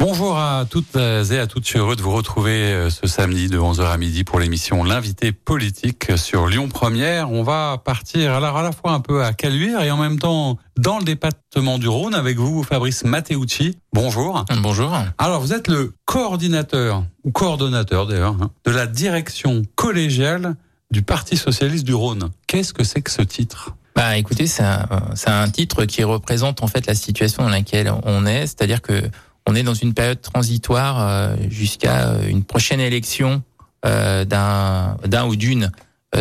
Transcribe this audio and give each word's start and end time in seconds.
Bonjour 0.00 0.38
à 0.38 0.64
toutes 0.64 0.96
et 0.96 1.38
à 1.38 1.46
toutes, 1.46 1.64
je 1.64 1.68
suis 1.68 1.78
heureux 1.78 1.94
de 1.94 2.00
vous 2.00 2.10
retrouver 2.10 2.72
euh, 2.72 2.88
ce 2.88 3.06
samedi 3.06 3.48
de 3.48 3.58
11h 3.58 3.82
à 3.82 3.98
midi 3.98 4.24
pour 4.24 4.40
l'émission 4.40 4.82
L'invité 4.82 5.30
politique 5.30 6.16
sur 6.16 6.46
Lyon 6.46 6.70
Première. 6.70 7.30
On 7.30 7.42
va 7.42 7.76
partir 7.84 8.32
alors 8.32 8.56
à 8.56 8.62
la 8.62 8.72
fois 8.72 8.92
un 8.92 9.00
peu 9.00 9.22
à 9.22 9.34
Caluire 9.34 9.82
et 9.82 9.90
en 9.90 9.98
même 9.98 10.18
temps 10.18 10.56
dans 10.78 10.96
le 10.96 11.04
département 11.04 11.76
du 11.76 11.86
Rhône 11.86 12.14
avec 12.14 12.38
vous, 12.38 12.62
Fabrice 12.62 13.04
Matteucci. 13.04 13.76
Bonjour. 13.92 14.42
Bonjour. 14.62 14.90
Alors 15.18 15.42
vous 15.42 15.52
êtes 15.52 15.68
le 15.68 15.92
coordinateur, 16.06 17.04
ou 17.24 17.30
coordonnateur 17.30 18.06
d'ailleurs, 18.06 18.36
hein, 18.40 18.50
de 18.64 18.70
la 18.70 18.86
direction 18.86 19.60
collégiale 19.74 20.56
du 20.90 21.02
Parti 21.02 21.36
Socialiste 21.36 21.84
du 21.84 21.92
Rhône. 21.92 22.30
Qu'est-ce 22.46 22.72
que 22.72 22.84
c'est 22.84 23.02
que 23.02 23.10
ce 23.10 23.20
titre? 23.20 23.74
Bah 23.94 24.16
écoutez, 24.16 24.46
c'est 24.46 24.62
un, 24.62 24.86
un, 25.26 25.50
titre 25.50 25.84
qui 25.84 26.04
représente 26.04 26.62
en 26.62 26.68
fait 26.68 26.86
la 26.86 26.94
situation 26.94 27.42
dans 27.42 27.50
laquelle 27.50 27.92
on 28.04 28.24
est, 28.24 28.46
c'est-à-dire 28.46 28.80
que 28.80 29.02
on 29.50 29.56
est 29.56 29.64
dans 29.64 29.74
une 29.74 29.94
période 29.94 30.20
transitoire 30.20 31.00
euh, 31.00 31.36
jusqu'à 31.48 32.10
euh, 32.10 32.28
une 32.28 32.44
prochaine 32.44 32.78
élection 32.78 33.42
euh, 33.84 34.24
d'un 34.24 34.96
d'un 35.04 35.26
ou 35.26 35.34
d'une 35.34 35.72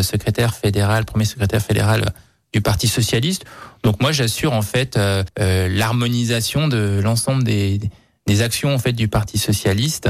secrétaire 0.02 0.54
fédéral, 0.54 1.04
premier 1.04 1.26
secrétaire 1.26 1.62
fédéral 1.62 2.14
du 2.54 2.62
Parti 2.62 2.88
socialiste. 2.88 3.46
Donc 3.84 4.00
moi 4.02 4.12
j'assure 4.12 4.54
en 4.54 4.62
fait 4.62 5.00
l'harmonisation 5.36 6.68
de 6.68 7.00
l'ensemble 7.04 7.44
des, 7.44 7.80
des 8.28 8.42
actions 8.44 8.72
en 8.72 8.78
fait 8.78 8.94
du 8.94 9.08
Parti 9.08 9.40
socialiste 9.40 10.10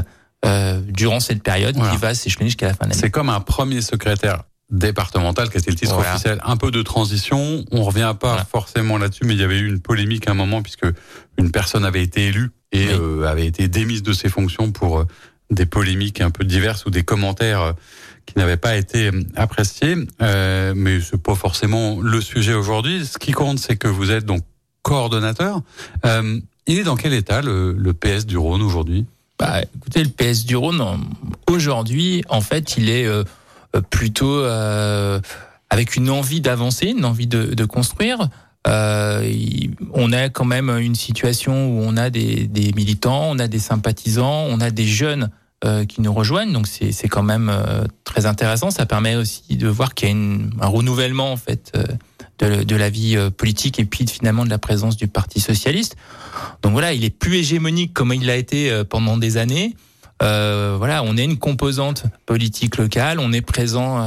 durant 0.89 1.21
cette 1.21 1.41
période 1.41 1.75
qui 1.75 1.97
va 1.97 2.13
s'échelonner 2.13 2.49
jusqu'à 2.49 2.67
la 2.67 2.73
fin 2.73 2.85
de 2.85 2.89
l'année. 2.89 3.01
C'est 3.01 3.09
comme 3.09 3.29
un 3.29 3.39
premier 3.39 3.81
secrétaire 3.81 4.43
départemental, 4.69 5.49
qui 5.49 5.57
était 5.57 5.71
le 5.71 5.77
titre 5.77 5.97
officiel, 5.97 6.41
un 6.43 6.57
peu 6.57 6.71
de 6.71 6.81
transition. 6.81 7.63
On 7.71 7.83
revient 7.83 8.13
pas 8.19 8.45
forcément 8.51 8.97
là-dessus, 8.97 9.23
mais 9.23 9.33
il 9.33 9.39
y 9.39 9.43
avait 9.43 9.59
eu 9.59 9.67
une 9.67 9.79
polémique 9.79 10.27
à 10.27 10.31
un 10.31 10.35
moment 10.35 10.61
puisque 10.61 10.87
une 11.37 11.51
personne 11.51 11.85
avait 11.85 12.03
été 12.03 12.27
élue 12.27 12.51
et 12.71 12.87
euh, 12.89 13.27
avait 13.27 13.47
été 13.47 13.67
démise 13.67 14.03
de 14.03 14.13
ses 14.13 14.29
fonctions 14.29 14.71
pour 14.71 14.99
euh, 14.99 15.05
des 15.51 15.65
polémiques 15.65 16.21
un 16.21 16.29
peu 16.29 16.43
diverses 16.43 16.85
ou 16.85 16.89
des 16.89 17.03
commentaires 17.03 17.61
euh, 17.61 17.73
qui 18.25 18.37
n'avaient 18.37 18.57
pas 18.57 18.77
été 18.77 19.09
appréciés. 19.35 19.95
Euh, 20.21 20.73
mais 20.75 21.01
c'est 21.01 21.21
pas 21.21 21.35
forcément 21.35 21.99
le 21.99 22.21
sujet 22.21 22.53
aujourd'hui. 22.53 23.05
Ce 23.05 23.17
qui 23.17 23.31
compte, 23.31 23.59
c'est 23.59 23.75
que 23.75 23.87
vous 23.87 24.11
êtes 24.11 24.25
donc 24.25 24.43
coordonnateur. 24.83 25.61
Euh, 26.05 26.39
il 26.67 26.77
est 26.77 26.83
dans 26.83 26.95
quel 26.95 27.13
état 27.13 27.41
le, 27.41 27.73
le 27.73 27.93
PS 27.93 28.25
du 28.25 28.37
Rhône 28.37 28.61
aujourd'hui? 28.61 29.05
Bah, 29.39 29.61
écoutez, 29.75 30.03
le 30.03 30.09
PS 30.09 30.45
du 30.45 30.55
Rhône 30.55 30.83
aujourd'hui, 31.49 32.23
en 32.29 32.41
fait, 32.41 32.77
il 32.77 32.89
est 32.89 33.07
plutôt 33.89 34.43
avec 35.69 35.95
une 35.95 36.09
envie 36.09 36.41
d'avancer, 36.41 36.87
une 36.87 37.05
envie 37.05 37.25
de, 37.25 37.55
de 37.55 37.65
construire. 37.65 38.29
Euh, 38.67 39.31
on 39.93 40.11
a 40.11 40.29
quand 40.29 40.45
même 40.45 40.69
une 40.69 40.95
situation 40.95 41.69
où 41.69 41.81
on 41.81 41.97
a 41.97 42.09
des, 42.09 42.49
militants, 42.75 43.29
on 43.29 43.39
a 43.39 43.47
des 43.47 43.59
sympathisants, 43.59 44.45
on 44.49 44.59
a 44.59 44.69
des 44.69 44.85
jeunes 44.85 45.29
euh, 45.65 45.85
qui 45.85 46.01
nous 46.01 46.13
rejoignent. 46.13 46.51
Donc 46.51 46.67
c'est 46.67 47.07
quand 47.07 47.23
même 47.23 47.49
euh, 47.49 47.85
très 48.03 48.25
intéressant. 48.25 48.71
Ça 48.71 48.85
permet 48.85 49.15
aussi 49.15 49.55
de 49.55 49.67
voir 49.67 49.93
qu'il 49.93 50.09
y 50.09 50.11
a 50.11 50.15
un 50.15 50.67
renouvellement 50.67 51.31
en 51.31 51.37
fait 51.37 51.73
de, 52.39 52.75
la 52.75 52.89
vie 52.89 53.17
politique 53.37 53.79
et 53.79 53.85
puis 53.85 54.07
finalement 54.07 54.45
de 54.45 54.49
la 54.49 54.59
présence 54.59 54.97
du 54.97 55.07
Parti 55.07 55.39
socialiste. 55.39 55.95
Donc 56.61 56.73
voilà, 56.73 56.93
il 56.93 57.03
est 57.03 57.09
plus 57.09 57.35
hégémonique 57.35 57.93
comme 57.93 58.13
il 58.13 58.25
l'a 58.25 58.35
été 58.35 58.83
pendant 58.89 59.17
des 59.17 59.37
années. 59.37 59.75
Voilà, 60.21 61.01
on 61.03 61.17
est 61.17 61.25
une 61.25 61.37
composante 61.37 62.03
politique 62.25 62.77
locale, 62.77 63.19
on 63.19 63.33
est 63.33 63.41
présent 63.41 64.05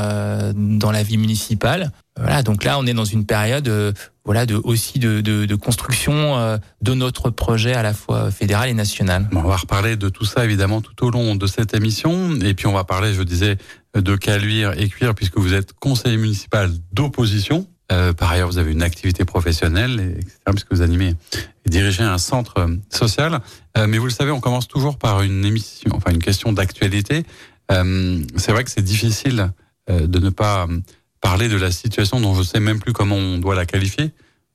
dans 0.54 0.90
la 0.90 1.02
vie 1.02 1.18
municipale. 1.18 1.90
Voilà, 2.16 2.42
donc 2.42 2.64
là, 2.64 2.78
on 2.78 2.86
est 2.86 2.92
dans 2.92 3.06
une 3.06 3.24
période, 3.24 3.68
euh, 3.68 3.92
voilà, 4.24 4.44
de 4.44 4.54
aussi 4.54 4.98
de, 4.98 5.20
de, 5.20 5.46
de 5.46 5.54
construction 5.54 6.38
euh, 6.38 6.58
de 6.82 6.94
notre 6.94 7.30
projet 7.30 7.72
à 7.72 7.82
la 7.82 7.94
fois 7.94 8.30
fédéral 8.30 8.68
et 8.68 8.74
national. 8.74 9.28
on 9.32 9.40
va 9.40 9.56
reparler 9.56 9.96
de 9.96 10.08
tout 10.08 10.24
ça 10.24 10.44
évidemment 10.44 10.82
tout 10.82 11.06
au 11.06 11.10
long 11.10 11.34
de 11.36 11.46
cette 11.46 11.74
émission, 11.74 12.34
et 12.42 12.54
puis 12.54 12.66
on 12.66 12.72
va 12.72 12.84
parler, 12.84 13.14
je 13.14 13.22
disais, 13.22 13.56
de 13.94 14.16
Caluire 14.16 14.78
et 14.78 14.88
Cuire 14.88 15.14
puisque 15.14 15.38
vous 15.38 15.54
êtes 15.54 15.72
conseiller 15.72 16.16
municipal 16.16 16.70
d'opposition. 16.92 17.66
Euh, 17.90 18.12
par 18.12 18.30
ailleurs, 18.30 18.48
vous 18.48 18.58
avez 18.58 18.72
une 18.72 18.82
activité 18.82 19.24
professionnelle, 19.24 20.14
etc., 20.16 20.38
puisque 20.46 20.72
vous 20.72 20.82
animez 20.82 21.14
et 21.64 21.70
dirigez 21.70 22.02
un 22.02 22.18
centre 22.18 22.58
euh, 22.58 22.76
social. 22.90 23.40
Euh, 23.76 23.86
mais 23.86 23.98
vous 23.98 24.06
le 24.06 24.12
savez, 24.12 24.30
on 24.30 24.40
commence 24.40 24.68
toujours 24.68 24.98
par 24.98 25.22
une 25.22 25.44
émission, 25.44 25.90
enfin 25.94 26.10
une 26.10 26.22
question 26.22 26.52
d'actualité. 26.52 27.24
Euh, 27.70 28.22
c'est 28.36 28.52
vrai 28.52 28.64
que 28.64 28.70
c'est 28.70 28.82
difficile 28.82 29.52
de 29.88 30.18
ne 30.20 30.30
pas 30.30 30.68
parler 31.22 31.48
de 31.48 31.56
la 31.56 31.70
situation 31.70 32.20
dont 32.20 32.34
je 32.34 32.42
sais 32.42 32.60
même 32.60 32.80
plus 32.80 32.92
comment 32.92 33.16
on 33.16 33.38
doit 33.38 33.54
la 33.54 33.64
qualifier, 33.64 34.10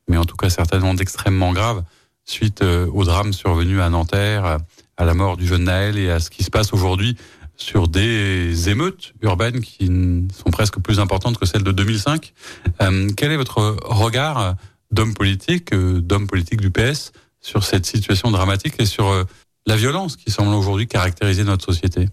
mais 0.08 0.18
en 0.18 0.26
tout 0.26 0.36
cas 0.36 0.52
certainement 0.52 0.94
d'extrêmement 0.94 1.54
grave 1.54 1.84
suite 2.26 2.62
au 2.62 3.06
drame 3.06 3.34
survenu 3.34 3.82
à 3.82 3.90
Nanterre, 3.90 4.60
à 4.98 5.06
la 5.06 5.14
mort 5.14 5.38
du 5.38 5.48
jeune 5.48 5.64
Naël 5.64 5.98
et 5.98 6.12
à 6.12 6.20
ce 6.20 6.30
qui 6.30 6.44
se 6.44 6.52
passe 6.52 6.74
aujourd'hui 6.74 7.18
sur 7.58 7.88
des 7.88 8.70
émeutes 8.70 9.14
urbaines 9.22 9.62
qui 9.62 9.88
sont 9.88 10.52
presque 10.52 10.80
plus 10.80 11.00
importantes 11.00 11.38
que 11.38 11.46
celles 11.46 11.64
de 11.64 11.72
2005. 11.72 12.34
Euh, 12.82 13.10
quel 13.18 13.32
est 13.32 13.38
votre 13.38 13.78
regard 13.84 14.56
d'homme 14.92 15.14
politique, 15.14 15.74
euh, 15.74 16.00
d'homme 16.00 16.28
politique 16.28 16.62
du 16.62 16.70
PS, 16.70 17.12
sur 17.42 17.64
cette 17.64 17.86
situation 17.86 18.32
dramatique 18.32 18.76
et 18.80 18.86
sur 18.86 19.08
euh, 19.08 19.24
la 19.66 19.76
violence 19.76 20.16
qui 20.16 20.32
semble 20.32 20.54
aujourd'hui 20.54 20.88
caractériser 20.88 21.44
notre 21.44 21.66
société? 21.66 22.08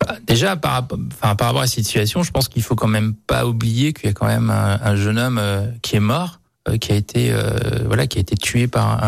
Bah, 0.00 0.16
Déjà, 0.26 0.56
par, 0.56 0.86
rapport 1.20 1.60
à 1.60 1.66
cette 1.66 1.84
situation, 1.84 2.22
je 2.22 2.30
pense 2.30 2.48
qu'il 2.48 2.62
faut 2.62 2.74
quand 2.74 2.88
même 2.88 3.14
pas 3.14 3.46
oublier 3.46 3.92
qu'il 3.92 4.06
y 4.06 4.08
a 4.08 4.12
quand 4.12 4.26
même 4.26 4.50
un, 4.50 4.78
un 4.82 4.96
jeune 4.96 5.18
homme 5.18 5.38
euh, 5.38 5.66
qui 5.82 5.96
est 5.96 6.00
mort, 6.00 6.40
euh, 6.68 6.76
qui 6.78 6.92
a 6.92 6.96
été, 6.96 7.32
euh, 7.32 7.50
voilà, 7.86 8.06
qui 8.06 8.18
a 8.18 8.20
été 8.20 8.36
tué 8.36 8.66
par 8.66 9.02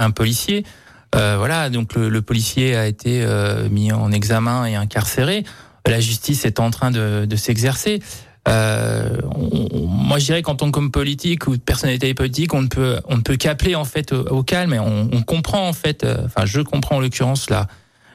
un, 0.00 0.10
policier. 0.10 0.64
Voilà, 1.12 1.70
donc 1.70 1.94
le, 1.94 2.22
policier 2.22 2.76
a 2.76 2.86
été 2.86 3.26
mis 3.70 3.92
en 3.92 4.12
examen 4.12 4.64
et 4.66 4.76
incarcéré. 4.76 5.44
La 5.86 5.98
justice 5.98 6.44
est 6.44 6.60
en 6.60 6.70
train 6.70 6.90
de, 6.92 7.36
s'exercer. 7.36 8.00
Moi, 8.46 10.18
je 10.18 10.24
dirais 10.24 10.42
qu'en 10.42 10.54
tant 10.54 10.70
qu'homme 10.70 10.92
politique 10.92 11.48
ou 11.48 11.58
personnalité 11.58 12.14
politique, 12.14 12.54
on 12.54 12.62
ne 12.62 12.68
peut, 12.68 13.00
on 13.06 13.16
ne 13.16 13.22
peut 13.22 13.36
qu'appeler 13.36 13.74
en 13.74 13.84
fait 13.84 14.12
au, 14.12 14.44
calme. 14.44 14.72
Et 14.72 14.78
on, 14.78 15.22
comprend 15.22 15.68
en 15.68 15.72
fait, 15.72 16.06
enfin, 16.24 16.46
je 16.46 16.60
comprends 16.60 16.96
en 16.96 17.00
l'occurrence 17.00 17.50
la 17.50 17.66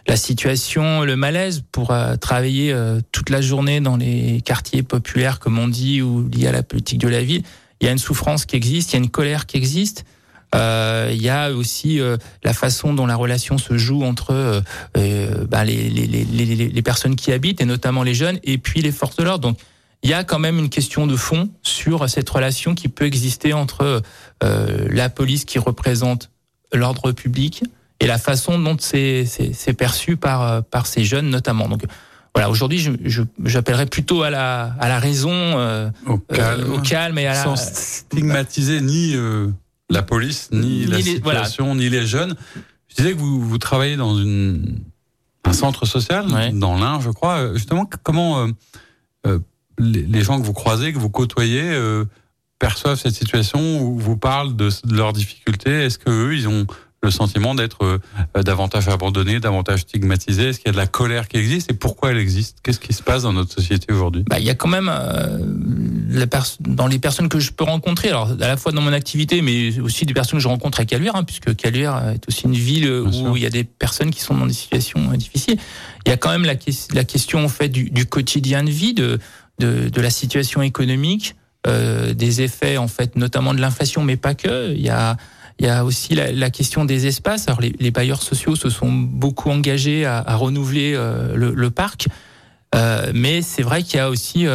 la 0.08 0.18
situation, 0.18 1.04
le 1.04 1.16
malaise 1.16 1.64
pour 1.72 1.92
euh, 1.92 2.16
travailler 2.16 2.72
euh, 2.72 3.00
toute 3.12 3.30
la 3.30 3.42
journée 3.42 3.82
dans 3.82 3.98
les 3.98 4.42
quartiers 4.42 4.84
populaires, 4.84 5.40
comme 5.40 5.58
on 5.58 5.68
dit, 5.68 6.02
ou 6.02 6.28
liés 6.30 6.48
à 6.48 6.52
la 6.52 6.64
politique 6.64 7.00
de 7.00 7.08
la 7.08 7.24
ville. 7.24 7.44
Il 7.82 7.86
y 7.86 7.90
a 7.90 7.92
une 7.92 7.98
souffrance 7.98 8.46
qui 8.46 8.56
existe, 8.56 8.92
il 8.92 8.96
y 8.98 9.00
a 9.00 9.04
une 9.04 9.10
colère 9.10 9.46
qui 9.46 9.58
existe. 9.58 10.06
Euh, 10.54 11.10
il 11.12 11.22
y 11.22 11.30
a 11.30 11.52
aussi 11.52 12.00
euh, 12.00 12.18
la 12.44 12.54
façon 12.54 12.94
dont 12.94 13.08
la 13.08 13.16
relation 13.16 13.58
se 13.58 13.78
joue 13.78 14.04
entre 14.04 14.64
bah, 14.94 15.66
les, 15.66 15.90
les, 15.90 16.08
les, 16.08 16.56
les, 16.56 16.82
personnes 16.82 17.16
qui 17.16 17.34
habitent, 17.34 17.60
et 17.60 17.66
notamment 17.66 18.04
les 18.04 18.14
jeunes, 18.14 18.40
et 18.44 18.58
puis 18.58 18.82
les 18.82 18.92
forces 18.92 19.16
de 19.18 19.24
l'ordre. 19.24 19.50
Donc, 19.50 19.58
il 20.04 20.10
y 20.10 20.14
a 20.14 20.24
quand 20.24 20.40
même 20.40 20.60
une 20.60 20.70
question 20.70 21.08
de 21.08 21.16
fond 21.16 21.50
sur 21.64 22.08
cette 22.10 22.30
relation 22.30 22.76
qui 22.76 22.90
peut 22.90 23.06
exister 23.06 23.54
entre 23.54 24.04
la 24.42 25.10
police 25.10 25.46
qui 25.46 25.58
représente 25.58 26.30
l'ordre 26.72 27.12
public 27.12 27.64
et 28.00 28.08
la 28.08 28.18
façon 28.18 28.60
dont 28.60 28.78
c'est 28.80 29.76
perçu 29.78 30.18
par, 30.18 30.64
par 30.64 30.86
ces 30.86 31.04
jeunes 31.04 31.30
notamment. 31.30 31.68
Donc, 31.68 31.84
voilà, 32.34 32.50
aujourd'hui, 32.50 32.86
j'appellerais 33.46 33.86
je, 33.86 33.90
plutôt 33.90 34.24
à 34.24 34.30
la, 34.30 34.76
à 34.80 34.90
la 34.90 35.00
raison, 35.00 35.32
euh, 35.32 35.90
au, 36.06 36.18
calme, 36.18 36.74
au, 36.74 36.80
calme, 36.80 37.18
et 37.18 37.28
à 37.28 37.36
sans 37.36 37.52
la, 37.52 37.56
stigmatiser 37.56 38.82
ni 38.82 39.16
la 39.90 40.04
police, 40.04 40.50
ni, 40.52 40.60
ni 40.60 40.86
la 40.86 40.98
les, 40.98 41.04
situation, 41.04 41.66
voilà. 41.66 41.80
ni 41.80 41.90
les 41.90 42.06
jeunes. 42.06 42.36
Je 42.90 42.96
disais 42.96 43.14
que 43.14 43.20
vous, 43.20 43.40
vous 43.42 43.58
travaillez 43.58 43.96
dans 43.96 44.18
une, 44.18 44.80
un 45.46 45.54
centre 45.54 45.86
social, 45.86 46.28
ouais. 46.32 46.52
dans 46.52 46.78
l'Ain, 46.78 47.00
je 47.00 47.10
crois. 47.10 47.54
Justement, 47.54 47.90
comment 48.04 48.40
euh, 48.40 48.48
euh, 49.28 49.40
les, 49.78 50.02
les, 50.02 50.22
gens 50.22 50.40
que 50.40 50.46
vous 50.46 50.54
croisez, 50.54 50.94
que 50.94 50.98
vous 51.00 51.10
côtoyez, 51.10 51.64
euh, 51.64 52.06
perçoivent 52.60 53.00
cette 53.00 53.14
situation 53.14 53.82
ou 53.82 53.98
vous 54.00 54.18
parlent 54.18 54.56
de, 54.56 54.70
de 54.84 54.96
leurs 54.96 55.14
difficultés? 55.14 55.84
Est-ce 55.84 56.00
que 56.00 56.10
eux, 56.10 56.36
ils 56.36 56.48
ont 56.48 56.66
le 57.06 57.12
sentiment 57.12 57.56
d'être 57.56 57.86
euh, 57.86 58.44
davantage 58.44 58.90
abandonnés, 58.90 59.40
davantage 59.40 59.82
stigmatisés 59.82 60.50
Est-ce 60.50 60.60
qu'il 60.60 60.68
y 60.68 60.70
a 60.70 60.74
de 60.74 60.78
la 60.78 60.88
colère 60.88 61.28
qui 61.28 61.38
existe 61.38 61.72
et 61.72 61.74
pourquoi 61.74 62.12
elle 62.12 62.18
existe? 62.18 62.58
Qu'est-ce 62.64 62.80
qui 62.80 62.94
se 62.94 63.02
passe 63.04 63.24
dans 63.24 63.34
notre 63.34 63.54
société 63.54 63.94
aujourd'hui? 63.94 64.24
Bah, 64.28 64.40
Il 64.40 64.46
y 64.46 64.50
a 64.50 64.56
quand 64.56 64.68
même 64.68 64.92
euh, 64.92 65.40
dans 66.60 66.88
les 66.88 67.00
personnes 67.00 67.30
que 67.30 67.40
je 67.40 67.52
peux 67.52 67.64
rencontrer, 67.64 68.10
alors 68.10 68.32
à 68.32 68.48
la 68.48 68.58
fois 68.58 68.72
dans 68.72 68.82
mon 68.82 68.94
activité, 68.94 69.42
mais 69.42 69.80
aussi 69.80 70.06
des 70.06 70.14
personnes 70.14 70.40
que 70.40 70.44
je 70.44 70.48
rencontre 70.48 70.80
à 70.80 70.86
Caluire, 70.86 71.16
hein, 71.16 71.24
puisque 71.24 71.56
Caluire 71.56 71.96
est 72.14 72.28
aussi 72.28 72.46
une 72.46 72.54
ville 72.54 72.86
Bien 72.86 73.00
où 73.02 73.12
sûr. 73.12 73.38
il 73.38 73.44
y 73.44 73.46
a 73.46 73.50
des 73.50 73.64
personnes 73.64 74.12
qui 74.12 74.22
sont 74.22 74.36
dans 74.36 74.48
des 74.48 74.54
situations 74.54 75.12
euh, 75.12 75.16
difficiles. 75.18 75.58
Il 76.06 76.10
y 76.10 76.14
a 76.14 76.18
quand 76.18 76.32
même 76.32 76.46
la, 76.46 76.56
la 76.94 77.04
question 77.04 77.44
en 77.44 77.50
fait 77.50 77.70
du, 77.70 77.90
du 77.90 78.06
quotidien 78.06 78.64
de 78.64 78.70
vie, 78.70 78.94
de, 78.94 79.20
de, 79.60 79.90
de 79.90 80.02
la 80.02 80.10
situation 80.10 80.62
économique, 80.62 81.36
euh, 81.68 82.14
des 82.14 82.42
effets 82.42 82.78
en 82.78 82.88
fait, 82.88 83.16
notamment 83.16 83.54
de 83.54 83.62
l'inflation, 83.62 84.04
mais 84.04 84.18
pas 84.18 84.36
que. 84.36 84.74
Il 84.74 84.82
y 84.82 84.90
a 84.90 85.18
Il 85.60 85.66
y 85.66 85.70
a 85.70 85.86
aussi 85.86 86.16
la, 86.16 86.50
question 86.50 86.84
des 86.86 87.08
espaces. 87.08 87.48
Alors 87.48 87.62
les, 87.62 87.92
bailleurs 87.92 88.22
sociaux 88.22 88.56
se 88.56 88.70
sont 88.70 88.92
beaucoup 88.92 89.50
engagés 89.50 90.06
à, 90.06 90.18
à 90.18 90.36
renouveler 90.36 90.94
le, 90.94 91.54
le, 91.54 91.72
parc, 91.72 92.08
mais 93.14 93.42
c'est 93.42 93.64
vrai 93.64 93.84
qu'il 93.84 93.98
y 93.98 94.00
a 94.02 94.10
aussi 94.10 94.48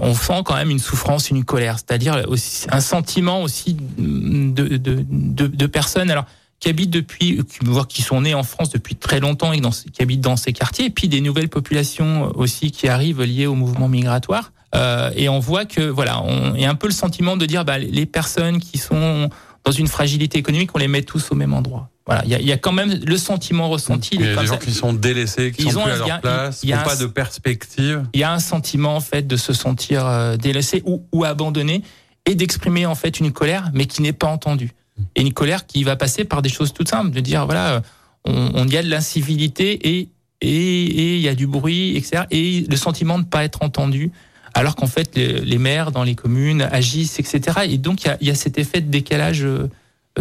on 0.00 0.14
sent 0.14 0.42
quand 0.44 0.54
même 0.54 0.70
une 0.70 0.78
souffrance, 0.78 1.30
une 1.30 1.44
colère, 1.44 1.76
c'est-à-dire 1.78 2.22
un 2.70 2.80
sentiment 2.80 3.42
aussi 3.42 3.76
de, 3.98 4.76
de, 4.76 4.78
de, 4.78 5.46
de 5.46 5.66
personnes. 5.66 6.10
Alors 6.10 6.24
qui 6.60 6.68
habitent 6.68 6.90
depuis, 6.90 7.42
voire 7.62 7.88
qui 7.88 8.02
sont 8.02 8.20
nés 8.20 8.34
en 8.34 8.42
France 8.42 8.68
depuis 8.68 8.94
très 8.94 9.18
longtemps 9.18 9.52
et 9.52 9.60
qui 9.60 10.02
habitent 10.02 10.20
dans 10.20 10.36
ces 10.36 10.52
quartiers, 10.52 10.86
et 10.86 10.90
puis 10.90 11.08
des 11.08 11.22
nouvelles 11.22 11.48
populations 11.48 12.30
aussi 12.36 12.70
qui 12.70 12.86
arrivent 12.86 13.22
liées 13.22 13.46
au 13.46 13.54
mouvement 13.54 13.88
migratoire. 13.88 14.52
Euh, 14.74 15.10
et 15.16 15.28
on 15.28 15.40
voit 15.40 15.64
que 15.64 15.80
voilà, 15.80 16.22
on 16.22 16.54
y 16.54 16.64
a 16.64 16.70
un 16.70 16.74
peu 16.74 16.86
le 16.86 16.92
sentiment 16.92 17.36
de 17.36 17.46
dire 17.46 17.64
bah, 17.64 17.78
les 17.78 18.06
personnes 18.06 18.60
qui 18.60 18.78
sont 18.78 19.30
dans 19.64 19.72
une 19.72 19.86
fragilité 19.86 20.38
économique, 20.38 20.70
on 20.74 20.78
les 20.78 20.88
met 20.88 21.02
tous 21.02 21.30
au 21.30 21.34
même 21.34 21.52
endroit. 21.52 21.90
Voilà, 22.06 22.22
il 22.24 22.30
y 22.30 22.34
a, 22.34 22.40
y 22.40 22.50
a, 22.50 22.56
quand 22.56 22.72
même 22.72 22.98
le 23.04 23.16
sentiment 23.16 23.68
ressenti. 23.68 24.10
Il 24.14 24.22
y 24.22 24.28
a 24.28 24.36
des 24.36 24.46
gens 24.46 24.58
qui 24.58 24.72
sont 24.72 24.92
délaissés, 24.92 25.52
qui 25.52 25.70
sont 25.70 25.82
plus 25.82 25.92
à 25.92 25.96
leur 25.96 26.20
place, 26.20 26.60
qui 26.60 26.72
n'ont 26.72 26.82
pas 26.82 26.96
de 26.96 27.06
perspective. 27.06 28.04
Il 28.14 28.20
y 28.20 28.24
a 28.24 28.32
un 28.32 28.40
sentiment 28.40 28.96
en 28.96 29.00
fait 29.00 29.26
de 29.26 29.36
se 29.36 29.52
sentir 29.52 30.06
euh, 30.06 30.36
délaissé 30.36 30.82
ou, 30.86 31.04
ou 31.12 31.24
abandonné 31.24 31.82
et 32.26 32.34
d'exprimer 32.34 32.86
en 32.86 32.94
fait 32.94 33.20
une 33.20 33.32
colère, 33.32 33.70
mais 33.74 33.86
qui 33.86 34.02
n'est 34.02 34.12
pas 34.12 34.26
entendue 34.26 34.72
et 35.14 35.22
une 35.22 35.32
colère 35.32 35.66
qui 35.66 35.84
va 35.84 35.96
passer 35.96 36.24
par 36.24 36.42
des 36.42 36.48
choses 36.48 36.72
toutes 36.72 36.88
simples, 36.88 37.10
de 37.10 37.20
dire 37.20 37.46
voilà, 37.46 37.82
on, 38.24 38.50
on 38.54 38.68
y 38.68 38.76
a 38.76 38.82
de 38.82 38.88
l'incivilité 38.88 39.98
et 39.98 40.08
et 40.42 41.16
il 41.16 41.20
y 41.20 41.28
a 41.28 41.34
du 41.34 41.46
bruit, 41.46 41.96
etc. 41.98 42.22
Et 42.30 42.64
le 42.66 42.76
sentiment 42.76 43.18
de 43.18 43.24
ne 43.24 43.28
pas 43.28 43.44
être 43.44 43.62
entendu, 43.62 44.10
alors 44.54 44.76
qu'en 44.76 44.86
fait 44.86 45.16
les, 45.16 45.58
maires 45.58 45.92
dans 45.92 46.02
les 46.02 46.14
communes 46.14 46.62
agissent, 46.62 47.18
etc. 47.18 47.60
Et 47.68 47.78
donc 47.78 48.04
il 48.04 48.08
y 48.08 48.10
a, 48.10 48.18
y 48.20 48.30
a, 48.30 48.34
cet 48.34 48.58
effet 48.58 48.80
de 48.80 48.90
décalage 48.90 49.44
euh, 49.44 49.68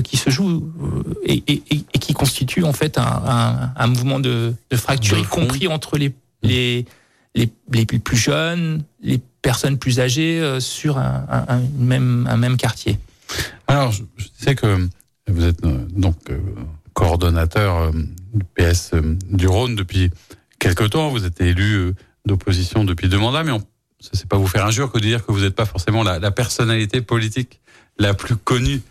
qui 0.04 0.18
se 0.18 0.30
joue 0.30 0.72
euh, 0.82 1.04
et, 1.26 1.44
et, 1.48 1.64
et, 1.72 2.00
qui 2.00 2.14
constitue 2.14 2.64
en 2.64 2.74
fait 2.74 2.98
un, 2.98 3.04
un, 3.04 3.72
un 3.76 3.88
mouvement 3.88 4.20
de, 4.20 4.54
de 4.70 4.78
fracture, 4.78 5.18
y 5.18 5.24
compris 5.24 5.68
entre 5.68 5.98
les, 5.98 6.14
les, 6.44 6.86
les, 7.36 7.52
les, 7.72 7.86
plus 7.86 8.18
jeunes, 8.18 8.84
les 9.02 9.20
personnes 9.42 9.78
plus 9.78 10.00
âgées 10.00 10.40
euh, 10.40 10.60
sur 10.60 10.98
un, 10.98 11.26
un, 11.30 11.62
même, 11.78 12.28
un 12.30 12.38
même 12.38 12.58
quartier. 12.58 12.98
Alors, 13.68 13.92
je, 13.92 14.04
sais 14.38 14.56
que 14.56 14.88
vous 15.28 15.46
êtes 15.46 15.62
donc 15.62 16.16
coordonnateur 16.94 17.92
du 18.34 18.46
PS 18.56 18.92
du 19.30 19.48
Rhône 19.48 19.76
depuis 19.76 20.10
quelque 20.58 20.86
temps. 20.86 21.10
Vous 21.10 21.26
êtes 21.26 21.40
élu 21.42 21.94
d'opposition 22.26 22.84
depuis 22.84 23.10
deux 23.10 23.20
mandats, 23.20 23.44
mais 23.44 23.52
on, 23.52 23.62
c'est 24.00 24.28
pas 24.28 24.38
vous 24.38 24.48
faire 24.48 24.66
injure 24.66 24.92
que 24.92 24.98
de 24.98 25.04
dire 25.04 25.26
que 25.26 25.32
vous 25.32 25.42
n'êtes 25.42 25.56
pas 25.56 25.66
forcément 25.66 26.04
la, 26.04 26.32
personnalité 26.32 27.02
politique 27.02 27.60
la 27.98 28.14
plus 28.14 28.36
connue 28.36 28.82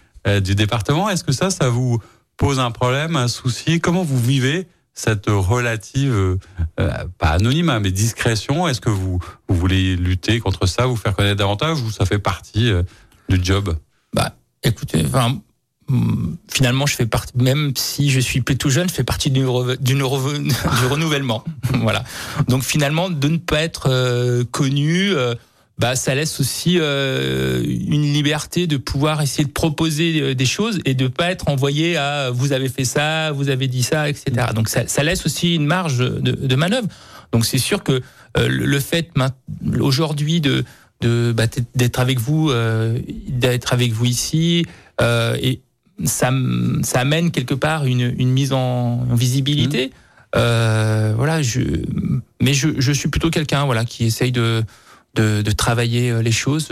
du 0.42 0.54
département. 0.54 1.08
Est-ce 1.08 1.24
que 1.24 1.32
ça, 1.32 1.50
ça 1.50 1.70
vous 1.70 2.02
pose 2.36 2.60
un 2.60 2.70
problème, 2.70 3.16
un 3.16 3.28
souci? 3.28 3.80
Comment 3.80 4.02
vous 4.02 4.20
vivez 4.20 4.66
cette 4.92 5.26
relative, 5.28 6.36
pas 6.76 7.30
anonymat, 7.30 7.80
mais 7.80 7.90
discrétion? 7.90 8.68
Est-ce 8.68 8.82
que 8.82 8.90
vous, 8.90 9.18
vous 9.48 9.56
voulez 9.56 9.96
lutter 9.96 10.40
contre 10.40 10.66
ça, 10.66 10.84
vous 10.84 10.96
faire 10.96 11.16
connaître 11.16 11.38
davantage, 11.38 11.80
ou 11.80 11.90
ça 11.90 12.04
fait 12.04 12.18
partie 12.18 12.70
du 13.30 13.42
job? 13.42 13.74
Bah, 14.12 14.34
écoutez, 14.62 15.06
finalement, 16.48 16.86
je 16.86 16.94
fais 16.94 17.06
partie, 17.06 17.32
même 17.36 17.72
si 17.76 18.10
je 18.10 18.20
suis 18.20 18.40
plutôt 18.40 18.68
jeune, 18.68 18.88
je 18.88 18.94
fais 18.94 19.04
partie 19.04 19.30
du, 19.30 19.40
du, 19.40 20.02
renouvellement. 20.04 21.44
voilà. 21.82 22.04
Donc 22.48 22.62
finalement, 22.62 23.10
de 23.10 23.28
ne 23.28 23.38
pas 23.38 23.62
être 23.62 23.88
euh, 23.90 24.44
connu, 24.50 25.12
euh, 25.12 25.34
bah, 25.78 25.96
ça 25.96 26.14
laisse 26.14 26.40
aussi 26.40 26.78
euh, 26.78 27.62
une 27.64 28.12
liberté 28.12 28.66
de 28.66 28.76
pouvoir 28.76 29.22
essayer 29.22 29.44
de 29.44 29.52
proposer 29.52 30.34
des 30.34 30.46
choses 30.46 30.80
et 30.84 30.94
de 30.94 31.08
pas 31.08 31.30
être 31.30 31.48
envoyé 31.48 31.96
à 31.96 32.30
vous 32.30 32.52
avez 32.52 32.68
fait 32.68 32.84
ça, 32.84 33.32
vous 33.32 33.48
avez 33.48 33.68
dit 33.68 33.82
ça, 33.82 34.08
etc. 34.08 34.48
Donc 34.54 34.68
ça, 34.68 34.86
ça 34.86 35.02
laisse 35.02 35.24
aussi 35.24 35.54
une 35.54 35.66
marge 35.66 35.98
de, 35.98 36.32
de 36.32 36.56
manœuvre. 36.56 36.88
Donc 37.32 37.46
c'est 37.46 37.58
sûr 37.58 37.82
que 37.82 38.02
le 38.36 38.80
fait 38.80 39.10
aujourd'hui 39.80 40.40
de 40.40 40.64
bah, 41.00 41.44
d'être 41.74 42.00
avec 42.00 42.18
vous, 42.18 42.50
euh, 42.50 42.98
d'être 43.28 43.72
avec 43.72 43.92
vous 43.92 44.06
ici, 44.06 44.66
euh, 45.00 45.36
et 45.40 45.60
ça, 46.04 46.30
ça 46.82 47.00
amène 47.00 47.30
quelque 47.30 47.54
part 47.54 47.84
une, 47.84 48.14
une 48.18 48.30
mise 48.30 48.52
en, 48.52 49.04
visibilité. 49.10 49.86
Mmh. 49.86 49.90
Euh, 50.36 51.14
voilà, 51.16 51.42
je, 51.42 51.60
mais 52.40 52.54
je, 52.54 52.68
je 52.78 52.92
suis 52.92 53.08
plutôt 53.08 53.30
quelqu'un 53.30 53.64
voilà 53.64 53.84
qui 53.84 54.04
essaye 54.04 54.30
de, 54.30 54.62
de, 55.14 55.42
de 55.42 55.50
travailler 55.50 56.22
les 56.22 56.32
choses 56.32 56.68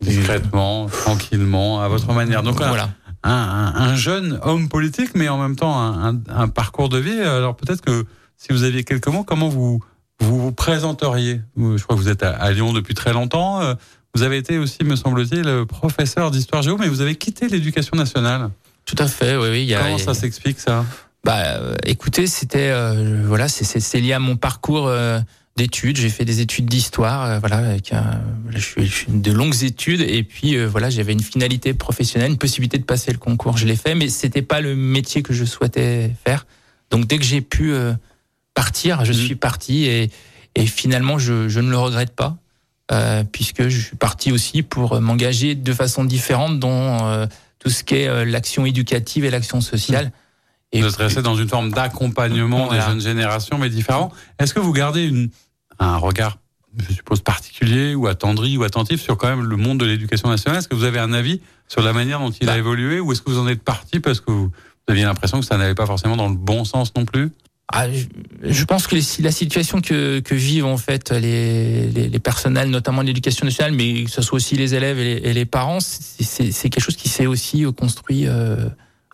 discrètement, 0.00 0.86
tranquillement, 0.86 1.80
à 1.80 1.88
votre 1.88 2.12
manière. 2.12 2.42
Donc 2.42 2.56
voilà. 2.58 2.90
Un, 3.24 3.72
un, 3.76 3.94
jeune 3.94 4.40
homme 4.42 4.68
politique, 4.68 5.10
mais 5.14 5.28
en 5.28 5.38
même 5.38 5.54
temps 5.54 5.80
un, 5.80 6.18
un 6.28 6.48
parcours 6.48 6.88
de 6.88 6.98
vie. 6.98 7.20
Alors 7.20 7.54
peut-être 7.54 7.80
que 7.80 8.04
si 8.36 8.52
vous 8.52 8.64
aviez 8.64 8.82
quelques 8.82 9.06
mots, 9.06 9.22
comment 9.22 9.48
vous 9.48 9.80
vous 10.22 10.40
vous 10.40 10.52
présenteriez? 10.52 11.40
Je 11.56 11.82
crois 11.82 11.96
que 11.96 12.00
vous 12.00 12.08
êtes 12.08 12.22
à, 12.22 12.50
Lyon 12.52 12.72
depuis 12.72 12.94
très 12.94 13.12
longtemps. 13.12 13.60
Euh, 14.14 14.18
vous 14.18 14.22
avez 14.22 14.38
été 14.38 14.58
aussi, 14.58 14.84
me 14.84 14.96
semble-t-il, 14.96 15.64
professeur 15.66 16.30
d'histoire 16.30 16.62
géo, 16.62 16.76
mais 16.78 16.88
vous 16.88 17.00
avez 17.00 17.16
quitté 17.16 17.48
l'éducation 17.48 17.96
nationale. 17.96 18.50
Tout 18.84 18.96
à 18.98 19.06
fait, 19.06 19.36
oui. 19.36 19.48
oui 19.50 19.74
Comment 19.76 19.98
ça 19.98 20.14
s'explique 20.14 20.60
ça? 20.60 20.84
Bah, 21.24 21.56
euh, 21.56 21.76
écoutez, 21.86 22.26
c'était 22.26 22.70
euh, 22.70 23.22
voilà, 23.24 23.48
c'est 23.48 24.00
lié 24.00 24.12
à 24.12 24.18
mon 24.18 24.36
parcours 24.36 24.92
d'études. 25.56 25.96
J'ai 25.96 26.08
fait 26.08 26.24
des 26.24 26.40
études 26.40 26.66
d'histoire, 26.66 27.38
voilà, 27.40 27.58
avec 27.58 27.94
je 28.50 28.82
suis 28.82 29.06
de 29.08 29.32
longues 29.32 29.62
études, 29.62 30.00
et 30.00 30.22
puis 30.24 30.62
voilà, 30.64 30.90
j'avais 30.90 31.12
une 31.12 31.22
finalité 31.22 31.74
professionnelle, 31.74 32.32
une 32.32 32.38
possibilité 32.38 32.78
de 32.78 32.84
passer 32.84 33.12
le 33.12 33.18
concours. 33.18 33.56
Je 33.56 33.66
l'ai 33.66 33.76
fait, 33.76 33.94
mais 33.94 34.08
c'était 34.08 34.42
pas 34.42 34.60
le 34.60 34.74
métier 34.74 35.22
que 35.22 35.32
je 35.32 35.44
souhaitais 35.44 36.10
faire. 36.24 36.46
Donc 36.90 37.06
dès 37.06 37.18
que 37.18 37.24
j'ai 37.24 37.40
pu 37.40 37.72
partir, 38.54 39.04
je 39.04 39.12
mhm. 39.12 39.18
suis 39.18 39.36
parti 39.36 39.84
et, 39.84 40.10
et 40.54 40.66
finalement 40.66 41.18
je, 41.18 41.48
je, 41.48 41.60
ne 41.60 41.70
le 41.70 41.78
regrette 41.78 42.14
pas. 42.14 42.36
Euh, 42.90 43.22
puisque 43.30 43.68
je 43.68 43.80
suis 43.80 43.96
parti 43.96 44.32
aussi 44.32 44.62
pour 44.62 45.00
m'engager 45.00 45.54
de 45.54 45.72
façon 45.72 46.04
différente 46.04 46.58
dans 46.58 47.08
euh, 47.08 47.26
tout 47.58 47.70
ce 47.70 47.84
qui 47.84 47.94
est 47.94 48.08
euh, 48.08 48.24
l'action 48.24 48.66
éducative 48.66 49.24
et 49.24 49.30
l'action 49.30 49.60
sociale. 49.60 50.10
Et 50.72 50.80
vous 50.80 50.88
êtes 50.88 50.96
resté 50.96 51.22
dans 51.22 51.36
une 51.36 51.48
forme 51.48 51.70
d'accompagnement 51.70 52.70
des 52.70 52.80
jeunes 52.80 53.00
générations, 53.00 53.56
mais 53.56 53.70
différent. 53.70 54.10
Est-ce 54.38 54.52
que 54.52 54.60
vous 54.60 54.72
gardez 54.72 55.04
une, 55.04 55.30
un 55.78 55.96
regard, 55.96 56.38
je 56.76 56.94
suppose, 56.94 57.20
particulier 57.20 57.94
ou 57.94 58.08
attendri 58.08 58.56
ou 58.56 58.64
attentif 58.64 59.00
sur 59.00 59.16
quand 59.16 59.28
même 59.28 59.44
le 59.44 59.56
monde 59.56 59.78
de 59.78 59.86
l'éducation 59.86 60.28
nationale? 60.28 60.58
Est-ce 60.58 60.68
que 60.68 60.74
vous 60.74 60.84
avez 60.84 60.98
un 60.98 61.12
avis 61.12 61.40
sur 61.68 61.82
la 61.82 61.92
manière 61.92 62.18
dont 62.18 62.30
il 62.30 62.48
a 62.48 62.52
bah. 62.52 62.58
évolué 62.58 63.00
ou 63.00 63.12
est-ce 63.12 63.22
que 63.22 63.30
vous 63.30 63.38
en 63.38 63.48
êtes 63.48 63.62
parti 63.62 64.00
parce 64.00 64.20
que 64.20 64.30
vous 64.30 64.50
aviez 64.88 65.04
l'impression 65.04 65.40
que 65.40 65.46
ça 65.46 65.56
n'allait 65.56 65.74
pas 65.74 65.86
forcément 65.86 66.16
dans 66.16 66.28
le 66.28 66.36
bon 66.36 66.64
sens 66.64 66.92
non 66.96 67.04
plus? 67.04 67.30
Ah, 67.68 67.86
je, 68.42 68.64
pense 68.64 68.86
que 68.86 68.96
la 69.22 69.30
situation 69.30 69.80
que, 69.80 70.22
vivent 70.30 70.66
en 70.66 70.76
fait 70.76 71.10
les, 71.10 72.18
personnels, 72.18 72.68
notamment 72.68 73.02
l'éducation 73.02 73.46
nationale, 73.46 73.72
mais 73.72 74.04
que 74.04 74.10
ce 74.10 74.20
soit 74.20 74.36
aussi 74.36 74.56
les 74.56 74.74
élèves 74.74 74.98
et 74.98 75.32
les, 75.32 75.46
parents, 75.46 75.78
c'est 75.80 76.52
quelque 76.68 76.80
chose 76.80 76.96
qui 76.96 77.08
s'est 77.08 77.26
aussi 77.26 77.64
euh, 77.64 77.72
construit 77.72 78.26
euh, 78.26 78.68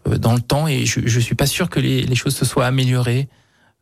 euh, 0.08 0.18
dans 0.18 0.34
le 0.34 0.40
temps 0.40 0.66
et 0.66 0.86
je, 0.86 1.00
je 1.04 1.20
suis 1.20 1.36
pas 1.36 1.46
sûr 1.46 1.70
que 1.70 1.78
les, 1.78 2.14
choses 2.16 2.34
se 2.34 2.44
soient 2.44 2.66
améliorées. 2.66 3.28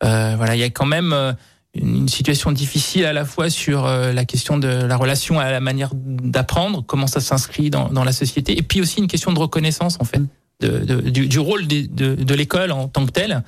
Voilà, 0.03 0.57
il 0.57 0.59
y 0.59 0.65
a 0.65 0.71
quand 0.71 0.85
même 0.85 1.37
une 1.75 2.09
situation 2.09 2.53
difficile 2.53 3.07
à 3.07 3.15
la 3.15 3.25
fois 3.25 3.49
sur 3.49 3.87
la 3.87 4.25
question 4.27 4.59
de 4.59 4.69
la 4.69 4.97
relation 4.97 5.41
à 5.41 5.51
la 5.51 5.61
manière 5.61 5.91
d'apprendre, 5.95 6.85
comment 6.85 7.07
ça 7.07 7.21
s'inscrit 7.21 7.71
dans, 7.71 7.89
dans 7.89 8.05
la 8.05 8.13
société, 8.13 8.59
et 8.59 8.63
puis 8.63 8.83
aussi 8.83 8.99
une 8.99 9.09
question 9.09 9.33
de 9.33 9.39
reconnaissance 9.39 9.97
en 10.01 10.05
fait 10.05 10.21
de, 10.61 10.79
de, 10.79 11.01
du, 11.11 11.29
du, 11.29 11.39
rôle 11.39 11.67
de, 11.67 12.15
de 12.15 12.35
l'école 12.35 12.73
en 12.73 12.89
tant 12.89 13.05
que 13.05 13.11
telle, 13.11 13.43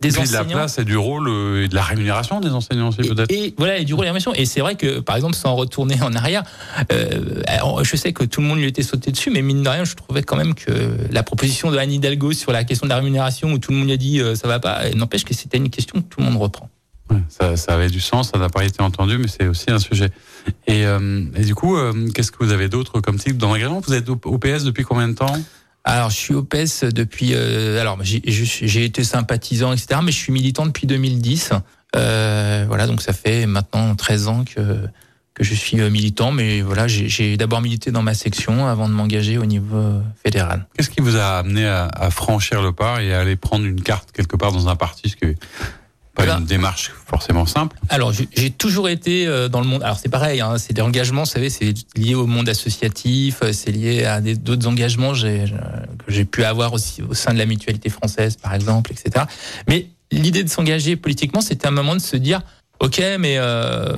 des 0.00 0.16
enseignants. 0.16 0.44
de 0.44 0.48
la 0.48 0.54
place 0.54 0.78
et 0.78 0.84
du 0.84 0.96
rôle 0.96 1.28
euh, 1.28 1.64
et 1.64 1.68
de 1.68 1.74
la 1.74 1.82
rémunération 1.82 2.40
des 2.40 2.50
enseignants 2.50 2.88
aussi 2.88 2.98
peut-être. 2.98 3.32
Et, 3.32 3.52
voilà, 3.58 3.78
et 3.78 3.84
du 3.84 3.94
rôle 3.94 4.04
et 4.04 4.08
de 4.08 4.12
la 4.12 4.12
rémunération. 4.12 4.32
Et 4.34 4.44
c'est 4.44 4.60
vrai 4.60 4.76
que, 4.76 5.00
par 5.00 5.16
exemple, 5.16 5.34
sans 5.34 5.56
retourner 5.56 6.00
en 6.02 6.14
arrière, 6.14 6.44
euh, 6.92 7.82
je 7.82 7.96
sais 7.96 8.12
que 8.12 8.24
tout 8.24 8.40
le 8.40 8.46
monde 8.46 8.58
lui 8.58 8.68
était 8.68 8.84
sauté 8.84 9.10
dessus, 9.10 9.30
mais 9.30 9.42
mine 9.42 9.62
de 9.62 9.68
rien, 9.68 9.84
je 9.84 9.94
trouvais 9.96 10.22
quand 10.22 10.36
même 10.36 10.54
que 10.54 10.70
la 11.10 11.24
proposition 11.24 11.72
de 11.72 11.78
Anne 11.78 11.90
Hidalgo 11.90 12.32
sur 12.32 12.52
la 12.52 12.62
question 12.62 12.86
de 12.86 12.90
la 12.90 12.96
rémunération, 12.96 13.52
où 13.52 13.58
tout 13.58 13.72
le 13.72 13.78
monde 13.78 13.86
lui 13.86 13.94
a 13.94 13.96
dit 13.96 14.20
euh, 14.20 14.36
ça 14.36 14.46
va 14.46 14.60
pas, 14.60 14.88
n'empêche 14.90 15.24
que 15.24 15.34
c'était 15.34 15.58
une 15.58 15.70
question 15.70 16.00
que 16.00 16.06
tout 16.06 16.20
le 16.20 16.26
monde 16.26 16.40
reprend. 16.40 16.70
Ça, 17.28 17.56
ça, 17.56 17.74
avait 17.74 17.90
du 17.90 18.00
sens, 18.00 18.30
ça 18.30 18.38
n'a 18.38 18.48
pas 18.48 18.64
été 18.64 18.82
entendu, 18.82 19.18
mais 19.18 19.28
c'est 19.28 19.46
aussi 19.46 19.70
un 19.70 19.78
sujet. 19.78 20.10
Et, 20.66 20.86
euh, 20.86 21.24
et 21.36 21.44
du 21.44 21.54
coup, 21.54 21.76
euh, 21.76 22.08
qu'est-ce 22.14 22.32
que 22.32 22.42
vous 22.42 22.52
avez 22.52 22.68
d'autre 22.68 23.00
comme 23.00 23.18
type 23.18 23.36
d'engagement 23.36 23.80
Vous 23.86 23.92
êtes 23.92 24.08
au 24.08 24.38
PS 24.38 24.64
depuis 24.64 24.84
combien 24.84 25.08
de 25.08 25.14
temps? 25.14 25.34
Alors, 25.84 26.10
je 26.10 26.16
suis 26.16 26.34
au 26.34 26.42
PES 26.42 26.84
depuis. 26.92 27.32
Euh, 27.34 27.80
alors, 27.80 27.98
j'ai 28.02 28.84
été 28.84 29.02
sympathisant, 29.02 29.72
etc. 29.72 30.00
Mais 30.02 30.12
je 30.12 30.16
suis 30.16 30.32
militant 30.32 30.66
depuis 30.66 30.86
2010. 30.86 31.50
Euh, 31.94 32.64
voilà, 32.68 32.86
donc 32.86 33.02
ça 33.02 33.12
fait 33.12 33.46
maintenant 33.46 33.94
13 33.94 34.28
ans 34.28 34.44
que 34.44 34.78
que 35.34 35.44
je 35.44 35.54
suis 35.54 35.80
euh, 35.80 35.90
militant. 35.90 36.30
Mais 36.30 36.60
voilà, 36.60 36.86
j'ai 36.86 37.36
d'abord 37.36 37.60
milité 37.60 37.90
dans 37.90 38.02
ma 38.02 38.14
section 38.14 38.66
avant 38.66 38.88
de 38.88 38.94
m'engager 38.94 39.38
au 39.38 39.46
niveau 39.46 40.00
fédéral. 40.22 40.66
Qu'est-ce 40.76 40.90
qui 40.90 41.00
vous 41.00 41.16
a 41.16 41.38
amené 41.38 41.66
à, 41.66 41.86
à, 41.86 42.10
franchir 42.10 42.62
le 42.62 42.72
pas 42.72 43.02
et 43.02 43.12
à 43.12 43.20
aller 43.20 43.36
prendre 43.36 43.64
une 43.64 43.80
carte 43.80 44.12
quelque 44.12 44.36
part 44.36 44.52
dans 44.52 44.68
un 44.68 44.76
parti 44.76 45.08
pas 46.14 46.26
une 46.28 46.44
démarche 46.44 46.92
forcément 47.06 47.46
simple. 47.46 47.76
Alors, 47.88 48.12
j'ai 48.12 48.50
toujours 48.50 48.88
été 48.88 49.26
euh, 49.26 49.48
dans 49.48 49.60
le 49.60 49.66
monde. 49.66 49.82
Alors, 49.82 49.98
c'est 49.98 50.08
pareil, 50.08 50.40
hein, 50.40 50.58
c'est 50.58 50.72
des 50.72 50.82
engagements, 50.82 51.22
vous 51.22 51.30
savez, 51.30 51.50
c'est 51.50 51.72
lié 51.96 52.14
au 52.14 52.26
monde 52.26 52.48
associatif, 52.48 53.38
euh, 53.42 53.52
c'est 53.52 53.70
lié 53.72 54.04
à 54.04 54.20
d'autres 54.20 54.66
engagements 54.66 55.14
je- 55.14 55.46
que 55.46 55.52
j'ai 56.08 56.24
pu 56.24 56.44
avoir 56.44 56.72
aussi 56.72 57.02
au 57.02 57.14
sein 57.14 57.32
de 57.32 57.38
la 57.38 57.46
mutualité 57.46 57.88
française, 57.88 58.36
par 58.36 58.54
exemple, 58.54 58.92
etc. 58.92 59.24
Mais 59.68 59.86
l'idée 60.10 60.44
de 60.44 60.48
s'engager 60.50 60.96
politiquement, 60.96 61.40
c'était 61.40 61.66
un 61.66 61.70
moment 61.72 61.94
de 61.96 62.00
se 62.00 62.16
dire, 62.16 62.40
ok, 62.80 63.02
mais 63.18 63.38
euh, 63.38 63.94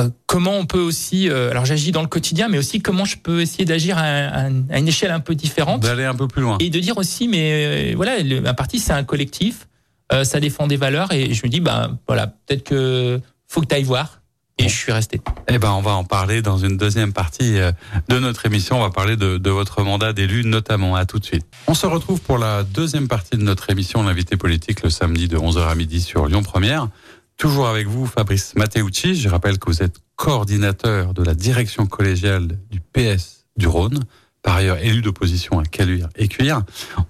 euh, 0.00 0.10
comment 0.26 0.54
on 0.56 0.66
peut 0.66 0.80
aussi, 0.80 1.28
euh, 1.28 1.50
alors 1.50 1.64
j'agis 1.66 1.92
dans 1.92 2.02
le 2.02 2.08
quotidien, 2.08 2.48
mais 2.48 2.58
aussi 2.58 2.80
comment 2.80 3.04
je 3.04 3.16
peux 3.16 3.40
essayer 3.40 3.64
d'agir 3.64 3.96
à, 3.98 4.02
à- 4.02 4.44
à 4.46 4.78
une 4.78 4.88
échelle 4.88 5.10
un 5.10 5.20
peu 5.20 5.34
différente 5.34 5.82
D'aller 5.82 6.04
un 6.04 6.14
peu 6.14 6.28
plus 6.28 6.42
loin. 6.42 6.56
et 6.60 6.70
de 6.70 6.78
dire 6.80 6.98
aussi, 6.98 7.26
mais 7.28 7.92
euh, 7.92 7.96
voilà, 7.96 8.18
le- 8.22 8.46
un 8.46 8.54
parti 8.54 8.78
c'est 8.78 8.92
un 8.92 9.04
collectif, 9.04 9.66
euh, 10.12 10.24
ça 10.24 10.40
défend 10.40 10.66
des 10.66 10.76
valeurs 10.76 11.12
et 11.12 11.34
je 11.34 11.44
me 11.44 11.50
dis, 11.50 11.60
ben 11.60 11.98
voilà, 12.06 12.26
peut-être 12.26 12.64
que 12.64 13.20
faut 13.46 13.60
que 13.60 13.66
tu 13.66 13.74
ailles 13.74 13.84
voir. 13.84 14.20
Et 14.60 14.64
je 14.64 14.74
suis 14.74 14.90
resté. 14.90 15.20
Eh 15.46 15.58
ben, 15.58 15.70
on 15.70 15.82
va 15.82 15.92
en 15.92 16.02
parler 16.02 16.42
dans 16.42 16.58
une 16.58 16.76
deuxième 16.76 17.12
partie 17.12 17.58
euh, 17.58 17.70
de 18.08 18.18
notre 18.18 18.44
émission. 18.44 18.78
On 18.78 18.82
va 18.82 18.90
parler 18.90 19.16
de, 19.16 19.38
de 19.38 19.50
votre 19.50 19.84
mandat 19.84 20.12
d'élu, 20.12 20.44
notamment. 20.44 20.96
À 20.96 21.06
tout 21.06 21.20
de 21.20 21.24
suite. 21.24 21.46
On 21.68 21.74
se 21.74 21.86
retrouve 21.86 22.20
pour 22.20 22.38
la 22.38 22.64
deuxième 22.64 23.06
partie 23.06 23.36
de 23.36 23.42
notre 23.42 23.70
émission, 23.70 24.02
l'invité 24.02 24.36
politique, 24.36 24.82
le 24.82 24.90
samedi 24.90 25.28
de 25.28 25.38
11h 25.38 25.68
à 25.68 25.74
midi 25.76 26.00
sur 26.00 26.26
Lyon 26.26 26.42
Première. 26.42 26.88
Toujours 27.36 27.68
avec 27.68 27.86
vous, 27.86 28.04
Fabrice 28.06 28.56
Matteucci. 28.56 29.14
Je 29.14 29.28
rappelle 29.28 29.60
que 29.60 29.70
vous 29.70 29.80
êtes 29.80 29.98
coordinateur 30.16 31.14
de 31.14 31.22
la 31.22 31.34
direction 31.34 31.86
collégiale 31.86 32.48
du 32.68 32.80
PS 32.80 33.44
du 33.56 33.68
Rhône. 33.68 34.00
Par 34.48 34.56
ailleurs, 34.56 34.78
élu 34.78 35.02
d'opposition 35.02 35.58
à 35.58 35.64
Caluire 35.64 36.08
et 36.16 36.26
Cuire. 36.26 36.62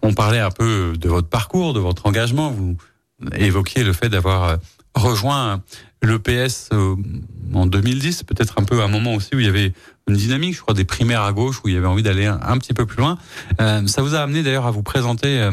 On 0.02 0.12
parlait 0.12 0.40
un 0.40 0.50
peu 0.50 0.94
de 0.98 1.08
votre 1.08 1.28
parcours, 1.28 1.72
de 1.72 1.78
votre 1.78 2.04
engagement. 2.06 2.50
Vous 2.50 2.76
évoquiez 3.36 3.84
le 3.84 3.92
fait 3.92 4.08
d'avoir 4.08 4.42
euh, 4.42 4.56
rejoint 4.96 5.62
le 6.02 6.18
PS 6.18 6.70
euh, 6.72 6.96
en 7.54 7.66
2010, 7.66 8.24
peut-être 8.24 8.54
un 8.58 8.64
peu 8.64 8.80
à 8.80 8.86
un 8.86 8.88
moment 8.88 9.14
aussi 9.14 9.36
où 9.36 9.38
il 9.38 9.46
y 9.46 9.48
avait 9.48 9.72
une 10.08 10.16
dynamique, 10.16 10.56
je 10.56 10.62
crois, 10.62 10.74
des 10.74 10.82
primaires 10.84 11.22
à 11.22 11.32
gauche, 11.32 11.60
où 11.62 11.68
il 11.68 11.74
y 11.74 11.76
avait 11.76 11.86
envie 11.86 12.02
d'aller 12.02 12.26
un, 12.26 12.40
un 12.42 12.58
petit 12.58 12.74
peu 12.74 12.86
plus 12.86 12.98
loin. 12.98 13.16
Euh, 13.60 13.86
ça 13.86 14.02
vous 14.02 14.16
a 14.16 14.18
amené 14.18 14.42
d'ailleurs 14.42 14.66
à 14.66 14.72
vous 14.72 14.82
présenter 14.82 15.38
euh, 15.40 15.52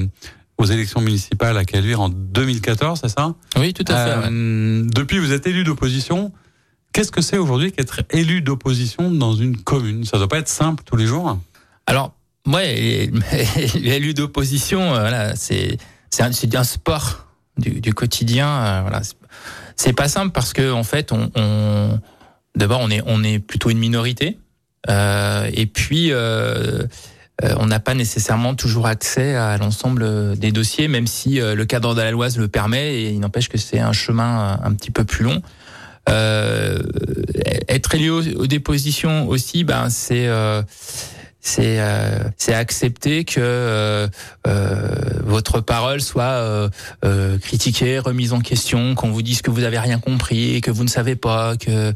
aux 0.57 0.65
élections 0.65 1.01
municipales 1.01 1.55
à 1.55 1.65
Caluire 1.65 2.01
en 2.01 2.09
2014, 2.09 3.01
c'est 3.03 3.09
ça? 3.09 3.35
Oui, 3.59 3.75
tout 3.75 3.85
à 3.89 4.05
fait. 4.07 4.17
ouais. 4.27 4.31
Depuis, 4.31 5.19
vous 5.19 5.33
êtes 5.33 5.45
élu 5.45 5.63
d'opposition. 5.63 6.31
Qu'est-ce 6.93 7.11
que 7.11 7.21
c'est 7.21 7.37
aujourd'hui 7.37 7.71
qu'être 7.71 8.01
élu 8.09 8.41
d'opposition 8.41 9.11
dans 9.11 9.35
une 9.35 9.57
commune? 9.57 10.03
Ça 10.03 10.17
doit 10.17 10.27
pas 10.27 10.39
être 10.39 10.49
simple 10.49 10.83
tous 10.83 10.95
les 10.95 11.05
jours. 11.05 11.37
Alors, 11.87 12.13
moi, 12.45 12.61
l'élu 12.63 14.13
d'opposition, 14.15 14.93
euh, 14.95 14.99
voilà, 14.99 15.35
c'est 15.35 15.77
c'est 16.09 16.23
un, 16.55 16.63
sport 16.63 17.27
du, 17.57 17.81
du 17.81 17.93
quotidien. 17.93 18.47
euh, 18.47 18.81
Voilà, 18.81 19.01
C'est- 19.75 19.93
pas 19.93 20.07
simple 20.07 20.31
parce 20.31 20.53
que 20.53 20.71
en 20.71 20.83
fait, 20.83 21.11
on, 21.11 21.29
on 21.35 21.99
d'abord 22.55 22.79
on 22.81 22.89
est 22.89 23.01
on 23.05 23.23
est 23.23 23.39
plutôt 23.39 23.69
une 23.69 23.79
minorité, 23.79 24.39
euh, 24.89 25.49
et 25.53 25.65
puis 25.65 26.11
euh, 26.11 26.83
euh, 27.43 27.55
on 27.57 27.65
n'a 27.65 27.79
pas 27.81 27.93
nécessairement 27.95 28.55
toujours 28.55 28.87
accès 28.87 29.35
à 29.35 29.57
l'ensemble 29.57 30.37
des 30.37 30.51
dossiers, 30.51 30.87
même 30.87 31.07
si 31.07 31.39
le 31.39 31.65
cadre 31.65 31.93
de 31.95 32.01
la 32.01 32.11
loi 32.11 32.27
le 32.37 32.47
permet. 32.47 32.95
Et 32.95 33.09
il 33.09 33.19
n'empêche 33.19 33.49
que 33.49 33.57
c'est 33.57 33.79
un 33.79 33.91
chemin 33.93 34.57
un, 34.63 34.73
petit 34.73 34.91
peu 34.91 35.03
plus 35.03 35.25
long. 35.25 35.41
Être 37.67 37.95
élu 37.95 38.09
aux, 38.09 38.21
aux 38.37 38.47
dépositions 38.47 39.27
aussi, 39.27 39.65
ben 39.65 39.89
c'est 39.89 40.29
c'est 41.47 41.79
euh, 41.79 42.17
c'est 42.37 42.55
accepter 42.55 43.23
que 43.23 43.39
euh, 43.39 44.07
euh, 44.47 44.87
votre 45.23 45.61
parole 45.61 46.01
soit 46.01 46.23
euh, 46.23 46.69
euh, 47.03 47.37
critiquée, 47.37 47.99
remise 47.99 48.33
en 48.33 48.39
question, 48.39 48.95
qu'on 48.95 49.11
vous 49.11 49.21
dise 49.21 49.43
que 49.43 49.51
vous 49.51 49.63
avez 49.63 49.77
rien 49.77 49.99
compris, 49.99 50.59
que 50.61 50.71
vous 50.71 50.83
ne 50.83 50.89
savez 50.89 51.15
pas, 51.15 51.55
que 51.55 51.93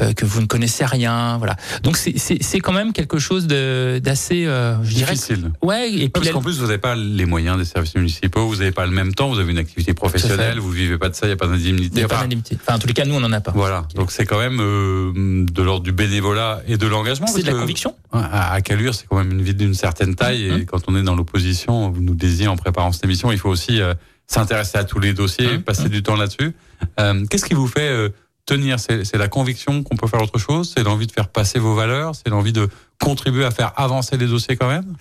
euh, 0.00 0.12
que 0.12 0.26
vous 0.26 0.42
ne 0.42 0.46
connaissez 0.46 0.84
rien, 0.84 1.38
voilà. 1.38 1.56
Donc 1.82 1.96
c'est 1.96 2.18
c'est 2.18 2.42
c'est 2.42 2.60
quand 2.60 2.72
même 2.72 2.92
quelque 2.92 3.18
chose 3.18 3.46
de 3.46 3.98
d'assez, 4.04 4.44
euh, 4.44 4.76
je 4.84 4.94
dirais, 4.94 5.12
Difficile. 5.14 5.52
ouais. 5.62 5.90
Et 5.90 5.96
puis 6.00 6.10
Parce 6.10 6.28
qu'en 6.30 6.42
plus, 6.42 6.58
vous 6.58 6.66
n'avez 6.66 6.76
pas 6.78 6.94
les 6.94 7.24
moyens 7.24 7.56
des 7.56 7.64
services 7.64 7.94
municipaux, 7.94 8.46
vous 8.46 8.56
n'avez 8.56 8.72
pas 8.72 8.84
le 8.84 8.92
même 8.92 9.14
temps, 9.14 9.30
vous 9.30 9.38
avez 9.38 9.52
une 9.52 9.58
activité 9.58 9.94
professionnelle, 9.94 10.58
vous 10.58 10.70
vivez 10.70 10.98
pas 10.98 11.08
de 11.08 11.14
ça, 11.14 11.24
il 11.26 11.30
n'y 11.30 11.32
a 11.32 11.36
pas 11.36 11.46
d'indemnité. 11.46 11.90
il 11.94 12.00
y 12.00 12.04
a 12.04 12.08
pas 12.08 12.16
Enfin, 12.16 12.24
d'indemnité. 12.24 12.58
Enfin, 12.60 12.76
en 12.76 12.78
tous 12.78 12.86
les 12.88 12.92
cas, 12.94 13.06
nous, 13.06 13.14
on 13.14 13.20
n'en 13.20 13.32
a 13.32 13.40
pas. 13.40 13.52
Voilà, 13.54 13.86
donc 13.94 14.12
c'est 14.12 14.26
quand 14.26 14.38
même 14.38 14.60
euh, 14.60 15.46
de 15.50 15.62
l'ordre 15.62 15.82
du 15.82 15.92
bénévolat 15.92 16.60
et 16.68 16.76
de 16.76 16.86
l'engagement. 16.86 17.26
C'est 17.26 17.42
de 17.42 17.46
la 17.50 17.58
conviction. 17.58 17.94
À, 18.12 18.52
à 18.52 18.60
C'est 18.90 19.06
quand 19.06 19.16
même 19.18 19.30
une 19.32 19.42
ville 19.42 19.56
d'une 19.56 19.74
certaine 19.74 20.14
taille, 20.16 20.46
et 20.46 20.50
Mhm. 20.50 20.64
quand 20.66 20.80
on 20.88 20.96
est 20.96 21.02
dans 21.02 21.14
l'opposition, 21.14 21.90
vous 21.90 22.00
nous 22.02 22.14
disiez 22.16 22.48
en 22.48 22.56
préparant 22.56 22.90
cette 22.92 23.04
émission, 23.04 23.30
il 23.30 23.38
faut 23.38 23.48
aussi 23.50 23.80
euh, 23.80 23.94
s'intéresser 24.26 24.78
à 24.78 24.84
tous 24.84 24.98
les 24.98 25.12
dossiers, 25.12 25.58
Mhm. 25.58 25.62
passer 25.62 25.88
du 25.88 26.02
temps 26.02 26.16
là-dessus. 26.16 26.52
Euh, 26.98 27.24
Qu'est-ce 27.28 27.44
qui 27.44 27.54
vous 27.54 27.68
fait 27.68 27.88
euh, 27.88 28.08
tenir? 28.46 28.80
C'est 28.80 29.16
la 29.16 29.28
conviction 29.28 29.82
qu'on 29.84 29.96
peut 29.96 30.08
faire 30.08 30.22
autre 30.22 30.38
chose? 30.38 30.72
C'est 30.76 30.82
l'envie 30.82 31.06
de 31.06 31.12
faire 31.12 31.28
passer 31.28 31.58
vos 31.60 31.74
valeurs? 31.74 32.14
C'est 32.16 32.28
l'envie 32.30 32.52
de 32.52 32.68
contribuer 33.00 33.44
à 33.44 33.50
faire 33.50 33.72
avancer 33.76 34.16
les 34.16 34.26
dossiers 34.26 34.56
quand 34.56 34.68
même? 34.68 34.96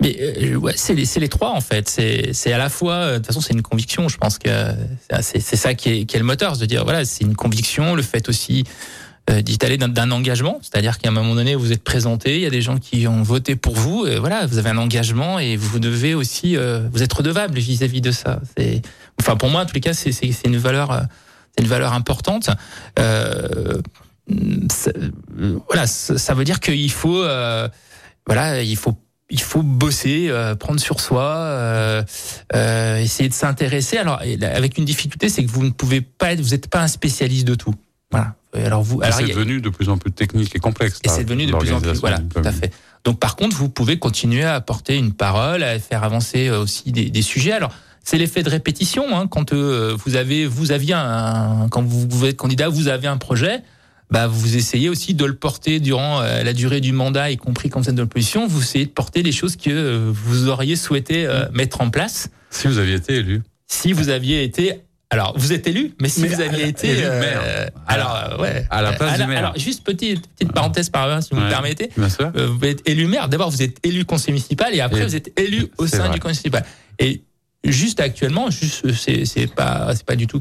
Mais 0.00 0.16
euh, 0.20 0.56
ouais, 0.56 0.72
c'est 0.76 0.94
les, 0.94 1.28
trois 1.28 1.50
en 1.50 1.60
fait. 1.60 1.88
C'est 1.88 2.52
à 2.52 2.58
la 2.58 2.68
fois, 2.70 2.94
euh, 2.94 3.12
de 3.12 3.16
toute 3.18 3.26
façon, 3.28 3.40
c'est 3.40 3.52
une 3.52 3.62
conviction. 3.62 4.08
Je 4.08 4.16
pense 4.16 4.38
que 4.38 4.48
c'est 5.20 5.38
c'est 5.38 5.56
ça 5.56 5.74
qui 5.74 5.90
est, 5.90 6.04
qui 6.06 6.16
est 6.16 6.18
le 6.18 6.24
moteur, 6.24 6.56
de 6.56 6.66
dire 6.66 6.82
voilà, 6.84 7.04
c'est 7.04 7.22
une 7.24 7.36
conviction. 7.36 7.94
Le 7.94 8.02
fait 8.02 8.28
aussi 8.28 8.64
euh, 9.30 9.40
aller 9.62 9.78
d'un- 9.78 10.10
engagement, 10.10 10.58
c'est-à-dire 10.62 10.98
qu'à 10.98 11.08
un 11.08 11.12
moment 11.12 11.34
donné, 11.34 11.54
vous 11.54 11.72
êtes 11.72 11.84
présenté, 11.84 12.36
il 12.36 12.42
y 12.42 12.46
a 12.46 12.50
des 12.50 12.60
gens 12.60 12.78
qui 12.78 13.06
ont 13.06 13.22
voté 13.22 13.54
pour 13.54 13.74
vous. 13.74 14.04
Et 14.06 14.18
voilà, 14.18 14.46
vous 14.46 14.58
avez 14.58 14.70
un 14.70 14.78
engagement 14.78 15.38
et 15.38 15.56
vous 15.56 15.78
devez 15.78 16.14
aussi 16.14 16.56
euh, 16.56 16.88
vous 16.92 17.02
être 17.02 17.18
redevable 17.18 17.58
vis-à-vis 17.58 18.00
de 18.00 18.10
ça. 18.10 18.40
C'est, 18.56 18.82
enfin, 19.20 19.36
pour 19.36 19.48
moi, 19.48 19.62
en 19.62 19.66
tous 19.66 19.74
les 19.74 19.80
cas, 19.80 19.94
c'est 19.94 20.10
c'est 20.10 20.44
une 20.44 20.56
valeur, 20.56 20.90
euh, 20.90 21.00
c'est 21.56 21.62
une 21.62 21.70
valeur 21.70 21.92
importante. 21.92 22.50
Euh, 22.98 23.80
voilà, 25.68 25.86
ça, 25.86 26.34
veut 26.34 26.44
dire 26.44 26.58
qu'il 26.60 26.90
faut, 26.90 27.22
voilà, 28.26 28.62
il 28.62 28.76
faut 28.76 28.96
il 29.30 29.40
faut 29.40 29.62
bosser, 29.62 30.30
prendre 30.58 30.80
sur 30.80 31.00
soi, 31.00 32.04
essayer 32.52 33.28
de 33.28 33.34
s'intéresser. 33.34 33.98
Alors, 33.98 34.20
avec 34.42 34.78
une 34.78 34.84
difficulté, 34.84 35.28
c'est 35.28 35.44
que 35.44 35.50
vous 35.50 35.64
ne 35.64 35.70
pouvez 35.70 36.00
pas 36.00 36.32
être, 36.32 36.40
vous 36.40 36.50
n'êtes 36.50 36.68
pas 36.68 36.82
un 36.82 36.88
spécialiste 36.88 37.46
de 37.46 37.54
tout. 37.54 37.74
Voilà. 38.12 38.34
Et 38.54 38.64
Alors 38.64 38.82
vous, 38.82 39.02
alors 39.02 39.18
C'est 39.18 39.26
devenu 39.26 39.60
de 39.60 39.68
plus 39.70 39.88
en 39.88 39.98
plus 39.98 40.12
technique 40.12 40.54
et 40.54 40.58
complexe. 40.58 41.00
et 41.04 41.08
c'est 41.08 41.24
devenu 41.24 41.46
de 41.46 41.52
plus 41.56 41.72
en 41.72 41.80
plus. 41.80 41.98
Voilà, 42.00 42.18
tout 42.18 42.42
à 42.44 42.52
fait. 42.52 42.72
Donc, 43.04 43.18
par 43.18 43.34
contre, 43.34 43.56
vous 43.56 43.68
pouvez 43.68 43.98
continuer 43.98 44.44
à 44.44 44.54
apporter 44.54 44.96
une 44.96 45.12
parole, 45.12 45.62
à 45.64 45.78
faire 45.80 46.04
avancer 46.04 46.48
euh, 46.48 46.60
aussi 46.62 46.92
des, 46.92 47.10
des 47.10 47.22
sujets. 47.22 47.52
Alors, 47.52 47.72
c'est 48.04 48.18
l'effet 48.18 48.42
de 48.42 48.50
répétition. 48.50 49.16
Hein, 49.18 49.26
quand 49.26 49.52
euh, 49.52 49.96
vous 50.04 50.14
avez, 50.16 50.46
vous 50.46 50.70
aviez 50.70 50.94
un, 50.94 51.66
quand 51.70 51.82
vous, 51.82 52.06
vous 52.08 52.26
êtes 52.26 52.36
candidat, 52.36 52.68
vous 52.68 52.88
avez 52.88 53.08
un 53.08 53.16
projet. 53.16 53.62
Bah, 54.10 54.26
vous 54.26 54.56
essayez 54.56 54.90
aussi 54.90 55.14
de 55.14 55.24
le 55.24 55.34
porter 55.34 55.80
durant 55.80 56.20
euh, 56.20 56.42
la 56.42 56.52
durée 56.52 56.82
du 56.82 56.92
mandat, 56.92 57.30
y 57.30 57.38
compris 57.38 57.70
quand 57.70 57.80
vous 57.80 57.88
êtes 57.88 57.94
de 57.94 58.02
l'opposition. 58.02 58.46
Vous 58.46 58.60
essayez 58.60 58.84
de 58.84 58.90
porter 58.90 59.22
les 59.22 59.32
choses 59.32 59.56
que 59.56 59.70
euh, 59.70 60.10
vous 60.12 60.48
auriez 60.48 60.76
souhaité 60.76 61.24
euh, 61.26 61.46
mettre 61.54 61.80
en 61.80 61.88
place 61.88 62.28
Si 62.50 62.68
vous 62.68 62.76
aviez 62.78 62.96
été 62.96 63.14
élu. 63.14 63.40
si 63.66 63.94
vous 63.94 64.10
aviez 64.10 64.44
été. 64.44 64.82
Alors, 65.12 65.34
vous 65.36 65.52
êtes 65.52 65.66
élu, 65.66 65.94
mais 66.00 66.08
si 66.08 66.22
Mais 66.22 66.28
vous 66.28 66.40
à 66.40 66.44
aviez 66.46 66.62
la- 66.62 66.68
été. 66.68 66.88
élu 66.88 67.02
euh, 67.04 67.20
maire. 67.20 67.70
alors, 67.86 68.16
euh, 68.16 68.42
ouais. 68.42 68.66
à 68.70 68.80
la 68.80 68.92
place 68.94 69.10
Euh, 69.12 69.16
du 69.16 69.22
alors, 69.22 69.28
maire. 69.28 69.38
alors, 69.40 69.58
juste 69.58 69.84
petite, 69.84 70.26
petite 70.28 70.52
parenthèse 70.52 70.88
par 70.88 71.06
là, 71.06 71.20
si 71.20 71.28
vous 71.32 71.36
Ouais. 71.40 71.44
me 71.44 71.50
permettez. 71.50 71.90
Bien 71.96 72.08
sûr. 72.08 72.32
Euh, 72.34 72.46
vous 72.48 72.64
êtes 72.64 72.88
élu 72.88 73.06
maire. 73.06 73.28
D'abord, 73.28 73.50
vous 73.50 73.62
êtes 73.62 73.76
élu 73.86 74.04
conseil 74.06 74.32
municipal 74.32 74.74
et 74.74 74.80
après, 74.80 75.02
Et- 75.02 75.04
vous 75.04 75.14
êtes 75.14 75.38
élu 75.38 75.68
au 75.76 75.86
sein 75.86 75.98
vrai. 75.98 76.10
du 76.14 76.18
conseil 76.20 76.50
municipal. 76.50 76.64
Et 76.98 77.22
juste 77.62 78.00
actuellement, 78.00 78.50
juste, 78.50 78.90
c'est, 78.94 79.26
c'est 79.26 79.46
pas, 79.54 79.94
c'est 79.94 80.06
pas 80.06 80.16
du 80.16 80.26
tout 80.26 80.40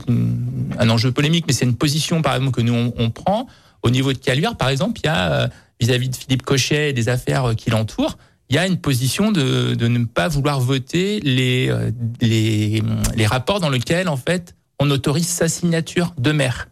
un 0.80 0.90
enjeu 0.90 1.12
polémique, 1.12 1.46
mais 1.48 1.54
c'est 1.54 1.66
une 1.66 1.75
position, 1.75 2.22
par 2.22 2.36
exemple, 2.36 2.54
que 2.56 2.62
nous, 2.62 2.74
on, 2.74 2.94
on 2.98 3.10
prend 3.10 3.48
au 3.84 3.90
niveau 3.90 4.13
de 4.13 4.18
Caluire, 4.20 4.56
par 4.56 4.70
exemple, 4.70 5.01
il 5.04 5.08
y 5.08 5.10
a, 5.10 5.50
vis-à-vis 5.82 6.08
de 6.10 6.16
Philippe 6.16 6.44
Cochet 6.44 6.92
et 6.92 6.94
des 6.94 7.10
affaires 7.10 7.54
qui 7.58 7.72
l'entourent, 7.72 8.18
il 8.50 8.56
y 8.56 8.60
a 8.60 8.68
une 8.68 8.78
position 8.78 9.32
de, 9.32 9.75
de 9.75 9.88
ne 9.88 10.04
pas 10.06 10.28
vouloir 10.28 10.60
voter 10.60 11.20
les, 11.24 11.74
les, 12.22 12.84
les 13.16 13.25
rapports 13.25 13.60
dans 13.62 13.70
lesquels, 13.70 14.08
en 14.10 14.18
fait, 14.18 14.56
on 14.82 14.90
autorise 14.90 15.28
sa 15.28 15.48
signature 15.48 16.14
de 16.18 16.32
maire. 16.32 16.68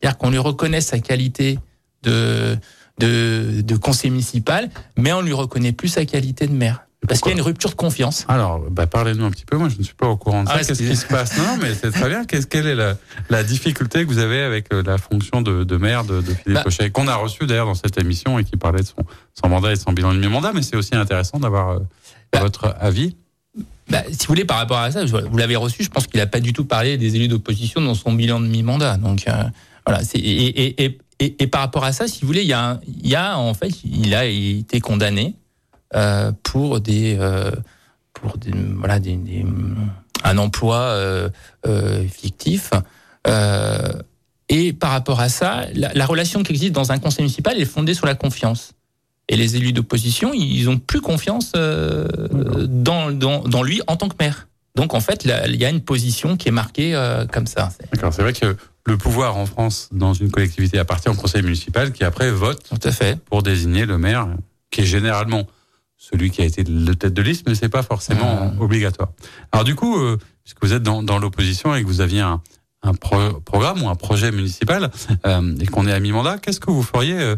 C'est-à-dire 0.00 0.16
qu'on 0.18 0.30
lui 0.30 0.38
reconnaît 0.38 0.80
sa 0.80 0.98
qualité 0.98 1.58
de, 2.02 2.56
de, 2.98 3.60
de 3.60 3.76
conseiller 3.76 4.10
municipal, 4.10 4.70
mais 4.96 5.12
on 5.12 5.20
lui 5.20 5.34
reconnaît 5.34 5.72
plus 5.72 5.88
sa 5.88 6.04
qualité 6.06 6.46
de 6.46 6.52
maire. 6.54 6.86
Parce 7.06 7.20
qu'il 7.20 7.30
y 7.30 7.34
a 7.34 7.36
une 7.36 7.42
rupture 7.42 7.70
de 7.70 7.74
confiance. 7.74 8.24
Alors, 8.28 8.60
bah, 8.70 8.86
parlez-nous 8.86 9.24
un 9.24 9.30
petit 9.32 9.44
peu. 9.44 9.56
Moi, 9.56 9.68
je 9.68 9.76
ne 9.76 9.82
suis 9.82 9.94
pas 9.94 10.06
au 10.06 10.16
courant 10.16 10.44
de 10.44 10.48
ça. 10.48 10.54
Ah, 10.56 10.64
Qu'est-ce 10.64 10.82
qui 10.82 10.94
se 10.96 11.06
passe? 11.06 11.36
Non, 11.36 11.58
mais 11.60 11.74
c'est 11.74 11.90
très 11.90 12.08
bien. 12.08 12.24
Qu'est-ce 12.24 12.46
quelle 12.46 12.66
est 12.66 12.76
la, 12.76 12.96
la 13.28 13.42
difficulté 13.42 14.04
que 14.04 14.08
vous 14.08 14.18
avez 14.18 14.40
avec 14.42 14.72
euh, 14.72 14.82
la 14.86 14.98
fonction 14.98 15.42
de, 15.42 15.64
de 15.64 15.76
maire 15.76 16.04
de, 16.04 16.20
de 16.20 16.32
Philippe 16.32 16.54
Bah. 16.54 16.62
Cochet, 16.62 16.90
qu'on 16.90 17.08
a 17.08 17.16
reçu 17.16 17.44
d'ailleurs 17.46 17.66
dans 17.66 17.74
cette 17.74 17.98
émission 18.00 18.38
et 18.38 18.44
qui 18.44 18.56
parlait 18.56 18.82
de 18.82 18.86
son, 18.86 19.04
son 19.34 19.48
mandat 19.48 19.72
et 19.72 19.74
de 19.74 19.80
son 19.80 19.92
bilan 19.92 20.14
de 20.14 20.18
mi-mandat, 20.20 20.52
mais 20.54 20.62
c'est 20.62 20.76
aussi 20.76 20.94
intéressant 20.94 21.38
d'avoir 21.40 21.70
euh, 21.70 21.78
Bah. 22.32 22.38
votre 22.40 22.72
avis. 22.78 23.16
Bah, 23.92 24.02
si 24.10 24.20
vous 24.20 24.28
voulez, 24.28 24.46
par 24.46 24.56
rapport 24.56 24.78
à 24.78 24.90
ça, 24.90 25.04
vous 25.04 25.36
l'avez 25.36 25.56
reçu, 25.56 25.82
je 25.82 25.90
pense 25.90 26.06
qu'il 26.06 26.18
n'a 26.18 26.26
pas 26.26 26.40
du 26.40 26.54
tout 26.54 26.64
parlé 26.64 26.96
des 26.96 27.16
élus 27.16 27.28
d'opposition 27.28 27.80
dans 27.82 27.94
son 27.94 28.12
bilan 28.12 28.40
de 28.40 28.46
mi-mandat. 28.46 28.96
Donc, 28.96 29.24
euh, 29.28 29.32
voilà. 29.86 30.02
Et, 30.14 30.18
et, 30.18 30.98
et, 31.18 31.42
et, 31.42 31.46
par 31.46 31.60
rapport 31.60 31.84
à 31.84 31.92
ça, 31.92 32.08
si 32.08 32.22
vous 32.22 32.26
voulez, 32.26 32.40
il 32.40 32.48
y 32.48 32.54
a, 32.54 32.80
y 33.02 33.14
a 33.14 33.38
en 33.38 33.52
fait, 33.52 33.70
il 33.84 34.14
a 34.14 34.24
été 34.24 34.80
condamné 34.80 35.34
euh, 35.94 36.32
pour 36.42 36.80
des, 36.80 37.18
euh, 37.20 37.50
pour 38.14 38.36
voilà, 38.78 38.98
des, 38.98 39.44
un 40.24 40.38
emploi 40.38 40.96
fictif. 42.10 42.70
et 44.48 44.72
par 44.72 44.90
rapport 44.90 45.20
à 45.20 45.28
ça, 45.28 45.66
la, 45.74 46.06
relation 46.06 46.42
qui 46.42 46.52
existe 46.52 46.72
dans 46.72 46.92
un 46.92 46.98
conseil 46.98 47.24
municipal 47.24 47.60
est 47.60 47.66
fondée 47.66 47.92
sur 47.92 48.06
la 48.06 48.14
confiance. 48.14 48.72
Et 49.28 49.36
les 49.36 49.56
élus 49.56 49.72
d'opposition, 49.72 50.32
ils 50.34 50.68
ont 50.68 50.78
plus 50.78 51.00
confiance 51.00 51.52
dans, 51.52 53.10
dans, 53.10 53.40
dans 53.40 53.62
lui 53.62 53.80
en 53.86 53.96
tant 53.96 54.08
que 54.08 54.16
maire. 54.18 54.48
Donc 54.74 54.94
en 54.94 55.00
fait, 55.00 55.24
il 55.24 55.56
y 55.56 55.64
a 55.64 55.68
une 55.68 55.82
position 55.82 56.36
qui 56.36 56.48
est 56.48 56.52
marquée 56.52 56.94
euh, 56.94 57.26
comme 57.26 57.46
ça. 57.46 57.70
D'accord, 57.92 58.12
c'est 58.12 58.22
vrai 58.22 58.32
que 58.32 58.56
le 58.86 58.96
pouvoir 58.96 59.36
en 59.36 59.46
France 59.46 59.88
dans 59.92 60.14
une 60.14 60.30
collectivité 60.30 60.78
appartient 60.78 61.08
au 61.08 61.14
conseil 61.14 61.42
municipal 61.42 61.92
qui 61.92 62.04
après 62.04 62.30
vote 62.30 62.62
Tout 62.68 62.88
à 62.88 62.90
fait. 62.90 63.18
pour 63.26 63.42
désigner 63.42 63.84
le 63.86 63.98
maire, 63.98 64.28
qui 64.70 64.80
est 64.80 64.86
généralement 64.86 65.46
celui 65.98 66.30
qui 66.30 66.42
a 66.42 66.44
été 66.44 66.64
le 66.64 66.94
tête 66.94 67.14
de 67.14 67.22
liste, 67.22 67.46
mais 67.46 67.54
c'est 67.54 67.68
pas 67.68 67.82
forcément 67.82 68.46
mmh. 68.46 68.60
obligatoire. 68.60 69.10
Alors 69.52 69.64
du 69.64 69.74
coup, 69.76 69.98
euh, 69.98 70.18
puisque 70.42 70.58
vous 70.62 70.72
êtes 70.72 70.82
dans, 70.82 71.02
dans 71.02 71.18
l'opposition 71.18 71.74
et 71.76 71.82
que 71.82 71.86
vous 71.86 72.00
aviez 72.00 72.20
un, 72.20 72.40
un 72.82 72.94
programme 72.94 73.82
ou 73.82 73.88
un 73.88 73.94
projet 73.94 74.32
municipal 74.32 74.90
euh, 75.26 75.54
et 75.60 75.66
qu'on 75.66 75.86
est 75.86 75.92
à 75.92 76.00
mi-mandat, 76.00 76.38
qu'est-ce 76.38 76.60
que 76.60 76.70
vous 76.70 76.82
feriez 76.82 77.20
euh, 77.20 77.36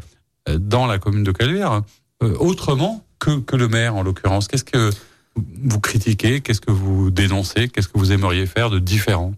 dans 0.53 0.87
la 0.87 0.99
commune 0.99 1.25
de 1.25 1.33
Caluire 1.33 1.83
euh, 2.23 2.35
autrement 2.39 3.05
que, 3.19 3.41
que 3.41 3.57
le 3.57 3.69
maire 3.69 3.97
en 3.97 4.03
l'occurrence 4.03 4.49
Qu'est-ce 4.49 4.65
que 4.65 4.91
vous 5.37 5.81
critiquez 5.81 6.41
Qu'est-ce 6.41 6.61
que 6.61 6.71
vous 6.71 7.11
dénoncez 7.11 7.69
Qu'est-ce 7.69 7.89
que 7.89 7.99
vous 7.99 8.13
aimeriez 8.13 8.47
faire 8.47 8.71
de 8.71 8.79
différent? 8.79 9.35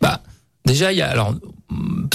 Bah, 0.00 0.22
déjà, 0.64 0.92
il 0.92 0.98
y 0.98 1.02
a 1.02 1.10
alors 1.10 1.34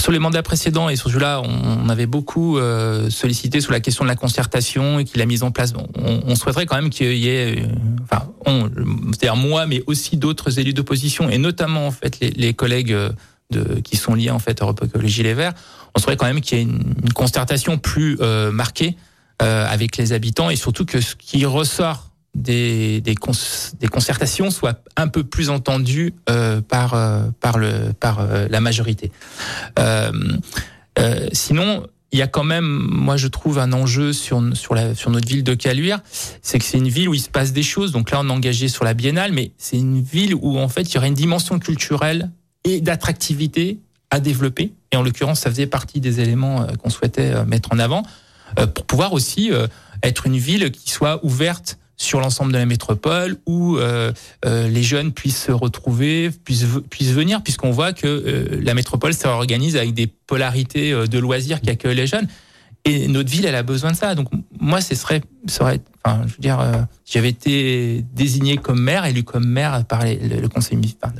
sur 0.00 0.10
les 0.10 0.18
mandats 0.18 0.42
précédents 0.42 0.88
et 0.88 0.96
sur 0.96 1.10
celui-là, 1.10 1.40
on 1.40 1.88
avait 1.88 2.06
beaucoup 2.06 2.58
euh, 2.58 3.08
sollicité 3.08 3.60
sur 3.60 3.70
la 3.70 3.78
question 3.78 4.04
de 4.04 4.08
la 4.08 4.16
concertation 4.16 4.98
et 4.98 5.04
qu'il 5.04 5.22
a 5.22 5.26
mise 5.26 5.44
en 5.44 5.52
place. 5.52 5.72
on, 5.94 6.34
souhaiterait 6.34 6.66
quand 6.66 6.74
même 6.74 6.90
qu'il 6.90 7.16
y 7.16 7.28
ait, 7.28 7.60
euh, 7.60 7.66
enfin, 8.02 8.26
c'est-à-dire 9.12 9.36
moi, 9.36 9.66
mais 9.66 9.84
aussi 9.86 10.16
d'autres 10.16 10.58
élus 10.58 10.74
d'opposition 10.74 11.30
et 11.30 11.38
notamment 11.38 11.86
en 11.86 11.92
fait 11.92 12.18
les, 12.20 12.52
collègues 12.54 12.96
qui 13.84 13.96
sont 13.96 14.14
liés 14.14 14.30
en 14.30 14.40
fait 14.40 14.60
à 14.60 14.64
Europe 14.64 14.82
Écologie 14.84 15.22
Les 15.22 15.34
Verts. 15.34 15.54
On 15.94 16.00
souhaiterait 16.00 16.16
quand 16.16 16.26
même 16.26 16.40
qu'il 16.40 16.58
y 16.58 16.60
ait 16.60 16.64
une, 16.64 17.12
concertation 17.12 17.78
plus 17.78 18.16
euh, 18.20 18.50
marquée 18.50 18.96
euh, 19.42 19.66
avec 19.68 19.96
les 19.96 20.12
habitants 20.12 20.50
et 20.50 20.56
surtout 20.56 20.84
que 20.84 21.00
ce 21.00 21.14
qui 21.14 21.44
ressort 21.44 22.10
des, 22.34 23.00
des, 23.00 23.14
concertations 23.14 24.50
soient 24.50 24.80
un 24.96 25.06
peu 25.06 25.22
plus 25.22 25.50
entendues 25.50 26.14
euh, 26.28 26.60
par, 26.60 26.96
par, 27.40 27.58
le, 27.58 27.92
par 27.98 28.26
la 28.26 28.60
majorité. 28.60 29.12
Sinon, 31.32 31.86
il 32.14 32.18
y 32.18 32.22
a 32.22 32.28
quand 32.28 32.44
même, 32.44 32.64
moi 32.64 33.16
je 33.16 33.26
trouve, 33.26 33.58
un 33.58 33.72
enjeu 33.72 34.12
sur, 34.12 34.40
sur 34.54 35.10
notre 35.10 35.28
ville 35.28 35.42
de 35.42 35.54
Caluire, 35.54 36.00
c'est 36.42 36.60
que 36.60 36.64
c'est 36.64 36.78
une 36.78 36.88
ville 36.88 37.08
où 37.08 37.14
il 37.14 37.20
se 37.20 37.28
passe 37.28 37.52
des 37.52 37.64
choses. 37.64 37.90
Donc 37.90 38.12
là, 38.12 38.20
on 38.20 38.28
est 38.28 38.32
engagé 38.32 38.68
sur 38.68 38.84
la 38.84 38.94
biennale, 38.94 39.32
mais 39.32 39.50
c'est 39.58 39.78
une 39.78 40.00
ville 40.00 40.32
où 40.36 40.56
en 40.58 40.68
fait 40.68 40.82
il 40.82 40.94
y 40.94 40.98
aurait 40.98 41.08
une 41.08 41.14
dimension 41.14 41.58
culturelle 41.58 42.30
et 42.62 42.80
d'attractivité 42.80 43.80
à 44.14 44.20
développer. 44.20 44.72
Et 44.92 44.96
en 44.96 45.02
l'occurrence, 45.02 45.40
ça 45.40 45.50
faisait 45.50 45.66
partie 45.66 46.00
des 46.00 46.20
éléments 46.20 46.66
qu'on 46.78 46.90
souhaitait 46.90 47.44
mettre 47.44 47.70
en 47.72 47.78
avant 47.78 48.02
pour 48.74 48.86
pouvoir 48.86 49.12
aussi 49.12 49.50
être 50.02 50.26
une 50.26 50.36
ville 50.36 50.70
qui 50.70 50.90
soit 50.90 51.24
ouverte 51.24 51.78
sur 51.96 52.20
l'ensemble 52.20 52.52
de 52.52 52.58
la 52.58 52.66
métropole 52.66 53.36
où 53.46 53.76
euh, 53.76 54.12
euh, 54.44 54.68
les 54.68 54.82
jeunes 54.82 55.12
puissent 55.12 55.44
se 55.44 55.52
retrouver, 55.52 56.30
puissent, 56.30 56.66
puissent 56.90 57.12
venir, 57.12 57.42
puisqu'on 57.42 57.70
voit 57.70 57.92
que 57.92 58.06
euh, 58.06 58.60
la 58.62 58.74
métropole 58.74 59.14
s'organise 59.14 59.76
avec 59.76 59.94
des 59.94 60.06
polarités 60.06 60.92
euh, 60.92 61.06
de 61.06 61.18
loisirs 61.18 61.60
qui 61.60 61.70
accueillent 61.70 61.96
les 61.96 62.06
jeunes. 62.06 62.26
Et 62.84 63.08
notre 63.08 63.30
ville, 63.30 63.46
elle 63.46 63.54
a 63.54 63.62
besoin 63.62 63.92
de 63.92 63.96
ça. 63.96 64.14
Donc 64.14 64.28
moi, 64.58 64.80
ce 64.80 64.94
serait, 64.94 65.22
serait 65.46 65.80
enfin, 66.04 66.22
je 66.26 66.32
veux 66.32 66.40
dire, 66.40 66.60
euh, 66.60 66.82
j'avais 67.06 67.30
été 67.30 68.04
désigné 68.12 68.56
comme 68.58 68.80
maire, 68.80 69.06
élu 69.06 69.22
comme 69.22 69.46
maire 69.46 69.84
par 69.86 70.04
le, 70.04 70.48
conseil 70.48 70.76
municipal. 70.76 71.12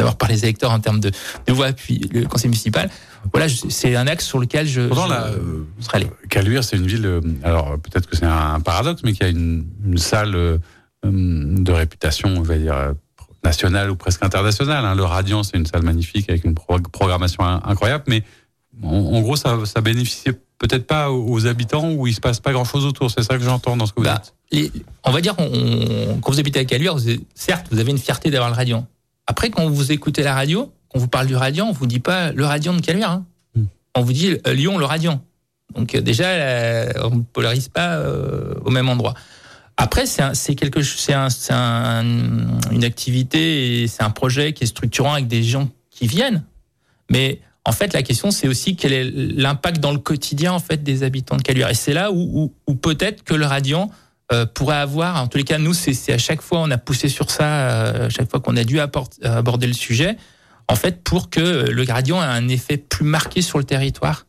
D'abord 0.00 0.16
par 0.16 0.30
les 0.30 0.44
électeurs 0.44 0.70
en 0.70 0.80
termes 0.80 0.98
de, 0.98 1.10
de 1.46 1.52
voix, 1.52 1.70
puis 1.72 1.98
le 2.10 2.26
conseil 2.26 2.48
municipal. 2.48 2.88
Voilà, 3.34 3.48
c'est 3.68 3.94
un 3.96 4.06
axe 4.06 4.24
sur 4.24 4.38
lequel 4.38 4.66
je, 4.66 4.80
Pourtant, 4.88 5.08
je 5.08 5.10
la, 5.10 5.26
euh, 5.26 5.64
serais 5.78 5.98
allé. 5.98 6.06
Caluire, 6.30 6.64
c'est 6.64 6.78
une 6.78 6.86
ville, 6.86 7.04
euh, 7.04 7.20
alors 7.42 7.78
peut-être 7.78 8.06
que 8.08 8.16
c'est 8.16 8.24
un 8.24 8.60
paradoxe, 8.60 9.02
mais 9.04 9.12
qui 9.12 9.22
a 9.22 9.28
une, 9.28 9.66
une 9.84 9.98
salle 9.98 10.34
euh, 10.34 10.56
de 11.04 11.70
réputation, 11.70 12.30
on 12.34 12.40
va 12.40 12.56
dire, 12.56 12.94
nationale 13.44 13.90
ou 13.90 13.96
presque 13.96 14.22
internationale. 14.22 14.86
Hein. 14.86 14.94
Le 14.94 15.04
Radiant, 15.04 15.42
c'est 15.42 15.58
une 15.58 15.66
salle 15.66 15.82
magnifique 15.82 16.30
avec 16.30 16.44
une 16.44 16.54
pro 16.54 16.78
programmation 16.78 17.44
incroyable, 17.44 18.04
mais 18.06 18.24
en, 18.82 18.96
en 18.96 19.20
gros, 19.20 19.36
ça, 19.36 19.58
ça 19.66 19.82
bénéficie 19.82 20.30
peut-être 20.56 20.86
pas 20.86 21.10
aux 21.10 21.46
habitants 21.46 21.90
où 21.90 22.06
il 22.06 22.14
se 22.14 22.20
passe 22.20 22.40
pas 22.40 22.52
grand-chose 22.52 22.86
autour. 22.86 23.10
C'est 23.10 23.22
ça 23.22 23.36
que 23.36 23.44
j'entends 23.44 23.76
dans 23.76 23.84
ce 23.84 23.92
que 23.92 24.00
vous 24.00 24.06
bah, 24.06 24.22
dites. 24.22 24.34
Les, 24.52 24.82
on 25.04 25.10
va 25.10 25.20
dire, 25.20 25.34
on, 25.38 26.18
quand 26.20 26.32
vous 26.32 26.40
habitez 26.40 26.60
à 26.60 26.64
Caluire, 26.64 26.96
certes, 27.34 27.66
vous 27.70 27.78
avez 27.78 27.90
une 27.90 27.98
fierté 27.98 28.30
d'avoir 28.30 28.48
le 28.50 28.56
Radiant. 28.56 28.86
Après, 29.30 29.50
quand 29.50 29.70
vous 29.70 29.92
écoutez 29.92 30.24
la 30.24 30.34
radio, 30.34 30.72
quand 30.88 30.98
on 30.98 30.98
vous 30.98 31.06
parle 31.06 31.28
du 31.28 31.36
Radiant, 31.36 31.68
on 31.68 31.72
vous 31.72 31.86
dit 31.86 32.00
pas 32.00 32.32
le 32.32 32.44
Radiant 32.44 32.74
de 32.74 32.80
Caluire. 32.80 33.10
Hein. 33.10 33.26
Mm. 33.54 33.62
On 33.94 34.02
vous 34.02 34.12
dit 34.12 34.36
euh, 34.44 34.52
Lyon, 34.52 34.76
le 34.76 34.84
Radiant. 34.84 35.22
Donc 35.72 35.94
euh, 35.94 36.00
déjà, 36.00 36.24
euh, 36.24 36.92
on 37.04 37.18
ne 37.18 37.22
polarise 37.22 37.68
pas 37.68 37.94
euh, 37.94 38.54
au 38.64 38.70
même 38.70 38.88
endroit. 38.88 39.14
Après, 39.76 40.06
c'est 40.06 40.56
quelque 40.56 40.82
c'est 40.82 41.12
un, 41.12 41.28
un, 41.50 42.04
une 42.72 42.82
activité 42.82 43.82
et 43.82 43.86
c'est 43.86 44.02
un 44.02 44.10
projet 44.10 44.52
qui 44.52 44.64
est 44.64 44.66
structurant 44.66 45.12
avec 45.12 45.28
des 45.28 45.44
gens 45.44 45.68
qui 45.90 46.08
viennent. 46.08 46.42
Mais 47.08 47.40
en 47.64 47.70
fait, 47.70 47.92
la 47.92 48.02
question, 48.02 48.32
c'est 48.32 48.48
aussi 48.48 48.74
quel 48.74 48.92
est 48.92 49.04
l'impact 49.04 49.78
dans 49.78 49.92
le 49.92 50.00
quotidien 50.00 50.52
en 50.52 50.58
fait 50.58 50.82
des 50.82 51.04
habitants 51.04 51.36
de 51.36 51.42
Caluire. 51.42 51.70
Et 51.70 51.74
c'est 51.74 51.94
là 51.94 52.10
où, 52.10 52.18
où, 52.18 52.54
où 52.66 52.74
peut-être 52.74 53.22
que 53.22 53.34
le 53.34 53.46
Radiant 53.46 53.92
euh, 54.32 54.46
pourrait 54.46 54.76
avoir, 54.76 55.20
en 55.20 55.26
tous 55.26 55.38
les 55.38 55.44
cas, 55.44 55.58
nous, 55.58 55.74
c'est 55.74 56.12
à 56.12 56.18
chaque 56.18 56.40
fois, 56.40 56.60
on 56.60 56.70
a 56.70 56.78
poussé 56.78 57.08
sur 57.08 57.30
ça, 57.30 57.44
euh, 57.44 58.06
à 58.06 58.08
chaque 58.08 58.30
fois 58.30 58.40
qu'on 58.40 58.56
a 58.56 58.64
dû 58.64 58.78
aborder 58.78 59.66
le 59.66 59.72
sujet, 59.72 60.16
en 60.68 60.76
fait, 60.76 61.02
pour 61.02 61.30
que 61.30 61.40
le 61.40 61.84
gradient 61.84 62.22
ait 62.22 62.26
un 62.26 62.48
effet 62.48 62.76
plus 62.76 63.04
marqué 63.04 63.42
sur 63.42 63.58
le 63.58 63.64
territoire. 63.64 64.26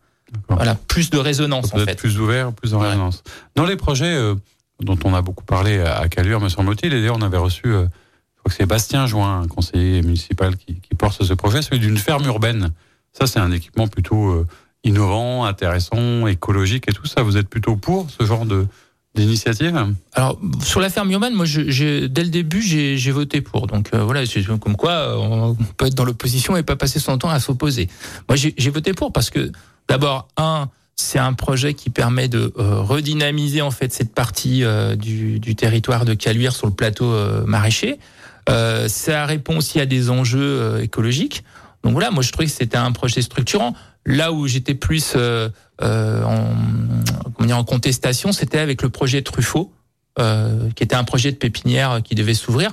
Voilà, 0.49 0.75
plus 0.75 1.09
de 1.09 1.17
résonance, 1.17 1.73
en 1.73 1.77
fait. 1.79 1.97
Plus 1.99 2.19
ouvert, 2.19 2.53
plus 2.53 2.71
de 2.71 2.75
ouais. 2.77 2.87
résonance. 2.87 3.21
Dans 3.55 3.65
les 3.65 3.75
projets 3.75 4.15
euh, 4.15 4.35
dont 4.79 4.97
on 5.03 5.13
a 5.13 5.21
beaucoup 5.21 5.43
parlé 5.43 5.79
à 5.79 6.07
Calure, 6.07 6.39
me 6.39 6.49
semble-t-il, 6.49 6.93
et 6.93 6.99
d'ailleurs, 6.99 7.17
on 7.17 7.21
avait 7.21 7.37
reçu, 7.37 7.67
euh, 7.67 7.83
je 7.83 8.39
crois 8.39 8.49
que 8.49 8.53
c'est 8.53 8.65
Bastien 8.65 9.05
Join, 9.05 9.41
un 9.41 9.47
conseiller 9.47 10.01
municipal, 10.01 10.55
qui, 10.55 10.79
qui 10.79 10.95
porte 10.95 11.21
ce 11.23 11.33
projet, 11.33 11.61
celui 11.61 11.79
d'une 11.79 11.97
ferme 11.97 12.25
urbaine. 12.25 12.71
Ça, 13.13 13.27
c'est 13.27 13.39
un 13.39 13.51
équipement 13.51 13.87
plutôt 13.87 14.31
euh, 14.31 14.47
innovant, 14.83 15.45
intéressant, 15.45 16.25
écologique 16.27 16.85
et 16.87 16.93
tout 16.93 17.05
ça. 17.05 17.21
Vous 17.23 17.37
êtes 17.37 17.49
plutôt 17.49 17.75
pour 17.75 18.09
ce 18.09 18.25
genre 18.25 18.45
de, 18.45 18.67
d'initiative 19.15 19.93
Alors 20.13 20.39
sur 20.63 20.79
la 20.79 20.89
ferme 20.89 21.11
urbaine, 21.11 21.33
moi, 21.33 21.45
dès 21.45 22.23
le 22.23 22.29
début, 22.29 22.61
j'ai 22.61 23.11
voté 23.11 23.41
pour. 23.41 23.67
Donc 23.67 23.89
euh, 23.93 24.03
voilà, 24.03 24.21
comme 24.61 24.75
quoi 24.75 25.17
on 25.17 25.55
peut 25.77 25.87
être 25.87 25.95
dans 25.95 26.05
l'opposition 26.05 26.55
et 26.57 26.63
pas 26.63 26.75
passer 26.75 26.99
son 26.99 27.17
temps 27.17 27.29
à 27.29 27.39
s'opposer. 27.39 27.89
Moi, 28.29 28.35
j'ai 28.35 28.69
voté 28.69 28.93
pour 28.93 29.11
parce 29.11 29.29
que 29.29 29.51
d'abord 29.87 30.27
un, 30.37 30.69
c'est 31.01 31.19
un 31.19 31.33
projet 31.33 31.73
qui 31.73 31.89
permet 31.89 32.27
de 32.27 32.53
euh, 32.57 32.81
redynamiser 32.81 33.61
en 33.61 33.71
fait 33.71 33.91
cette 33.91 34.13
partie 34.13 34.63
euh, 34.63 34.95
du, 34.95 35.39
du, 35.39 35.55
territoire 35.55 36.05
de 36.05 36.13
Caluire 36.13 36.55
sur 36.55 36.67
le 36.67 36.73
plateau 36.73 37.11
euh, 37.11 37.43
maraîcher. 37.45 37.99
ça 38.47 39.25
répond 39.25 39.57
aussi 39.57 39.79
à 39.79 39.85
des 39.85 40.09
enjeux 40.09 40.79
écologiques. 40.81 41.43
Donc 41.83 41.93
voilà, 41.93 42.11
moi 42.11 42.21
je 42.21 42.31
trouvais 42.31 42.45
que 42.45 42.51
c'était 42.51 42.77
un 42.77 42.91
projet 42.91 43.21
structurant. 43.21 43.73
Là 44.05 44.31
où 44.31 44.47
j'étais 44.47 44.73
plus 44.73 45.13
euh, 45.15 45.49
euh, 45.81 46.23
en, 46.23 47.63
contestation, 47.63 48.31
c'était 48.31 48.57
avec 48.57 48.81
le 48.81 48.89
projet 48.89 49.21
Truffaut, 49.21 49.71
euh, 50.19 50.69
qui 50.75 50.83
était 50.83 50.95
un 50.95 51.03
projet 51.03 51.31
de 51.31 51.37
pépinière 51.37 52.01
qui 52.03 52.15
devait 52.15 52.33
s'ouvrir. 52.33 52.71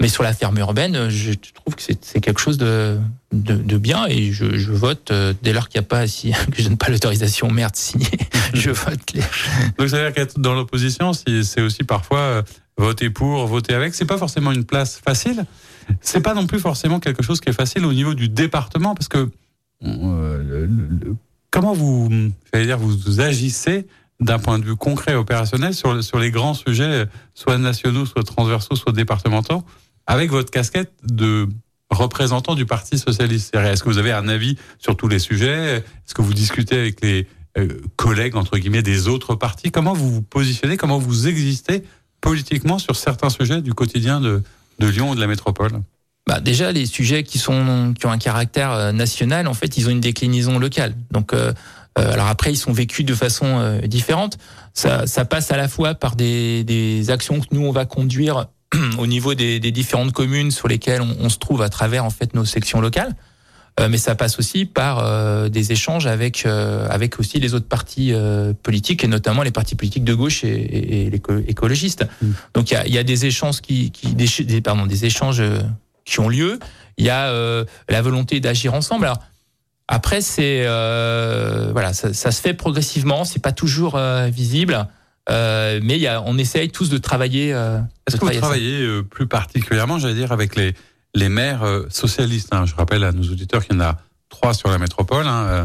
Mais 0.00 0.06
sur 0.06 0.22
la 0.22 0.32
ferme 0.32 0.56
urbaine, 0.58 1.08
je 1.08 1.32
trouve 1.32 1.74
que 1.74 1.82
c'est 1.82 2.20
quelque 2.20 2.40
chose 2.40 2.56
de, 2.56 2.98
de, 3.32 3.78
bien 3.78 4.06
et 4.06 4.30
je, 4.30 4.70
vote 4.70 5.12
dès 5.42 5.52
lors 5.52 5.68
qu'il 5.68 5.80
n'y 5.80 5.86
a 5.86 5.88
pas 5.88 6.06
si 6.06 6.30
que 6.52 6.62
je 6.62 6.68
donne 6.68 6.76
pas 6.76 6.88
l'autorisation 6.88 7.50
merde 7.50 7.74
signée, 7.74 8.06
je 8.54 8.70
vote 8.70 9.12
les. 9.12 9.22
Donc 9.78 9.88
ça 9.88 9.96
veut 9.96 10.04
dire 10.04 10.12
qu'être 10.12 10.38
dans 10.38 10.54
l'opposition, 10.54 11.12
c'est 11.12 11.60
aussi 11.60 11.82
parfois 11.82 12.44
voter 12.76 13.10
pour, 13.10 13.44
voter 13.48 13.74
avec. 13.74 13.96
C'est 13.96 14.04
pas 14.04 14.18
forcément 14.18 14.52
une 14.52 14.64
place 14.64 15.00
facile. 15.04 15.44
C'est 16.00 16.20
pas 16.20 16.34
non 16.34 16.46
plus 16.46 16.60
forcément 16.60 17.00
quelque 17.00 17.24
chose 17.24 17.40
qui 17.40 17.48
est 17.48 17.52
facile 17.54 17.84
au 17.84 17.92
niveau 17.92 18.14
du 18.14 18.28
département 18.28 18.94
parce 18.94 19.08
que 19.08 19.28
le, 19.80 20.66
le, 20.66 21.16
comment 21.50 21.72
vous, 21.72 22.08
dire, 22.54 22.78
vous, 22.78 23.20
agissez 23.20 23.86
d'un 24.20 24.38
point 24.38 24.58
de 24.58 24.64
vue 24.64 24.76
concret 24.76 25.14
opérationnel 25.14 25.74
sur, 25.74 26.02
sur 26.02 26.18
les 26.18 26.30
grands 26.30 26.54
sujets, 26.54 27.06
soit 27.34 27.58
nationaux, 27.58 28.06
soit 28.06 28.24
transversaux, 28.24 28.74
soit 28.74 28.92
départementaux, 28.92 29.62
avec 30.06 30.30
votre 30.30 30.50
casquette 30.50 30.92
de 31.04 31.48
représentant 31.90 32.54
du 32.54 32.66
Parti 32.66 32.98
socialiste? 32.98 33.54
Est-ce 33.54 33.82
que 33.82 33.88
vous 33.88 33.98
avez 33.98 34.12
un 34.12 34.28
avis 34.28 34.56
sur 34.78 34.96
tous 34.96 35.08
les 35.08 35.18
sujets? 35.18 35.76
Est-ce 35.76 36.14
que 36.14 36.22
vous 36.22 36.34
discutez 36.34 36.78
avec 36.78 37.00
les 37.02 37.26
euh, 37.56 37.68
collègues 37.96 38.36
entre 38.36 38.58
guillemets 38.58 38.82
des 38.82 39.08
autres 39.08 39.34
partis? 39.34 39.70
Comment 39.70 39.92
vous 39.92 40.10
vous 40.10 40.22
positionnez? 40.22 40.76
Comment 40.76 40.98
vous 40.98 41.28
existez 41.28 41.84
politiquement 42.20 42.78
sur 42.78 42.96
certains 42.96 43.30
sujets 43.30 43.62
du 43.62 43.74
quotidien 43.74 44.20
de, 44.20 44.42
de 44.78 44.86
Lyon 44.86 45.10
ou 45.10 45.14
de 45.14 45.20
la 45.20 45.28
métropole? 45.28 45.80
Bah 46.28 46.40
déjà, 46.40 46.72
les 46.72 46.84
sujets 46.84 47.22
qui 47.22 47.38
sont 47.38 47.94
qui 47.98 48.04
ont 48.04 48.10
un 48.10 48.18
caractère 48.18 48.70
euh, 48.72 48.92
national, 48.92 49.48
en 49.48 49.54
fait, 49.54 49.78
ils 49.78 49.88
ont 49.88 49.90
une 49.90 50.00
déclinaison 50.00 50.58
locale. 50.58 50.94
Donc, 51.10 51.32
euh, 51.32 51.54
euh, 51.98 52.12
alors 52.12 52.26
après, 52.26 52.52
ils 52.52 52.58
sont 52.58 52.70
vécus 52.70 53.06
de 53.06 53.14
façon 53.14 53.46
euh, 53.46 53.80
différente. 53.80 54.36
Ça, 54.74 55.06
ça, 55.06 55.24
passe 55.24 55.50
à 55.52 55.56
la 55.56 55.68
fois 55.68 55.94
par 55.94 56.16
des, 56.16 56.64
des, 56.64 57.08
actions 57.08 57.40
que 57.40 57.46
nous 57.52 57.62
on 57.62 57.72
va 57.72 57.86
conduire 57.86 58.48
au 58.98 59.06
niveau 59.06 59.32
des, 59.32 59.58
des, 59.58 59.72
différentes 59.72 60.12
communes 60.12 60.50
sur 60.50 60.68
lesquelles 60.68 61.00
on, 61.00 61.16
on, 61.18 61.30
se 61.30 61.38
trouve 61.38 61.62
à 61.62 61.70
travers 61.70 62.04
en 62.04 62.10
fait 62.10 62.34
nos 62.34 62.44
sections 62.44 62.82
locales. 62.82 63.16
Euh, 63.78 63.88
mais 63.88 63.96
ça 63.98 64.14
passe 64.14 64.38
aussi 64.38 64.64
par 64.64 64.98
euh, 64.98 65.48
des 65.48 65.72
échanges 65.72 66.06
avec 66.06 66.46
euh, 66.46 66.86
avec 66.90 67.20
aussi 67.20 67.38
les 67.38 67.54
autres 67.54 67.68
partis 67.68 68.12
politiques 68.62 69.04
et 69.04 69.08
notamment 69.08 69.42
les 69.42 69.50
partis 69.50 69.74
politiques 69.74 70.04
de 70.04 70.14
gauche 70.14 70.44
et, 70.44 71.06
et, 71.06 71.10
les 71.10 71.22
écologistes. 71.46 72.06
Mm. 72.20 72.30
Donc 72.54 72.70
il 72.70 72.74
y 72.74 72.76
a, 72.76 72.86
y 72.86 72.98
a, 72.98 73.04
des 73.04 73.26
échanges 73.26 73.60
qui, 73.60 73.90
qui 73.90 74.14
des, 74.14 74.60
pardon 74.60 74.86
des 74.86 75.04
échanges 75.04 75.42
qui 76.08 76.20
ont 76.20 76.28
lieu. 76.28 76.58
Il 76.96 77.04
y 77.04 77.10
a 77.10 77.32
la 77.88 78.02
volonté 78.02 78.40
d'agir 78.40 78.74
ensemble. 78.74 79.04
Alors 79.04 79.22
après 79.86 80.20
c'est 80.20 80.64
voilà 80.64 81.92
ça, 81.92 82.12
ça, 82.12 82.32
se 82.32 82.40
fait 82.40 82.54
progressivement. 82.54 83.24
C'est 83.24 83.38
pas 83.38 83.52
toujours 83.52 83.98
visible. 84.30 84.88
Euh, 85.30 85.80
mais 85.82 85.98
y 85.98 86.06
a, 86.06 86.22
on 86.22 86.38
essaye 86.38 86.70
tous 86.70 86.88
de 86.88 86.98
travailler. 86.98 87.52
Euh, 87.52 87.78
Est-ce 88.06 88.16
que 88.16 88.24
vous 88.24 88.40
travaillez 88.40 89.02
plus 89.02 89.26
particulièrement, 89.26 89.98
j'allais 89.98 90.14
dire, 90.14 90.32
avec 90.32 90.56
les, 90.56 90.74
les 91.14 91.28
maires 91.28 91.62
euh, 91.62 91.86
socialistes. 91.90 92.54
Hein? 92.54 92.64
Je 92.66 92.74
rappelle 92.74 93.04
à 93.04 93.12
nos 93.12 93.24
auditeurs 93.24 93.64
qu'il 93.64 93.76
y 93.76 93.78
en 93.78 93.84
a 93.84 93.98
trois 94.28 94.54
sur 94.54 94.70
la 94.70 94.78
métropole. 94.78 95.26
Hein, 95.26 95.46
euh, 95.48 95.64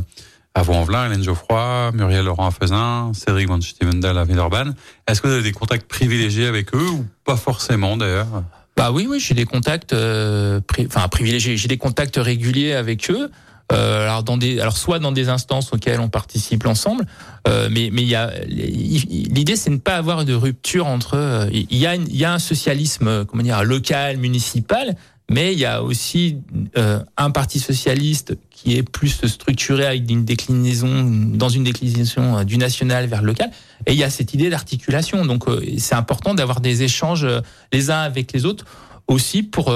à 0.56 0.62
Vaux-en-Velin, 0.62 1.08
Hélène 1.08 1.24
Geoffroy, 1.24 1.92
Muriel 1.94 2.26
Laurent 2.26 2.48
à 2.48 2.52
Faisin, 2.52 3.12
Cédric 3.16 3.48
Van 3.48 3.60
Stevendal 3.60 4.20
à 4.20 4.24
Villeurbanne. 4.24 4.76
Est-ce 5.08 5.20
que 5.20 5.28
vous 5.28 5.34
avez 5.34 5.42
des 5.42 5.52
contacts 5.52 5.88
privilégiés 5.88 6.46
avec 6.46 6.76
eux 6.76 6.90
ou 6.90 7.08
pas 7.26 7.38
forcément 7.38 7.98
d'ailleurs? 7.98 8.28
Bah 8.76 8.92
oui, 8.92 9.06
oui, 9.08 9.20
j'ai 9.20 9.36
des 9.36 9.46
contacts, 9.46 9.94
euh, 9.94 10.60
enfin 10.86 11.08
privilégiés. 11.08 11.58
J'ai 11.58 11.68
des 11.68 11.78
contacts 11.78 12.18
réguliers 12.18 12.74
avec 12.74 13.10
eux. 13.12 13.30
Euh, 13.72 14.04
alors 14.04 14.24
dans 14.24 14.36
des, 14.36 14.60
alors 14.60 14.76
soit 14.76 15.00
dans 15.00 15.14
des 15.14 15.30
instances 15.30 15.72
auxquelles 15.72 16.02
on 16.02 16.10
participe 16.10 16.66
ensemble, 16.68 17.06
euh, 17.48 17.70
mais 17.72 17.90
mais 17.94 18.02
il 18.02 18.10
y 18.10 18.16
a 18.16 18.32
l'idée 18.46 19.56
c'est 19.56 19.70
de 19.70 19.76
ne 19.76 19.80
pas 19.80 19.96
avoir 19.96 20.26
de 20.26 20.34
rupture 20.34 20.86
entre. 20.86 21.48
Il 21.52 21.78
y 21.78 21.88
a 21.88 21.96
il 21.96 22.16
y 22.16 22.26
a 22.26 22.34
un 22.34 22.40
socialisme 22.40 23.26
comment 23.26 23.42
dire 23.42 23.64
local 23.64 24.18
municipal, 24.18 24.96
mais 25.30 25.54
il 25.54 25.60
y 25.60 25.66
a 25.66 25.82
aussi 25.82 26.38
euh, 26.78 27.00
un 27.18 27.32
parti 27.32 27.60
socialiste 27.60 28.38
qui 28.50 28.76
est 28.76 28.84
plus 28.84 29.26
structuré 29.28 29.86
avec 29.86 30.10
une 30.10 30.26
déclinaison, 30.26 31.04
dans 31.34 31.50
une 31.50 31.64
déclinaison 31.64 32.40
euh, 32.40 32.44
du 32.44 32.58
national 32.58 33.08
vers 33.08 33.22
le 33.22 33.28
local. 33.28 33.50
Et 33.86 33.94
il 33.94 33.98
y 33.98 34.04
a 34.04 34.10
cette 34.10 34.34
idée 34.34 34.50
d'articulation. 34.50 35.26
Donc 35.26 35.48
euh, 35.48 35.64
c'est 35.78 35.96
important 35.96 36.34
d'avoir 36.34 36.60
des 36.60 36.84
échanges 36.84 37.28
les 37.72 37.90
uns 37.90 38.02
avec 38.02 38.34
les 38.34 38.46
autres 38.46 38.66
aussi 39.08 39.44
pour 39.44 39.74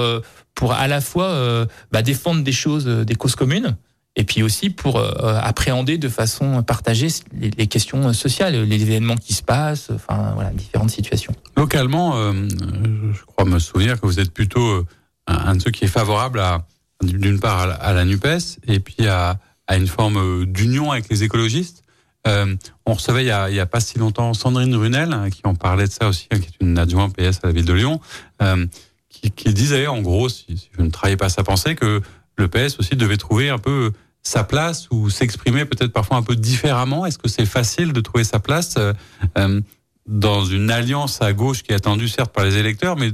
pour 0.54 0.72
à 0.72 0.88
la 0.88 1.00
fois 1.00 1.66
bah, 1.92 2.02
défendre 2.02 2.42
des 2.42 2.52
choses, 2.52 2.86
des 2.86 3.14
causes 3.14 3.36
communes, 3.36 3.76
et 4.16 4.24
puis 4.24 4.42
aussi 4.42 4.70
pour 4.70 4.98
appréhender 4.98 5.98
de 5.98 6.08
façon 6.08 6.62
partagée 6.62 7.08
les, 7.38 7.50
les, 7.50 7.66
questions 7.66 8.12
sociales, 8.12 8.60
les 8.64 8.82
événements 8.82 9.16
qui 9.16 9.34
se 9.34 9.42
passent, 9.42 9.90
enfin 9.94 10.32
voilà, 10.34 10.50
différentes 10.50 10.90
situations. 10.90 11.32
Localement, 11.56 12.32
je 12.32 13.24
crois 13.26 13.44
me 13.44 13.58
souvenir 13.58 14.00
que 14.00 14.06
vous 14.06 14.18
êtes 14.18 14.32
plutôt 14.32 14.84
un, 15.28 15.56
de 15.56 15.62
ceux 15.62 15.70
qui 15.70 15.84
est 15.84 15.88
favorable 15.88 16.40
à 16.40 16.66
d'une 17.02 17.38
part 17.38 17.60
à 17.80 17.92
la, 17.92 18.04
Nupes 18.04 18.26
et 18.66 18.80
puis 18.80 19.06
à, 19.06 19.38
à 19.68 19.76
une 19.76 19.86
forme 19.86 20.46
d'union 20.46 20.90
avec 20.90 21.08
les 21.08 21.22
écologistes. 21.22 21.84
Euh, 22.26 22.56
on 22.86 22.94
recevait 22.94 23.22
il 23.22 23.28
y, 23.28 23.30
a, 23.30 23.48
il 23.48 23.54
y, 23.54 23.60
a, 23.60 23.66
pas 23.66 23.78
si 23.78 23.98
longtemps 23.98 24.34
Sandrine 24.34 24.74
Runel 24.74 25.12
hein, 25.12 25.30
qui 25.30 25.42
en 25.44 25.54
parlait 25.54 25.86
de 25.86 25.92
ça 25.92 26.08
aussi, 26.08 26.26
hein, 26.32 26.40
qui 26.40 26.48
est 26.48 26.64
une 26.64 26.76
adjointe 26.76 27.14
PS 27.14 27.38
à 27.44 27.46
la 27.46 27.52
ville 27.52 27.64
de 27.64 27.72
Lyon, 27.72 28.00
euh, 28.42 28.66
qui, 29.08 29.30
qui, 29.30 29.54
disait 29.54 29.86
en 29.86 30.02
gros, 30.02 30.28
si, 30.28 30.44
si, 30.48 30.68
je 30.76 30.82
ne 30.82 30.90
travaillais 30.90 31.16
pas 31.16 31.28
sa 31.28 31.44
pensée, 31.44 31.76
que 31.76 32.02
le 32.36 32.48
PS 32.48 32.78
aussi 32.80 32.96
devait 32.96 33.16
trouver 33.16 33.50
un 33.50 33.58
peu 33.58 33.92
sa 34.22 34.42
place 34.42 34.88
ou 34.90 35.08
s'exprimer 35.10 35.64
peut-être 35.64 35.92
parfois 35.92 36.16
un 36.16 36.22
peu 36.22 36.34
différemment. 36.34 37.06
Est-ce 37.06 37.18
que 37.18 37.28
c'est 37.28 37.46
facile 37.46 37.92
de 37.92 38.00
trouver 38.00 38.24
sa 38.24 38.40
place 38.40 38.74
euh, 38.76 38.92
euh 39.38 39.60
dans 40.08 40.42
une 40.42 40.70
alliance 40.70 41.20
à 41.20 41.34
gauche 41.34 41.62
qui 41.62 41.72
est 41.72 41.74
attendue 41.74 42.08
certes 42.08 42.32
par 42.32 42.42
les 42.42 42.56
électeurs, 42.56 42.96
mais 42.96 43.12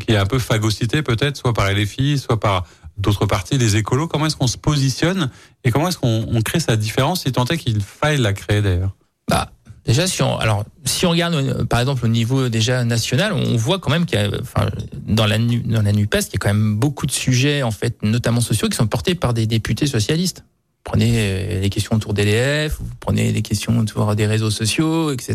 qui 0.00 0.12
est 0.12 0.16
un 0.16 0.26
peu 0.26 0.38
phagocyté 0.38 1.02
peut-être, 1.02 1.36
soit 1.36 1.52
par 1.52 1.72
les 1.72 1.86
filles, 1.86 2.18
soit 2.18 2.40
par 2.40 2.66
d'autres 2.96 3.26
parties, 3.26 3.58
les 3.58 3.76
écolos. 3.76 4.08
Comment 4.08 4.26
est-ce 4.26 4.36
qu'on 4.36 4.46
se 4.46 4.58
positionne 4.58 5.30
et 5.64 5.70
comment 5.70 5.88
est-ce 5.88 5.98
qu'on 5.98 6.40
crée 6.44 6.60
sa 6.60 6.76
différence, 6.76 7.22
si 7.22 7.32
tant 7.32 7.44
est 7.46 7.58
qu'il 7.58 7.80
faille 7.80 8.18
la 8.18 8.32
créer 8.32 8.62
d'ailleurs? 8.62 8.94
Bah, 9.28 9.50
Déjà, 9.84 10.06
si 10.06 10.22
on, 10.22 10.38
alors, 10.38 10.64
si 10.84 11.04
on 11.04 11.10
regarde 11.10 11.34
euh, 11.34 11.64
par 11.64 11.80
exemple 11.80 12.06
au 12.06 12.08
niveau 12.08 12.48
déjà 12.48 12.84
national, 12.84 13.34
on 13.34 13.56
voit 13.56 13.78
quand 13.78 13.90
même 13.90 14.06
qu'il 14.06 14.18
y 14.18 14.22
a, 14.22 14.30
enfin, 14.40 14.70
dans 15.06 15.26
la, 15.26 15.36
dans 15.38 15.82
la 15.82 15.92
NUPES, 15.92 16.20
il 16.28 16.32
y 16.32 16.36
a 16.36 16.38
quand 16.38 16.48
même 16.48 16.76
beaucoup 16.76 17.04
de 17.04 17.10
sujets, 17.10 17.62
en 17.62 17.70
fait, 17.70 18.02
notamment 18.02 18.40
sociaux, 18.40 18.68
qui 18.68 18.76
sont 18.76 18.86
portés 18.86 19.14
par 19.14 19.34
des 19.34 19.46
députés 19.46 19.86
socialistes. 19.86 20.44
Prenez 20.84 21.12
euh, 21.16 21.60
les 21.60 21.70
questions 21.70 21.96
autour 21.96 22.14
d'EDF, 22.14 22.76
vous 22.78 22.86
prenez 23.00 23.32
les 23.32 23.42
questions 23.42 23.78
autour 23.78 24.14
des 24.14 24.26
réseaux 24.26 24.50
sociaux, 24.50 25.10
etc. 25.10 25.34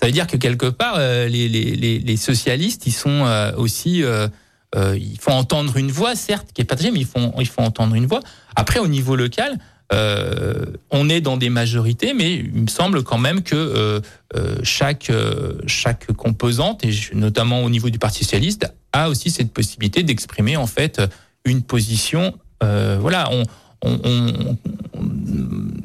Ça 0.00 0.06
veut 0.06 0.12
dire 0.12 0.26
que 0.26 0.36
quelque 0.36 0.66
part, 0.66 0.94
euh, 0.98 1.26
les, 1.28 2.16
socialistes, 2.16 2.86
ils 2.86 2.92
sont 2.92 3.24
euh, 3.24 3.52
aussi, 3.56 4.04
euh, 4.04 4.28
ils 4.74 5.18
font 5.18 5.32
entendre 5.32 5.76
une 5.76 5.90
voix, 5.90 6.14
certes, 6.14 6.48
qui 6.54 6.62
est 6.62 6.64
partagée, 6.64 6.92
mais 6.92 7.00
ils 7.00 7.06
font, 7.06 7.32
ils 7.38 7.48
font 7.48 7.64
entendre 7.64 7.96
une 7.96 8.06
voix. 8.06 8.20
Après, 8.54 8.78
au 8.78 8.86
niveau 8.86 9.16
local, 9.16 9.58
on 9.90 11.08
est 11.08 11.20
dans 11.20 11.36
des 11.38 11.48
majorités, 11.48 12.14
mais 12.14 12.34
il 12.34 12.62
me 12.62 12.68
semble 12.68 13.02
quand 13.02 13.18
même 13.18 13.42
que 13.42 14.02
chaque 14.62 15.10
chaque 15.66 16.12
composante, 16.12 16.84
et 16.84 16.90
notamment 17.14 17.64
au 17.64 17.70
niveau 17.70 17.88
du 17.88 17.98
Parti 17.98 18.22
socialiste, 18.22 18.70
a 18.92 19.08
aussi 19.08 19.30
cette 19.30 19.50
possibilité 19.50 20.02
d'exprimer 20.02 20.58
en 20.58 20.66
fait 20.66 21.00
une 21.46 21.62
position. 21.62 22.34
Voilà, 22.60 23.30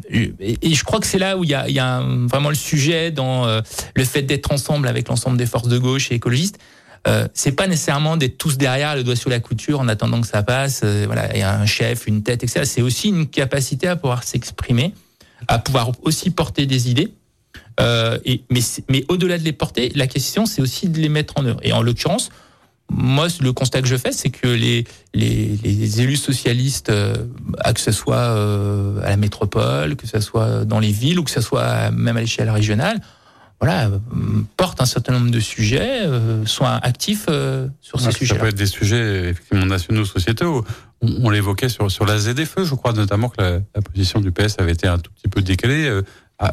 et, 0.10 0.73
je 0.73 0.84
crois 0.84 0.99
que 0.99 1.06
c'est 1.06 1.19
là 1.19 1.38
où 1.38 1.43
il 1.43 1.49
y 1.49 1.53
a, 1.53 2.01
vraiment 2.27 2.49
le 2.49 2.56
sujet 2.56 3.12
dans 3.12 3.45
euh, 3.45 3.62
le 3.95 4.03
fait 4.03 4.23
d'être 4.23 4.51
ensemble 4.51 4.88
avec 4.88 5.08
l'ensemble 5.08 5.38
des 5.38 5.45
forces 5.45 5.67
de 5.67 5.77
gauche 5.77 6.12
et 6.12 6.15
écologistes. 6.15 6.60
Euh, 7.06 7.27
c'est 7.34 7.51
pas 7.51 7.67
nécessairement 7.67 8.15
d'être 8.15 8.38
tous 8.38 8.58
derrière 8.58 8.95
le 8.95 9.03
doigt 9.03 9.15
sur 9.15 9.29
la 9.29 9.39
couture 9.39 9.79
en 9.79 9.88
attendant 9.88 10.21
que 10.21 10.27
ça 10.27 10.41
passe. 10.41 10.82
Euh, 10.84 11.03
voilà, 11.06 11.34
il 11.34 11.39
y 11.39 11.43
a 11.43 11.60
un 11.60 11.65
chef, 11.65 12.08
une 12.08 12.23
tête, 12.23 12.43
etc. 12.43 12.62
C'est 12.65 12.82
aussi 12.82 13.10
une 13.10 13.27
capacité 13.27 13.88
à 13.88 13.95
pouvoir 13.95 14.23
s'exprimer, 14.23 14.93
à 15.47 15.60
pouvoir 15.60 15.91
aussi 16.03 16.29
porter 16.29 16.65
des 16.65 16.89
idées. 16.89 17.13
Euh, 17.79 18.19
mais 18.49 18.62
mais 18.88 19.03
au-delà 19.10 19.38
de 19.38 19.43
les 19.43 19.51
porter, 19.51 19.91
la 19.95 20.06
question 20.06 20.45
c'est 20.45 20.62
aussi 20.62 20.89
de 20.89 20.99
les 20.99 21.10
mettre 21.10 21.34
en 21.38 21.45
œuvre. 21.45 21.60
Et 21.63 21.73
en 21.73 21.82
l'occurrence, 21.82 22.29
moi, 22.95 23.27
le 23.41 23.51
constat 23.53 23.82
que 23.82 23.88
je 23.88 23.97
fais, 23.97 24.12
c'est 24.12 24.29
que 24.29 24.47
les, 24.47 24.86
les, 25.13 25.58
les, 25.63 26.01
élus 26.01 26.17
socialistes, 26.17 26.89
euh, 26.89 27.15
que 27.73 27.79
ce 27.79 27.91
soit 27.91 28.15
euh, 28.15 29.01
à 29.03 29.10
la 29.10 29.17
métropole, 29.17 29.95
que 29.95 30.08
ce 30.08 30.19
soit 30.19 30.65
dans 30.65 30.79
les 30.79 30.91
villes 30.91 31.19
ou 31.19 31.23
que 31.23 31.32
ce 31.32 31.41
soit 31.41 31.91
même 31.91 32.17
à 32.17 32.21
l'échelle 32.21 32.49
régionale, 32.49 33.01
voilà, 33.60 33.88
euh, 33.88 33.99
portent 34.58 34.82
un 34.82 34.86
certain 34.86 35.13
nombre 35.13 35.32
de 35.32 35.39
sujets, 35.39 36.01
sont 36.45 36.65
actifs 36.65 37.27
sur 37.82 37.99
ces 37.99 38.12
sujets. 38.12 38.36
Ça 38.36 38.39
peut 38.39 38.47
être 38.47 38.56
des 38.56 38.65
sujets 38.67 39.29
effectivement 39.29 39.65
nationaux, 39.65 40.06
sociétaux. 40.06 40.63
On, 41.01 41.25
on 41.25 41.29
l'évoquait 41.29 41.69
sur, 41.69 41.89
sur 41.89 42.06
la 42.06 42.17
ZFE, 42.17 42.63
je 42.63 42.75
crois 42.75 42.93
notamment 42.93 43.29
que 43.29 43.41
la, 43.41 43.60
la, 43.73 43.82
position 43.82 44.21
du 44.21 44.32
PS 44.32 44.56
avait 44.60 44.73
été 44.73 44.88
un 44.88 44.99
tout 44.99 45.12
petit 45.12 45.27
peu 45.27 45.41
décalée 45.41 46.01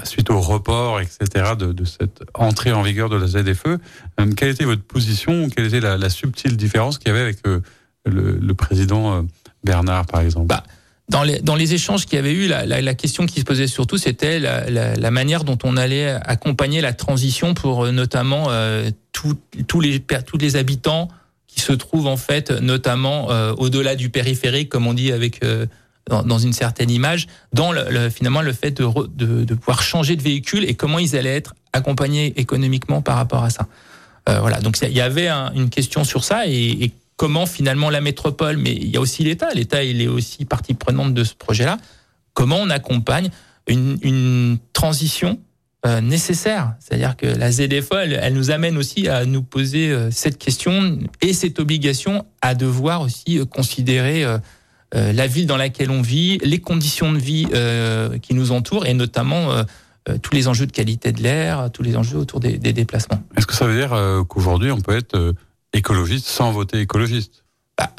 suite 0.04 0.30
au 0.30 0.40
report, 0.40 1.00
etc., 1.00 1.54
de, 1.58 1.84
cette 1.84 2.22
entrée 2.34 2.72
en 2.72 2.82
vigueur 2.82 3.08
de 3.08 3.16
la 3.16 3.26
ZFE. 3.26 3.66
Euh, 3.66 4.32
quelle 4.36 4.50
était 4.50 4.64
votre 4.64 4.82
position 4.82 5.48
Quelle 5.48 5.66
était 5.66 5.80
la, 5.80 6.10
subtile 6.10 6.56
différence 6.56 6.98
qu'il 6.98 7.08
y 7.08 7.10
avait 7.10 7.22
avec 7.22 7.38
euh, 7.46 7.60
le, 8.06 8.52
président 8.54 9.14
euh, 9.14 9.22
Bernard, 9.64 10.06
par 10.06 10.20
exemple? 10.20 10.46
Bah, 10.46 10.64
dans, 11.08 11.24
les, 11.24 11.74
échanges 11.74 12.06
qu'il 12.06 12.16
y 12.16 12.18
avait 12.18 12.32
eu, 12.32 12.46
la, 12.46 12.94
question 12.94 13.26
qui 13.26 13.40
se 13.40 13.44
posait 13.44 13.66
surtout, 13.66 13.98
c'était 13.98 14.38
la, 14.38 15.10
manière 15.10 15.42
dont 15.42 15.58
on 15.64 15.76
allait 15.76 16.08
accompagner 16.08 16.80
la 16.80 16.92
transition 16.92 17.54
pour 17.54 17.90
notamment 17.90 18.46
tous 19.12 19.80
les 19.80 20.56
habitants 20.56 21.08
qui 21.48 21.60
se 21.60 21.72
trouvent 21.72 22.06
en 22.06 22.16
fait 22.16 22.52
notamment 22.52 23.26
au-delà 23.58 23.96
du 23.96 24.10
périphérique, 24.10 24.68
comme 24.68 24.86
on 24.86 24.94
dit 24.94 25.10
avec 25.10 25.40
dans, 26.08 26.38
une 26.38 26.52
certaine 26.52 26.90
image, 26.90 27.26
dans 27.52 27.72
le, 27.72 28.10
finalement 28.10 28.42
le 28.42 28.52
fait 28.52 28.72
de, 28.72 29.54
pouvoir 29.54 29.82
changer 29.82 30.16
de 30.16 30.22
véhicule 30.22 30.64
et 30.64 30.74
comment 30.74 30.98
ils 30.98 31.16
allaient 31.16 31.36
être 31.36 31.54
accompagnés 31.72 32.38
économiquement 32.38 33.02
par 33.02 33.16
rapport 33.16 33.44
à 33.44 33.50
ça. 33.50 33.68
Euh, 34.28 34.40
voilà, 34.40 34.60
donc 34.60 34.78
il 34.82 34.92
y 34.92 35.00
avait 35.00 35.28
une 35.28 35.70
question 35.70 36.04
sur 36.04 36.24
ça 36.24 36.46
et, 36.46 36.92
comment 37.16 37.44
finalement 37.44 37.90
la 37.90 38.00
métropole, 38.00 38.56
mais 38.56 38.72
il 38.72 38.88
y 38.88 38.96
a 38.96 39.00
aussi 39.00 39.22
l'État, 39.22 39.52
l'État 39.52 39.84
il 39.84 40.00
est 40.00 40.06
aussi 40.06 40.46
partie 40.46 40.72
prenante 40.72 41.12
de 41.12 41.22
ce 41.22 41.34
projet-là, 41.34 41.76
comment 42.32 42.56
on 42.56 42.70
accompagne 42.70 43.28
une, 43.66 44.58
transition 44.72 45.38
euh, 45.84 46.00
nécessaire? 46.00 46.76
C'est-à-dire 46.80 47.18
que 47.18 47.26
la 47.26 47.52
ZFO, 47.52 47.98
elle, 47.98 48.32
nous 48.32 48.50
amène 48.50 48.78
aussi 48.78 49.06
à 49.06 49.26
nous 49.26 49.42
poser 49.42 49.90
euh, 49.90 50.10
cette 50.10 50.38
question 50.38 50.98
et 51.20 51.34
cette 51.34 51.60
obligation 51.60 52.24
à 52.40 52.54
devoir 52.54 53.02
aussi 53.02 53.38
considérer 53.50 54.24
euh, 54.94 55.12
la 55.12 55.26
ville 55.26 55.46
dans 55.46 55.56
laquelle 55.56 55.90
on 55.90 56.02
vit, 56.02 56.38
les 56.42 56.58
conditions 56.58 57.12
de 57.12 57.18
vie 57.18 57.46
euh, 57.54 58.18
qui 58.18 58.34
nous 58.34 58.52
entourent 58.52 58.86
et 58.86 58.94
notamment 58.94 59.52
euh, 59.52 59.64
tous 60.22 60.34
les 60.34 60.48
enjeux 60.48 60.66
de 60.66 60.72
qualité 60.72 61.12
de 61.12 61.22
l'air, 61.22 61.70
tous 61.72 61.82
les 61.82 61.96
enjeux 61.96 62.18
autour 62.18 62.40
des, 62.40 62.58
des 62.58 62.72
déplacements. 62.72 63.22
Est-ce 63.36 63.46
que 63.46 63.54
ça 63.54 63.66
veut 63.66 63.76
dire 63.76 63.94
qu'aujourd'hui 64.28 64.70
on 64.72 64.80
peut 64.80 64.96
être 64.96 65.34
écologiste 65.72 66.26
sans 66.26 66.50
voter 66.50 66.80
écologiste? 66.80 67.44
Bah, 67.78 67.90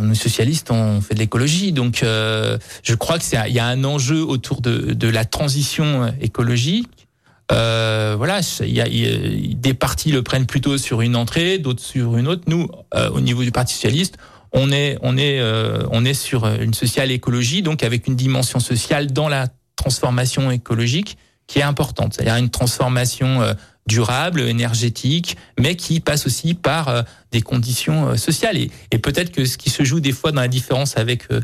on 0.00 0.10
est 0.10 0.14
socialiste, 0.14 0.70
on 0.70 1.00
fait 1.00 1.14
de 1.14 1.18
l'écologie, 1.18 1.72
donc 1.72 2.00
je 2.02 2.94
crois 2.94 3.18
que 3.18 3.24
il 3.48 3.54
y 3.54 3.58
a 3.58 3.66
un 3.66 3.84
enjeu 3.84 4.22
autour 4.22 4.60
de, 4.60 4.92
de 4.92 5.08
la 5.08 5.24
transition 5.24 6.12
écologique 6.20 7.08
Euh, 7.50 8.14
voilà, 8.16 8.40
il 8.60 8.74
y, 8.74 8.80
a, 8.80 9.54
des 9.54 9.74
partis 9.74 10.12
le 10.12 10.22
prennent 10.22 10.46
plutôt 10.46 10.76
sur 10.76 11.00
une 11.00 11.16
entrée, 11.16 11.58
d'autres 11.58 11.82
sur 11.82 12.16
une 12.16 12.28
autre. 12.28 12.42
Nous, 12.46 12.68
euh, 12.94 13.10
au 13.10 13.20
niveau 13.20 13.42
du 13.42 13.52
Parti 13.52 13.74
socialiste, 13.74 14.18
on 14.52 14.72
est 14.72 14.98
on 15.02 15.16
est 15.16 15.40
euh, 15.40 15.82
on 15.90 16.04
est 16.04 16.14
sur 16.14 16.46
une 16.46 16.74
sociale 16.74 17.10
écologie, 17.10 17.62
donc 17.62 17.82
avec 17.82 18.06
une 18.06 18.16
dimension 18.16 18.60
sociale 18.60 19.12
dans 19.12 19.28
la 19.28 19.48
transformation 19.76 20.50
écologique 20.50 21.18
qui 21.46 21.60
est 21.60 21.62
importante. 21.62 22.14
C'est-à-dire 22.14 22.36
une 22.36 22.50
transformation 22.50 23.40
durable, 23.88 24.42
énergétique, 24.42 25.36
mais 25.58 25.74
qui 25.74 25.98
passe 25.98 26.26
aussi 26.26 26.54
par 26.54 26.88
euh, 26.88 27.02
des 27.32 27.40
conditions 27.40 28.10
euh, 28.10 28.16
sociales. 28.16 28.56
Et, 28.56 28.98
peut-être 28.98 29.32
que 29.32 29.44
ce 29.44 29.56
qui 29.56 29.70
se 29.70 29.82
joue 29.82 29.98
des 29.98 30.12
fois 30.12 30.30
dans 30.30 30.42
la 30.42 30.48
différence 30.48 30.96
avec 30.96 31.24
euh, 31.30 31.40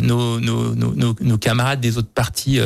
nos, 0.00 0.40
nos, 0.40 0.74
nos, 0.74 1.38
camarades 1.38 1.80
des 1.80 1.98
autres 1.98 2.08
partis 2.08 2.58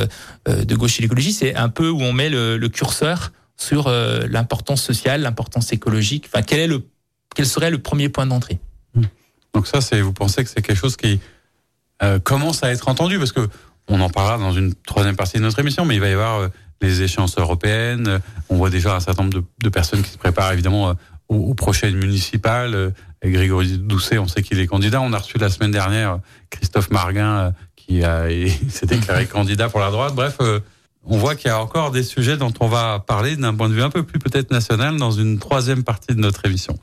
de 0.47 0.75
gauche 0.77 0.99
et 0.99 1.03
l'écologie, 1.03 1.33
c'est 1.33 1.57
un 1.57 1.69
peu 1.69 1.89
où 1.89 2.01
on 2.01 2.13
met 2.13 2.29
le, 2.31 2.69
curseur 2.69 3.33
sur 3.57 3.91
l'importance 3.91 4.83
sociale, 4.83 5.23
l'importance 5.23 5.73
écologique. 5.73 6.29
Enfin, 6.33 6.43
quel 6.43 6.61
est 6.61 6.67
le 6.67 6.85
quel 7.35 7.47
serait 7.47 7.71
le 7.71 7.79
premier 7.79 8.09
point 8.09 8.27
d'entrée? 8.27 8.59
Mmh. 8.95 9.03
Donc 9.59 9.67
ça, 9.67 9.81
vous 10.01 10.13
pensez 10.13 10.45
que 10.45 10.51
c'est 10.51 10.63
quelque 10.63 10.79
chose 10.79 10.97
qui 10.97 11.19
commence 12.23 12.63
à 12.63 12.71
être 12.71 12.87
entendu 12.87 13.19
parce 13.19 13.33
que 13.33 13.49
on 13.89 14.01
en 14.01 14.09
parlera 14.09 14.39
dans 14.39 14.53
une 14.53 14.73
troisième 14.87 15.17
partie 15.17 15.39
de 15.39 15.43
notre 15.43 15.59
émission, 15.59 15.85
mais 15.85 15.97
il 15.97 16.01
va 16.01 16.09
y 16.09 16.13
avoir 16.13 16.49
les 16.81 17.03
échéances 17.03 17.37
européennes. 17.39 18.21
On 18.51 18.57
voit 18.57 18.71
déjà 18.71 18.95
un 18.95 19.01
certain 19.01 19.25
nombre 19.25 19.43
de, 19.61 19.69
personnes 19.69 20.03
qui 20.03 20.11
se 20.11 20.19
préparent 20.19 20.53
évidemment 20.53 20.91
euh, 20.91 20.95
aux, 21.29 21.55
prochaines 21.55 21.97
municipales. 21.97 22.75
Euh, 22.75 22.91
Grégory 23.25 23.79
Doucet, 23.79 24.19
on 24.19 24.29
sait 24.29 24.43
qu'il 24.43 24.61
est 24.61 24.69
candidat. 24.69 25.01
On 25.01 25.13
a 25.13 25.19
reçu 25.19 25.39
la 25.39 25.51
semaine 25.51 25.73
dernière 25.73 26.13
euh, 26.13 26.19
Christophe 26.51 26.93
Marguin 26.93 27.53
qui 27.75 28.03
s'est 28.69 28.87
déclaré 28.87 29.27
candidat 29.27 29.69
pour 29.69 29.81
la 29.81 29.91
droite. 29.91 30.15
Bref, 30.15 30.39
on 31.05 31.17
voit 31.17 31.35
qu'il 31.35 31.49
y 31.49 31.51
a 31.51 31.61
encore 31.61 31.91
des 31.91 32.03
sujets 32.03 32.37
dont 32.37 32.53
on 32.61 32.69
va 32.69 33.01
parler 33.01 33.35
d'un 33.35 33.55
point 33.55 33.69
de 33.69 33.75
vue 33.75 33.83
un 33.83 33.91
peu 33.91 34.03
plus 34.03 34.19
peut-être 34.19 34.51
national 34.51 34.99
dans 34.99 35.11
une 35.11 35.39
troisième 35.39 35.83
partie 35.83 36.15
de 36.15 36.21
notre 36.21 36.45
émission. 36.45 36.79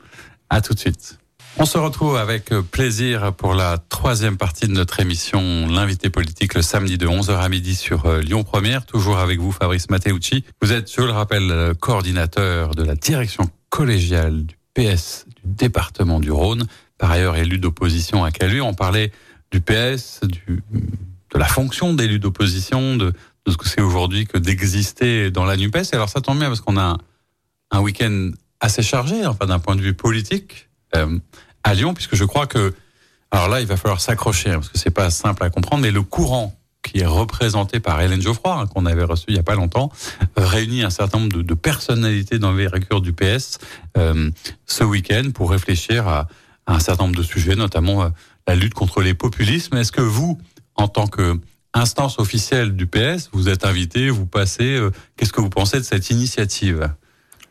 À 0.50 0.62
tout 0.62 0.74
de 0.74 0.80
suite. 0.80 1.20
On 1.58 1.66
se 1.66 1.78
retrouve 1.78 2.18
avec 2.18 2.50
plaisir 2.72 3.34
pour 3.34 3.54
la 3.54 3.78
troisième 3.78 4.36
partie 4.36 4.68
de 4.68 4.74
notre 4.74 5.00
émission, 5.00 5.68
l'invité 5.68 6.10
politique, 6.10 6.54
le 6.54 6.62
samedi 6.62 6.98
de 6.98 7.08
11h 7.08 7.38
à 7.38 7.48
midi 7.48 7.76
sur 7.76 8.06
euh, 8.08 8.20
Lyon 8.20 8.44
Première. 8.44 8.86
Toujours 8.86 9.20
avec 9.20 9.40
vous, 9.40 9.54
Fabrice 9.54 9.90
Matteucci. 9.90 10.44
Vous 10.62 10.74
êtes, 10.74 10.94
je 10.94 11.02
le 11.02 11.12
rappelle, 11.12 11.74
coordinateur 11.80 12.76
de 12.76 12.84
la 12.84 12.96
direction 12.96 13.50
collégiale 13.70 14.46
du 14.46 14.56
PS 14.74 15.26
du 15.28 15.54
département 15.54 16.20
du 16.20 16.30
Rhône. 16.30 16.66
Par 16.98 17.12
ailleurs, 17.12 17.38
élu 17.38 17.58
d'opposition 17.58 18.26
à 18.26 18.32
Calu. 18.32 18.62
On 18.62 18.74
parlait 18.74 19.14
du 19.52 19.62
PS, 19.62 20.20
du, 20.24 20.62
de 21.34 21.40
la 21.40 21.46
fonction 21.46 21.94
d'élu 21.94 22.20
d'opposition, 22.20 22.98
de, 22.98 23.14
de, 23.46 23.52
ce 23.52 23.56
que 23.56 23.70
c'est 23.70 23.82
aujourd'hui 23.82 24.28
que 24.28 24.38
d'exister 24.38 25.32
dans 25.32 25.46
la 25.46 25.56
NUPES. 25.56 25.94
Et 25.94 25.96
alors, 25.96 26.10
ça 26.10 26.20
tombe 26.20 26.40
bien 26.40 26.50
parce 26.50 26.62
qu'on 26.62 26.78
a 26.78 26.98
un, 27.72 27.80
week-end 27.80 28.32
assez 28.60 28.84
chargé, 28.84 29.26
enfin, 29.26 29.46
d'un 29.46 29.60
point 29.60 29.78
de 29.78 29.82
vue 29.82 29.94
politique. 29.94 30.70
Euh, 30.96 31.18
à 31.66 31.74
Lyon, 31.74 31.94
puisque 31.94 32.16
je 32.16 32.24
crois 32.24 32.46
que, 32.46 32.74
alors 33.32 33.50
là, 33.50 33.60
il 33.60 33.68
va 33.68 33.76
falloir 33.76 34.00
s'accrocher, 34.00 34.52
hein, 34.52 34.60
parce 34.60 34.70
que 34.70 34.78
c'est 34.78 34.92
pas 34.92 35.10
simple 35.10 35.44
à 35.44 35.50
comprendre, 35.50 35.82
mais 35.82 35.92
le 35.92 36.04
courant 36.04 36.56
qui 36.84 37.00
est 37.00 37.06
représenté 37.08 37.80
par 37.80 38.00
Hélène 38.00 38.22
Geoffroy, 38.22 38.54
hein, 38.54 38.68
qu'on 38.68 38.86
avait 38.86 39.04
reçu 39.04 39.26
il 39.30 39.36
y 39.36 39.40
a 39.40 39.44
pas 39.44 39.56
longtemps, 39.56 39.92
réunit 40.38 40.84
un 40.84 40.92
certain 40.92 41.18
nombre 41.18 41.38
de, 41.38 41.42
de 41.42 41.54
personnalités 41.56 42.38
d'envergure 42.38 43.02
du 43.02 43.12
PS 43.14 43.58
euh, 43.98 44.30
ce 44.68 44.84
week-end 44.84 45.32
pour 45.34 45.50
réfléchir 45.50 46.08
à, 46.08 46.28
à, 46.68 46.76
un 46.76 46.80
certain 46.80 47.06
nombre 47.06 47.18
de 47.18 47.24
sujets, 47.24 47.56
notamment 47.56 48.04
euh, 48.04 48.10
la 48.48 48.54
lutte 48.54 48.76
contre 48.76 49.02
les 49.02 49.16
populismes. 49.16 49.76
Est-ce 49.78 49.92
que 49.92 50.02
vous, 50.02 50.38
en 50.76 50.88
tant 50.88 51.08
que 51.08 51.40
instance 51.74 52.20
officielle 52.20 52.76
du 52.76 52.86
PS, 52.86 53.32
vous 53.34 53.50
êtes 53.50 53.66
invité, 53.66 54.12
vous 54.12 54.28
passez, 54.28 54.76
euh, 54.78 54.92
qu'est-ce 55.18 55.34
que 55.34 55.42
vous 55.42 55.50
pensez 55.50 55.78
de 55.78 55.84
cette 55.84 56.12
initiative? 56.12 56.92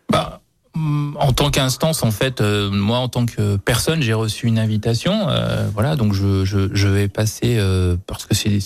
Bah, 0.09 0.41
en 0.77 1.33
tant 1.33 1.51
qu'instance, 1.51 2.03
en 2.03 2.11
fait, 2.11 2.41
euh, 2.41 2.71
moi, 2.71 2.99
en 2.99 3.09
tant 3.09 3.27
que 3.27 3.57
personne, 3.57 4.03
j'ai 4.03 4.13
reçu 4.13 4.47
une 4.47 4.59
invitation. 4.59 5.29
Euh, 5.29 5.69
voilà, 5.73 5.95
donc 5.95 6.15
je, 6.15 6.45
je, 6.45 6.69
je 6.73 6.89
vais 6.89 7.09
passer 7.09 7.57
euh, 7.59 7.97
parce 8.07 8.27
que 8.27 8.35
c'est 8.35 8.59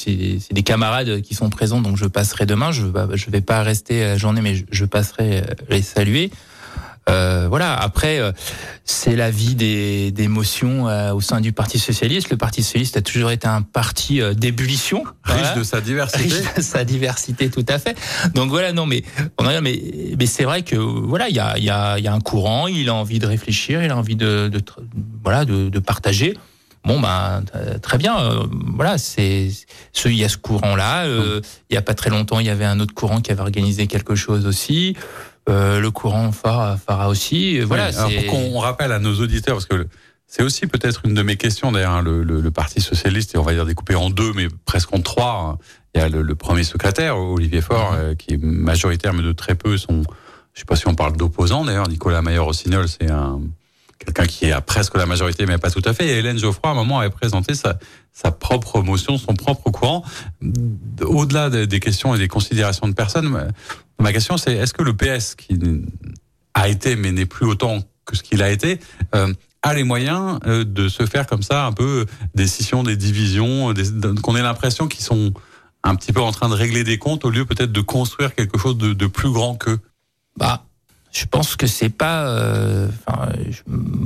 des 0.52 0.62
camarades 0.62 1.20
qui 1.20 1.34
sont 1.34 1.50
présents, 1.50 1.80
donc 1.80 1.96
je 1.96 2.06
passerai 2.06 2.46
demain. 2.46 2.72
Je 2.72 2.86
je 3.14 3.30
vais 3.30 3.40
pas 3.40 3.62
rester 3.62 4.00
la 4.00 4.16
journée, 4.16 4.40
mais 4.40 4.54
je, 4.54 4.64
je 4.70 4.84
passerai 4.86 5.42
les 5.68 5.82
saluer. 5.82 6.30
Euh, 7.08 7.46
voilà. 7.48 7.74
Après, 7.74 8.18
euh, 8.18 8.32
c'est 8.84 9.16
la 9.16 9.30
vie 9.30 9.54
des, 9.54 10.10
des 10.10 10.28
motions 10.28 10.88
euh, 10.88 11.12
au 11.12 11.20
sein 11.20 11.40
du 11.40 11.52
Parti 11.52 11.78
socialiste. 11.78 12.30
Le 12.30 12.36
Parti 12.36 12.62
socialiste 12.62 12.96
a 12.96 13.02
toujours 13.02 13.30
été 13.30 13.46
un 13.46 13.62
parti 13.62 14.20
d'ébullition, 14.36 15.04
riche 15.24 15.54
de 15.56 15.62
sa 15.62 15.80
diversité, 15.80 16.22
riche 16.22 16.54
de 16.56 16.62
sa 16.62 16.84
diversité, 16.84 17.50
tout 17.50 17.66
à 17.68 17.78
fait. 17.78 17.96
Donc 18.34 18.50
voilà, 18.50 18.72
non, 18.72 18.86
mais 18.86 19.02
mais 19.62 19.82
mais 20.18 20.26
c'est 20.26 20.44
vrai 20.44 20.62
que 20.62 20.76
voilà, 20.76 21.28
il 21.28 21.36
y 21.36 21.40
a 21.40 21.56
il 21.58 21.64
y 21.64 21.70
a 21.70 21.98
il 21.98 22.04
y 22.04 22.08
a 22.08 22.12
un 22.12 22.20
courant. 22.20 22.66
Il 22.66 22.88
a 22.88 22.94
envie 22.94 23.18
de 23.18 23.26
réfléchir, 23.26 23.82
il 23.82 23.90
a 23.90 23.96
envie 23.96 24.16
de, 24.16 24.48
de 24.48 24.60
voilà 25.22 25.44
de, 25.44 25.68
de 25.68 25.78
partager. 25.78 26.34
Bon 26.84 27.00
ben 27.00 27.42
très 27.82 27.98
bien, 27.98 28.46
voilà 28.74 28.98
c'est 28.98 29.50
ce 29.92 30.08
il 30.08 30.16
y 30.16 30.24
a 30.24 30.28
ce 30.28 30.38
courant 30.38 30.76
là. 30.76 31.06
il 31.06 31.74
y 31.74 31.76
a 31.76 31.82
pas 31.82 31.94
très 31.94 32.08
longtemps 32.08 32.38
il 32.40 32.46
y 32.46 32.50
avait 32.50 32.64
un 32.64 32.80
autre 32.80 32.94
courant 32.94 33.20
qui 33.20 33.30
avait 33.32 33.42
organisé 33.42 33.86
quelque 33.88 34.14
chose 34.14 34.46
aussi. 34.46 34.96
Euh, 35.48 35.80
le 35.80 35.90
courant 35.90 36.30
phare, 36.32 36.78
aussi. 37.08 37.60
Voilà. 37.60 37.90
pour 37.92 38.26
qu'on 38.26 38.58
rappelle 38.58 38.92
à 38.92 38.98
nos 38.98 39.14
auditeurs, 39.14 39.56
parce 39.56 39.66
que 39.66 39.86
c'est 40.26 40.42
aussi 40.42 40.66
peut-être 40.66 41.06
une 41.06 41.14
de 41.14 41.22
mes 41.22 41.36
questions 41.36 41.72
d'ailleurs, 41.72 41.92
hein, 41.92 42.02
le, 42.02 42.22
le, 42.22 42.50
Parti 42.50 42.80
socialiste, 42.80 43.34
et 43.34 43.38
on 43.38 43.42
va 43.42 43.54
dire 43.54 43.64
découpé 43.64 43.94
en 43.94 44.10
deux, 44.10 44.32
mais 44.34 44.48
presque 44.66 44.92
en 44.94 45.00
trois. 45.00 45.58
Hein. 45.58 45.58
Il 45.94 46.00
y 46.00 46.04
a 46.04 46.08
le, 46.08 46.34
premier 46.34 46.64
secrétaire, 46.64 47.18
Olivier 47.18 47.62
Faure, 47.62 47.94
euh, 47.94 48.14
qui 48.14 48.34
est 48.34 48.42
majoritaire, 48.42 49.14
mais 49.14 49.22
de 49.22 49.32
très 49.32 49.54
peu 49.54 49.78
sont. 49.78 50.02
Je 50.52 50.60
sais 50.60 50.66
pas 50.66 50.76
si 50.76 50.88
on 50.88 50.94
parle 50.94 51.16
d'opposants 51.16 51.64
d'ailleurs. 51.64 51.88
Nicolas 51.88 52.20
Maillot-Rossignol, 52.20 52.88
c'est 52.88 53.10
un 53.10 53.40
quelqu'un 53.98 54.26
qui 54.26 54.46
est 54.46 54.52
à 54.52 54.60
presque 54.60 54.96
la 54.96 55.06
majorité, 55.06 55.44
mais 55.46 55.58
pas 55.58 55.70
tout 55.70 55.82
à 55.84 55.92
fait. 55.92 56.06
Et 56.06 56.18
Hélène 56.18 56.38
Geoffroy, 56.38 56.70
à 56.70 56.72
un 56.72 56.76
moment, 56.76 57.00
avait 57.00 57.10
présenté 57.10 57.54
sa, 57.54 57.78
sa 58.12 58.30
propre 58.30 58.80
motion, 58.80 59.18
son 59.18 59.34
propre 59.34 59.70
courant. 59.70 60.04
Au-delà 61.02 61.50
des 61.50 61.80
questions 61.80 62.14
et 62.14 62.18
des 62.18 62.28
considérations 62.28 62.86
de 62.86 62.94
personnes, 62.94 63.52
Ma 64.00 64.12
question, 64.12 64.36
c'est 64.36 64.54
est-ce 64.54 64.72
que 64.72 64.82
le 64.82 64.96
PS, 64.96 65.34
qui 65.34 65.58
a 66.54 66.68
été, 66.68 66.96
mais 66.96 67.12
n'est 67.12 67.26
plus 67.26 67.46
autant 67.46 67.80
que 68.04 68.16
ce 68.16 68.22
qu'il 68.22 68.42
a 68.42 68.50
été, 68.50 68.78
euh, 69.14 69.32
a 69.62 69.74
les 69.74 69.84
moyens 69.84 70.38
euh, 70.46 70.64
de 70.64 70.88
se 70.88 71.04
faire 71.06 71.26
comme 71.26 71.42
ça 71.42 71.66
un 71.66 71.72
peu 71.72 72.06
des 72.34 72.46
scissions, 72.46 72.82
des 72.82 72.96
divisions, 72.96 73.74
qu'on 74.22 74.36
ait 74.36 74.42
l'impression 74.42 74.88
qu'ils 74.88 75.04
sont 75.04 75.32
un 75.84 75.94
petit 75.94 76.12
peu 76.12 76.20
en 76.20 76.32
train 76.32 76.48
de 76.48 76.54
régler 76.54 76.84
des 76.84 76.98
comptes 76.98 77.24
au 77.24 77.30
lieu 77.30 77.44
peut-être 77.44 77.72
de 77.72 77.80
construire 77.80 78.34
quelque 78.34 78.58
chose 78.58 78.76
de, 78.76 79.06
plus 79.06 79.30
grand 79.30 79.56
qu'eux? 79.56 79.80
Bah, 80.36 80.64
je 81.12 81.24
pense 81.24 81.56
que 81.56 81.66
c'est 81.66 81.88
pas. 81.88 82.28
Euh, 82.28 82.88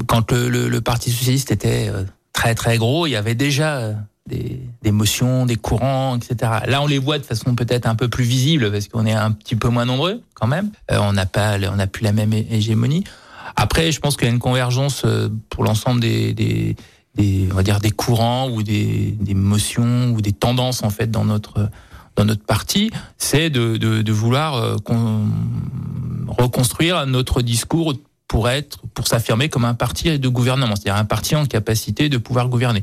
quand 0.06 0.32
le, 0.32 0.80
Parti 0.80 1.10
socialiste 1.10 1.50
était 1.50 1.88
euh, 1.88 2.04
très 2.32 2.54
très 2.54 2.78
gros, 2.78 3.06
il 3.06 3.10
y 3.10 3.16
avait 3.16 3.34
déjà 3.34 3.94
des, 4.26 4.60
des 4.82 4.92
motions, 4.92 5.46
des 5.46 5.56
courants, 5.56 6.16
etc. 6.16 6.52
Là, 6.66 6.82
on 6.82 6.86
les 6.86 6.98
voit 6.98 7.18
de 7.18 7.24
façon 7.24 7.54
peut-être 7.54 7.86
un 7.86 7.94
peu 7.94 8.08
plus 8.08 8.24
visible 8.24 8.70
parce 8.70 8.88
qu'on 8.88 9.06
est 9.06 9.12
un 9.12 9.32
petit 9.32 9.56
peu 9.56 9.68
moins 9.68 9.84
nombreux 9.84 10.22
quand 10.34 10.46
même. 10.46 10.70
Euh, 10.90 10.98
on 11.00 11.12
n'a 11.12 11.26
pas, 11.26 11.56
on 11.70 11.76
n'a 11.76 11.86
plus 11.86 12.04
la 12.04 12.12
même 12.12 12.32
hégémonie. 12.32 13.04
Après, 13.56 13.92
je 13.92 14.00
pense 14.00 14.16
qu'il 14.16 14.26
y 14.26 14.30
a 14.30 14.32
une 14.32 14.38
convergence 14.38 15.02
euh, 15.04 15.28
pour 15.50 15.64
l'ensemble 15.64 16.00
des, 16.00 16.32
des, 16.34 16.76
des, 17.14 17.48
on 17.50 17.56
va 17.56 17.62
dire 17.62 17.80
des 17.80 17.90
courants 17.90 18.48
ou 18.48 18.62
des, 18.62 19.16
des 19.20 19.34
motions 19.34 20.12
ou 20.12 20.20
des 20.20 20.32
tendances 20.32 20.82
en 20.82 20.90
fait 20.90 21.10
dans 21.10 21.24
notre 21.24 21.68
dans 22.14 22.26
notre 22.26 22.44
parti, 22.44 22.90
c'est 23.16 23.48
de, 23.48 23.78
de, 23.78 24.02
de, 24.02 24.12
vouloir 24.12 24.56
euh, 24.56 24.76
reconstruire 26.28 27.06
notre 27.06 27.40
discours 27.40 27.94
pour 28.28 28.48
être, 28.48 28.78
pour 28.94 29.06
s'affirmer 29.06 29.48
comme 29.48 29.64
un 29.64 29.74
parti 29.74 30.18
de 30.18 30.28
gouvernement, 30.28 30.76
c'est-à-dire 30.76 30.96
un 30.96 31.04
parti 31.04 31.36
en 31.36 31.46
capacité 31.46 32.08
de 32.08 32.18
pouvoir 32.18 32.48
gouverner. 32.48 32.82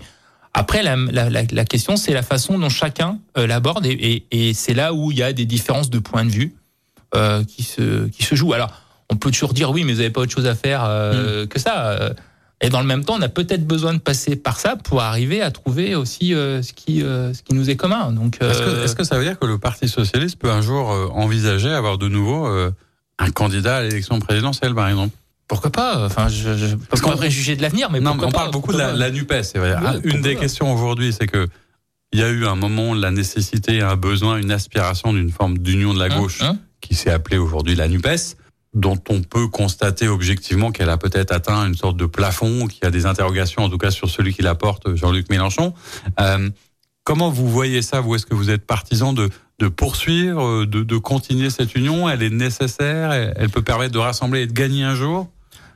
Après, 0.54 0.82
la, 0.82 0.96
la, 0.96 1.30
la 1.30 1.66
question, 1.66 1.96
c'est 1.96 2.14
la 2.14 2.24
façon 2.24 2.58
dont 2.58 2.70
chacun 2.70 3.20
euh, 3.38 3.46
l'aborde, 3.46 3.86
et, 3.86 3.92
et, 4.32 4.50
et 4.50 4.54
c'est 4.54 4.74
là 4.74 4.94
où 4.94 5.12
il 5.12 5.18
y 5.18 5.24
a 5.24 5.32
des 5.32 5.46
différences 5.46 5.90
de 5.90 6.00
point 6.00 6.26
de 6.26 6.32
vue 6.32 6.56
euh, 7.16 7.44
qui 7.44 7.64
se 7.64 8.08
qui 8.08 8.24
se 8.24 8.36
jouent. 8.36 8.54
Alors, 8.54 8.72
on 9.10 9.16
peut 9.16 9.32
toujours 9.32 9.54
dire 9.54 9.70
oui, 9.70 9.84
mais 9.84 9.94
vous 9.94 10.00
n'avez 10.00 10.10
pas 10.10 10.22
autre 10.22 10.32
chose 10.34 10.48
à 10.48 10.56
faire 10.56 10.84
euh, 10.84 11.44
mm. 11.44 11.48
que 11.48 11.60
ça. 11.60 12.14
Et 12.62 12.70
dans 12.70 12.82
le 12.82 12.88
même 12.88 13.06
temps, 13.06 13.16
on 13.18 13.22
a 13.22 13.30
peut-être 13.30 13.66
besoin 13.66 13.94
de 13.94 14.00
passer 14.00 14.36
par 14.36 14.60
ça 14.60 14.76
pour 14.76 15.02
arriver 15.02 15.42
à 15.42 15.50
trouver 15.50 15.96
aussi 15.96 16.32
ce 16.32 16.74
qui 16.74 17.00
ce 17.00 17.42
qui 17.42 17.54
nous 17.54 17.70
est 17.70 17.78
commun. 17.78 18.12
Donc, 18.12 18.38
est-ce 18.42 18.60
que, 18.62 18.86
est 18.86 18.98
que, 18.98 19.04
ça 19.06 19.18
veut 19.18 19.24
dire 19.24 19.40
que 19.40 19.46
le 19.46 19.60
Parti 19.60 19.88
socialiste 19.88 20.38
peut 20.38 20.52
un 20.52 20.62
jour 20.62 20.90
envisager 21.14 21.70
avoir 21.70 21.98
de 21.98 22.10
nouveau 22.10 22.48
un 22.48 23.32
candidat 23.32 23.78
à 23.78 23.82
l'élection 23.84 24.20
présidentielle, 24.20 24.76
par 24.76 24.90
exemple? 24.90 25.16
Pourquoi 25.50 25.72
pas 25.72 26.06
Enfin, 26.06 26.30
je, 26.30 26.56
je 26.56 26.76
parce 26.76 27.02
qu'on 27.02 27.18
préjuger 27.18 27.56
de 27.58 27.62
l'avenir, 27.62 27.92
mais 27.92 28.00
non, 28.00 28.16
mais 28.16 28.24
on 28.24 28.32
parle 28.32 28.52
beaucoup 28.52 28.72
de 28.72 28.78
la, 28.78 28.94
la 28.94 29.12
Nupes. 29.12 29.34
C'est 29.42 29.58
vrai. 29.58 29.76
une 30.06 30.22
des 30.22 30.36
questions 30.36 30.72
aujourd'hui, 30.72 31.12
c'est 31.12 31.28
que 31.28 31.50
il 32.14 32.20
y 32.20 32.24
a 32.24 32.30
eu 32.30 32.46
un 32.46 32.56
moment 32.56 32.94
la 32.94 33.12
nécessité, 33.12 33.82
un 33.82 33.96
besoin, 33.96 34.38
une 34.38 34.52
aspiration 34.52 35.12
d'une 35.12 35.32
forme 35.32 35.58
d'union 35.58 35.94
de 35.94 36.00
la 36.00 36.06
hein, 36.06 36.20
gauche 36.20 36.42
hein 36.42 36.58
qui 36.82 36.96
s'est 36.96 37.12
appelée 37.12 37.38
aujourd'hui 37.38 37.76
la 37.76 37.88
Nupes, 37.88 38.36
dont 38.74 39.00
on 39.10 39.22
peut 39.22 39.48
constater 39.48 40.08
objectivement 40.08 40.72
qu'elle 40.72 40.90
a 40.90 40.98
peut-être 40.98 41.32
atteint 41.32 41.68
une 41.68 41.76
sorte 41.76 41.98
de 41.98 42.06
plafond, 42.06 42.68
qu'il 42.68 42.84
y 42.84 42.88
a 42.88 42.92
des 42.92 43.06
interrogations, 43.06 43.64
en 43.64 43.70
tout 43.70 43.78
cas 43.78 43.92
sur 43.92 44.10
celui 44.10 44.34
qui 44.34 44.44
la 44.44 44.56
porte, 44.56 44.96
Jean-Luc 44.96 45.30
Mélenchon. 45.30 45.74
Euh, 46.20 46.50
comment 47.04 47.30
vous 47.30 47.50
voyez 47.50 47.82
ça 47.82 48.02
Vous? 48.02 48.16
Est-ce 48.16 48.26
que 48.26 48.36
vous 48.36 48.50
êtes 48.50 48.66
partisan 48.66 49.14
de 49.14 49.30
de 49.60 49.68
poursuivre, 49.68 50.64
de, 50.64 50.84
de 50.84 50.98
continuer 50.98 51.50
cette 51.50 51.76
union? 51.76 52.08
Elle 52.08 52.24
est 52.24 52.30
nécessaire? 52.30 53.12
Elle 53.12 53.50
peut 53.50 53.62
permettre 53.62 53.92
de 53.92 54.00
rassembler 54.00 54.44
et 54.44 54.48
de 54.48 54.54
gagner 54.54 54.84
un 54.84 54.96
jour? 54.96 55.28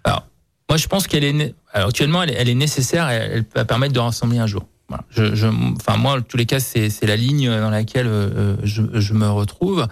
Alors, 0.03 0.27
moi, 0.69 0.77
je 0.77 0.87
pense 0.87 1.07
qu'elle 1.07 1.23
est 1.23 1.55
actuellement, 1.73 2.23
elle 2.23 2.49
est, 2.49 2.55
nécessaire 2.55 3.09
et 3.09 3.15
elle 3.15 3.45
va 3.53 3.65
permettre 3.65 3.93
de 3.93 3.99
rassembler 3.99 4.39
un 4.39 4.47
jour. 4.47 4.65
Enfin, 4.91 5.97
moi, 5.97 6.17
en 6.17 6.21
tous 6.21 6.37
les 6.37 6.45
cas, 6.45 6.59
c'est 6.59 7.05
la 7.05 7.15
ligne 7.15 7.49
dans 7.49 7.69
laquelle 7.69 8.07
euh, 8.07 8.55
je, 8.63 9.13
me 9.13 9.27
retrouve. 9.29 9.87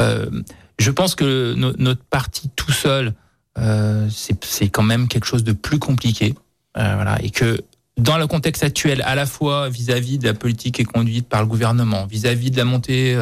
Euh, 0.00 0.26
je 0.78 0.90
pense 0.90 1.14
que 1.14 1.54
no, 1.54 1.72
notre 1.78 2.04
parti 2.04 2.50
tout 2.54 2.72
seul, 2.72 3.14
euh, 3.58 4.08
c'est 4.10 4.68
quand 4.68 4.82
même 4.82 5.08
quelque 5.08 5.26
chose 5.26 5.44
de 5.44 5.52
plus 5.52 5.78
compliqué. 5.78 6.34
Voilà, 6.74 7.22
et 7.22 7.30
que 7.30 7.60
dans 7.98 8.16
le 8.16 8.26
contexte 8.26 8.62
actuel, 8.62 9.02
à 9.02 9.14
la 9.14 9.26
fois 9.26 9.68
vis-à-vis 9.68 10.16
de 10.16 10.26
la 10.26 10.32
politique 10.32 10.76
qui 10.76 10.82
est 10.82 10.86
conduite 10.86 11.28
par 11.28 11.42
le 11.42 11.46
gouvernement, 11.46 12.06
vis-à-vis 12.06 12.50
de 12.50 12.56
la 12.56 12.64
montée 12.64 13.14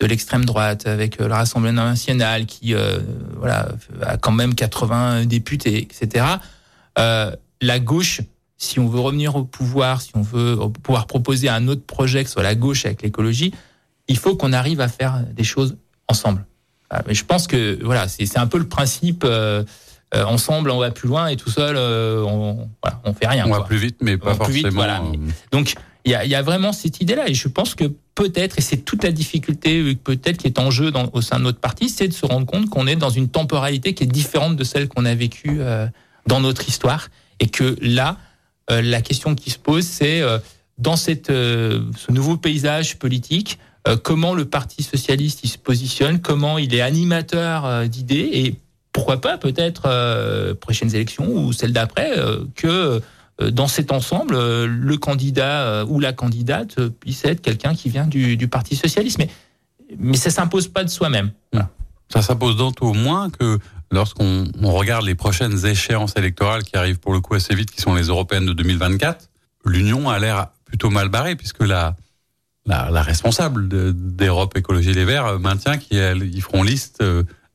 de 0.00 0.06
l'extrême 0.06 0.44
droite 0.44 0.86
avec 0.86 1.20
euh, 1.20 1.28
la 1.28 1.36
Rassemblée 1.36 1.72
nationale 1.72 2.46
qui 2.46 2.74
euh, 2.74 2.98
voilà 3.36 3.68
a 4.02 4.16
quand 4.16 4.32
même 4.32 4.54
80 4.54 5.24
députés, 5.24 5.78
etc. 5.78 6.26
Euh, 6.98 7.34
la 7.60 7.78
gauche, 7.78 8.20
si 8.58 8.78
on 8.78 8.88
veut 8.88 9.00
revenir 9.00 9.36
au 9.36 9.44
pouvoir, 9.44 10.02
si 10.02 10.10
on 10.14 10.22
veut 10.22 10.58
pouvoir 10.82 11.06
proposer 11.06 11.48
un 11.48 11.68
autre 11.68 11.84
projet 11.84 12.24
que 12.24 12.30
soit 12.30 12.42
la 12.42 12.54
gauche 12.54 12.84
avec 12.84 13.02
l'écologie, 13.02 13.52
il 14.08 14.18
faut 14.18 14.36
qu'on 14.36 14.52
arrive 14.52 14.80
à 14.80 14.88
faire 14.88 15.22
des 15.32 15.44
choses 15.44 15.76
ensemble. 16.08 16.44
Mais 17.06 17.14
je 17.14 17.24
pense 17.24 17.46
que 17.46 17.82
voilà, 17.82 18.06
c'est 18.08 18.38
un 18.38 18.46
peu 18.46 18.58
le 18.58 18.68
principe. 18.68 19.24
Euh, 19.24 19.64
euh, 20.14 20.24
ensemble, 20.24 20.70
on 20.70 20.78
va 20.78 20.92
plus 20.92 21.08
loin 21.08 21.26
et 21.26 21.36
tout 21.36 21.50
seul, 21.50 21.74
euh, 21.76 22.22
on, 22.22 22.68
voilà, 22.80 23.00
on 23.04 23.12
fait 23.12 23.26
rien. 23.26 23.44
On 23.44 23.48
quoi. 23.48 23.58
va 23.58 23.64
plus 23.64 23.76
vite, 23.76 23.96
mais 24.00 24.16
pas 24.16 24.34
forcément. 24.34 24.68
Vite, 24.68 24.68
voilà. 24.68 25.02
Donc 25.50 25.74
il 26.06 26.30
y 26.30 26.34
a, 26.34 26.42
vraiment 26.42 26.72
cette 26.72 27.00
idée-là, 27.00 27.28
et 27.28 27.34
je 27.34 27.48
pense 27.48 27.74
que 27.74 27.84
peut-être, 28.14 28.58
et 28.58 28.62
c'est 28.62 28.78
toute 28.78 29.02
la 29.02 29.10
difficulté 29.10 29.96
peut-être 29.96 30.36
qui 30.36 30.46
est 30.46 30.58
en 30.60 30.70
jeu 30.70 30.92
au 31.12 31.20
sein 31.20 31.38
de 31.38 31.44
notre 31.44 31.58
parti, 31.58 31.88
c'est 31.88 32.06
de 32.06 32.12
se 32.12 32.24
rendre 32.24 32.46
compte 32.46 32.70
qu'on 32.70 32.86
est 32.86 32.94
dans 32.94 33.10
une 33.10 33.28
temporalité 33.28 33.92
qui 33.92 34.04
est 34.04 34.06
différente 34.06 34.54
de 34.54 34.62
celle 34.62 34.88
qu'on 34.88 35.04
a 35.04 35.14
vécue 35.16 35.58
euh, 35.60 35.86
dans 36.26 36.40
notre 36.40 36.68
histoire, 36.68 37.08
et 37.40 37.48
que 37.48 37.76
là, 37.82 38.18
euh, 38.70 38.82
la 38.82 39.02
question 39.02 39.34
qui 39.34 39.50
se 39.50 39.58
pose, 39.58 39.84
c'est 39.84 40.20
euh, 40.22 40.38
dans 40.78 40.96
ce 40.96 42.12
nouveau 42.12 42.36
paysage 42.36 42.98
politique, 42.98 43.58
comment 44.02 44.34
le 44.34 44.44
Parti 44.44 44.82
socialiste 44.82 45.46
se 45.46 45.58
positionne, 45.58 46.20
comment 46.20 46.58
il 46.58 46.74
est 46.74 46.80
animateur 46.80 47.88
d'idées, 47.88 48.28
et 48.32 48.56
pourquoi 48.96 49.20
pas 49.20 49.36
peut-être 49.36 49.82
euh, 49.84 50.54
prochaines 50.54 50.94
élections 50.94 51.28
ou 51.28 51.52
celles 51.52 51.74
d'après 51.74 52.18
euh, 52.18 52.38
que 52.54 52.66
euh, 52.66 53.00
dans 53.38 53.68
cet 53.68 53.92
ensemble, 53.92 54.34
euh, 54.34 54.66
le 54.66 54.96
candidat 54.96 55.62
euh, 55.62 55.86
ou 55.86 56.00
la 56.00 56.12
candidate 56.12 56.80
puisse 56.88 57.24
être 57.24 57.42
quelqu'un 57.42 57.74
qui 57.74 57.90
vient 57.90 58.06
du, 58.06 58.48
Parti 58.48 58.76
socialiste. 58.76 59.18
Mais, 59.18 59.28
mais 59.98 60.16
ça 60.16 60.30
s'impose 60.30 60.68
pas 60.68 60.84
de 60.84 60.88
soi-même. 60.88 61.30
Voilà. 61.52 61.68
Ça 62.08 62.22
s'impose 62.22 62.56
d'autant 62.56 62.86
au 62.86 62.94
moins 62.94 63.30
que 63.30 63.58
lorsqu'on 63.90 64.46
regarde 64.62 65.04
les 65.04 65.14
prochaines 65.14 65.66
échéances 65.66 66.14
électorales 66.16 66.62
qui 66.62 66.76
arrivent 66.76 66.98
pour 66.98 67.12
le 67.12 67.20
coup 67.20 67.34
assez 67.34 67.54
vite, 67.54 67.70
qui 67.70 67.80
sont 67.80 67.94
les 67.94 68.04
européennes 68.04 68.46
de 68.46 68.52
2024, 68.52 69.28
l'Union 69.64 70.08
a 70.08 70.18
l'air 70.18 70.48
plutôt 70.64 70.90
mal 70.90 71.08
barrée 71.08 71.36
puisque 71.36 71.62
la, 71.62 71.94
responsable 72.66 73.68
d'Europe 73.68 74.56
Écologie 74.56 74.92
Les 74.92 75.04
Verts 75.04 75.38
maintient 75.40 75.78
qu'ils 75.78 76.42
feront 76.42 76.62
liste 76.62 77.02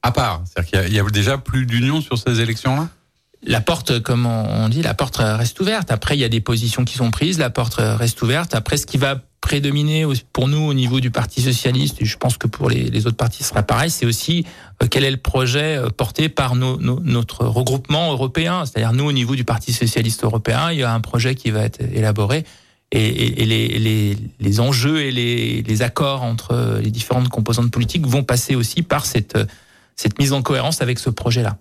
à 0.04 0.12
part. 0.12 0.44
C'est-à-dire 0.46 0.84
qu'il 0.84 0.94
y, 0.94 0.96
y, 0.98 1.00
a 1.00 1.04
déjà 1.04 1.38
plus 1.38 1.66
d'union 1.66 2.02
sur 2.02 2.18
ces 2.18 2.40
élections-là? 2.40 2.90
La 3.44 3.62
porte, 3.62 4.02
comme 4.02 4.26
on 4.26 4.70
dit, 4.70 4.82
la 4.82 4.94
porte 4.94 5.18
reste 5.18 5.60
ouverte. 5.60 5.92
Après, 5.92 6.16
il 6.16 6.20
y 6.20 6.24
a 6.24 6.30
des 6.30 6.42
positions 6.42 6.86
qui 6.86 6.96
sont 6.96 7.10
prises, 7.10 7.40
la 7.40 7.50
porte 7.50 7.76
reste 7.78 8.22
ouverte. 8.22 8.54
Après, 8.54 8.78
ce 8.78 8.86
qui 8.86 8.98
va 8.98 9.22
prédominer 9.42 10.06
pour 10.32 10.48
nous 10.48 10.60
au 10.60 10.74
niveau 10.76 11.00
du 11.00 11.10
Parti 11.10 11.42
socialiste, 11.42 12.02
et 12.02 12.06
je 12.06 12.18
pense 12.18 12.38
que 12.38 12.46
pour 12.46 12.70
les, 12.70 13.08
autres 13.08 13.18
partis 13.18 13.44
ce 13.44 13.50
sera 13.50 13.64
pareil, 13.64 13.90
c'est 13.90 14.06
aussi 14.06 14.46
euh, 14.82 14.88
quel 14.90 15.04
est 15.04 15.12
le 15.12 15.18
projet 15.18 15.78
euh, 15.78 15.90
porté 15.90 16.30
par 16.30 16.56
notre 16.56 17.46
regroupement 17.46 18.12
européen. 18.12 18.66
C'est-à-dire 18.66 18.94
nous, 18.94 19.06
au 19.06 19.12
niveau 19.12 19.36
du 19.36 19.44
Parti 19.44 19.74
socialiste 19.74 20.24
européen, 20.24 20.72
il 20.72 20.80
y 20.80 20.84
a 20.84 20.94
un 20.94 21.02
projet 21.02 21.34
qui 21.34 21.50
va 21.50 21.64
être 21.64 21.82
élaboré. 21.82 22.46
Et, 22.94 23.46
les, 23.46 24.60
enjeux 24.60 25.02
et 25.02 25.12
les, 25.12 25.82
accords 25.82 26.24
entre 26.24 26.80
les 26.84 26.92
différentes 26.92 27.30
composantes 27.30 27.72
politiques 27.72 28.06
vont 28.06 28.24
passer 28.24 28.54
aussi 28.54 28.84
par 28.84 29.06
cette 29.06 29.38
mise 30.20 30.34
en 30.34 30.42
cohérence 30.42 30.82
avec 30.82 31.00
ce 31.00 31.10
projet-là. 31.10 31.58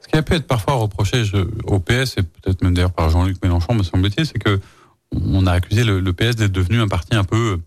Ce 0.00 0.08
qui 0.08 0.16
a 0.16 0.22
pu 0.22 0.34
être 0.34 0.46
parfois 0.46 0.74
reproché 0.74 1.22
au 1.64 1.80
PS, 1.80 2.14
et 2.18 2.22
peut-être 2.22 2.62
même 2.62 2.74
d'ailleurs 2.74 2.92
par 2.92 3.10
Jean-Luc 3.10 3.42
Mélenchon, 3.42 3.74
me 3.74 3.82
semble-t-il, 3.82 4.26
c'est 4.26 4.38
que 4.38 4.60
on 5.12 5.46
a 5.46 5.52
accusé 5.52 5.84
le, 5.84 6.12
PS 6.12 6.36
d'être 6.36 6.52
devenu 6.52 6.80
un 6.80 6.88
parti 6.88 7.14
un 7.14 7.24
peu 7.24 7.58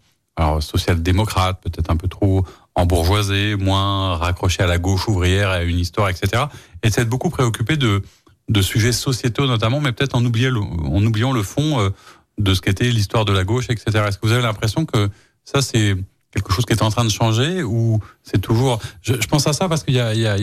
social-démocrate, 0.62 1.62
peut-être 1.62 1.90
un 1.92 1.98
peu 1.98 2.08
trop 2.08 2.46
embourgeoisé, 2.76 3.56
moins 3.56 4.16
raccroché 4.16 4.64
à 4.64 4.68
la 4.68 4.78
gauche 4.78 5.08
ouvrière, 5.08 5.50
à 5.50 5.64
une 5.64 5.80
histoire, 5.80 6.10
etc. 6.10 6.46
Et 6.84 6.90
s'être 6.90 7.10
beaucoup 7.10 7.30
préoccupé 7.30 7.76
de, 7.76 8.02
de 8.48 8.62
sujets 8.62 8.92
sociétaux 8.92 9.48
notamment, 9.48 9.82
mais 9.82 9.92
peut-être 9.92 10.16
en, 10.16 10.24
oubliant 10.24 11.32
le, 11.34 11.44
fond 11.44 11.80
euh, 11.80 11.90
de 12.38 12.54
ce 12.54 12.62
qu'était 12.62 12.90
l'histoire 12.90 13.26
de 13.26 13.34
la 13.34 13.44
gauche, 13.44 13.66
etc. 13.70 14.06
Est-ce 14.08 14.18
que 14.18 14.28
vous 14.28 14.32
avez 14.32 14.42
l'impression 14.42 14.86
que 14.86 15.10
ça, 15.44 15.62
c'est 15.62 15.96
quelque 16.32 16.54
chose 16.54 16.66
qui 16.66 16.74
est 16.74 16.84
en 16.84 16.92
train 16.92 17.06
de 17.06 17.10
changer 17.10 17.64
ou 17.64 18.00
c'est 18.24 18.40
toujours 18.40 18.80
je, 19.02 19.14
pense 19.14 19.48
à 19.48 19.54
ça 19.54 19.68
parce 19.68 19.84
qu'il 19.84 19.96
y 19.96 20.00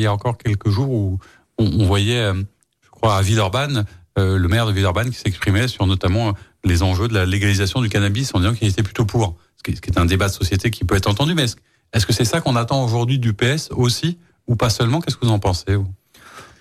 a 0.07 0.12
encore 0.12 0.37
quelques 0.37 0.69
jours 0.69 0.91
où 0.91 1.21
on, 1.59 1.64
on 1.81 1.85
voyait 1.85 2.21
euh, 2.21 2.35
je 2.83 2.90
crois 2.90 3.16
à 3.16 3.23
Villeurbanne 3.23 3.85
euh, 4.19 4.38
le 4.38 4.49
maire 4.49 4.66
de 4.66 4.73
Villeurbanne 4.73 5.11
qui 5.11 5.19
s'exprimait 5.19 5.69
sur 5.69 5.87
notamment 5.87 6.35
les 6.64 6.83
enjeux 6.83 7.09
de 7.09 7.14
la 7.14 7.27
légalisation 7.27 7.83
du 7.83 7.88
cannabis 7.88 8.35
en 8.35 8.40
disant 8.40 8.55
qu'il 8.55 8.69
était 8.69 8.83
plutôt 8.83 9.05
pour. 9.05 9.37
Ce 9.57 9.62
qui, 9.62 9.73
est 9.73 9.99
un 9.99 10.07
débat 10.07 10.29
de 10.29 10.33
société 10.33 10.71
qui 10.71 10.85
peut 10.85 10.97
être 10.97 11.09
entendu 11.09 11.35
mais 11.35 11.45
est-ce, 11.45 11.57
est-ce 11.92 12.07
que 12.07 12.12
c'est 12.12 12.25
ça 12.25 12.40
qu'on 12.40 12.57
attend 12.57 12.85
aujourd'hui 12.85 13.19
du 13.19 13.33
PS 13.33 13.71
aussi 13.73 14.19
ou 14.47 14.57
pas 14.57 14.71
seulement? 14.71 15.01
Qu'est-ce 15.01 15.16
que 15.16 15.27
vous 15.27 15.33
en 15.33 15.38
pensez 15.38 15.75
vous? 15.75 15.88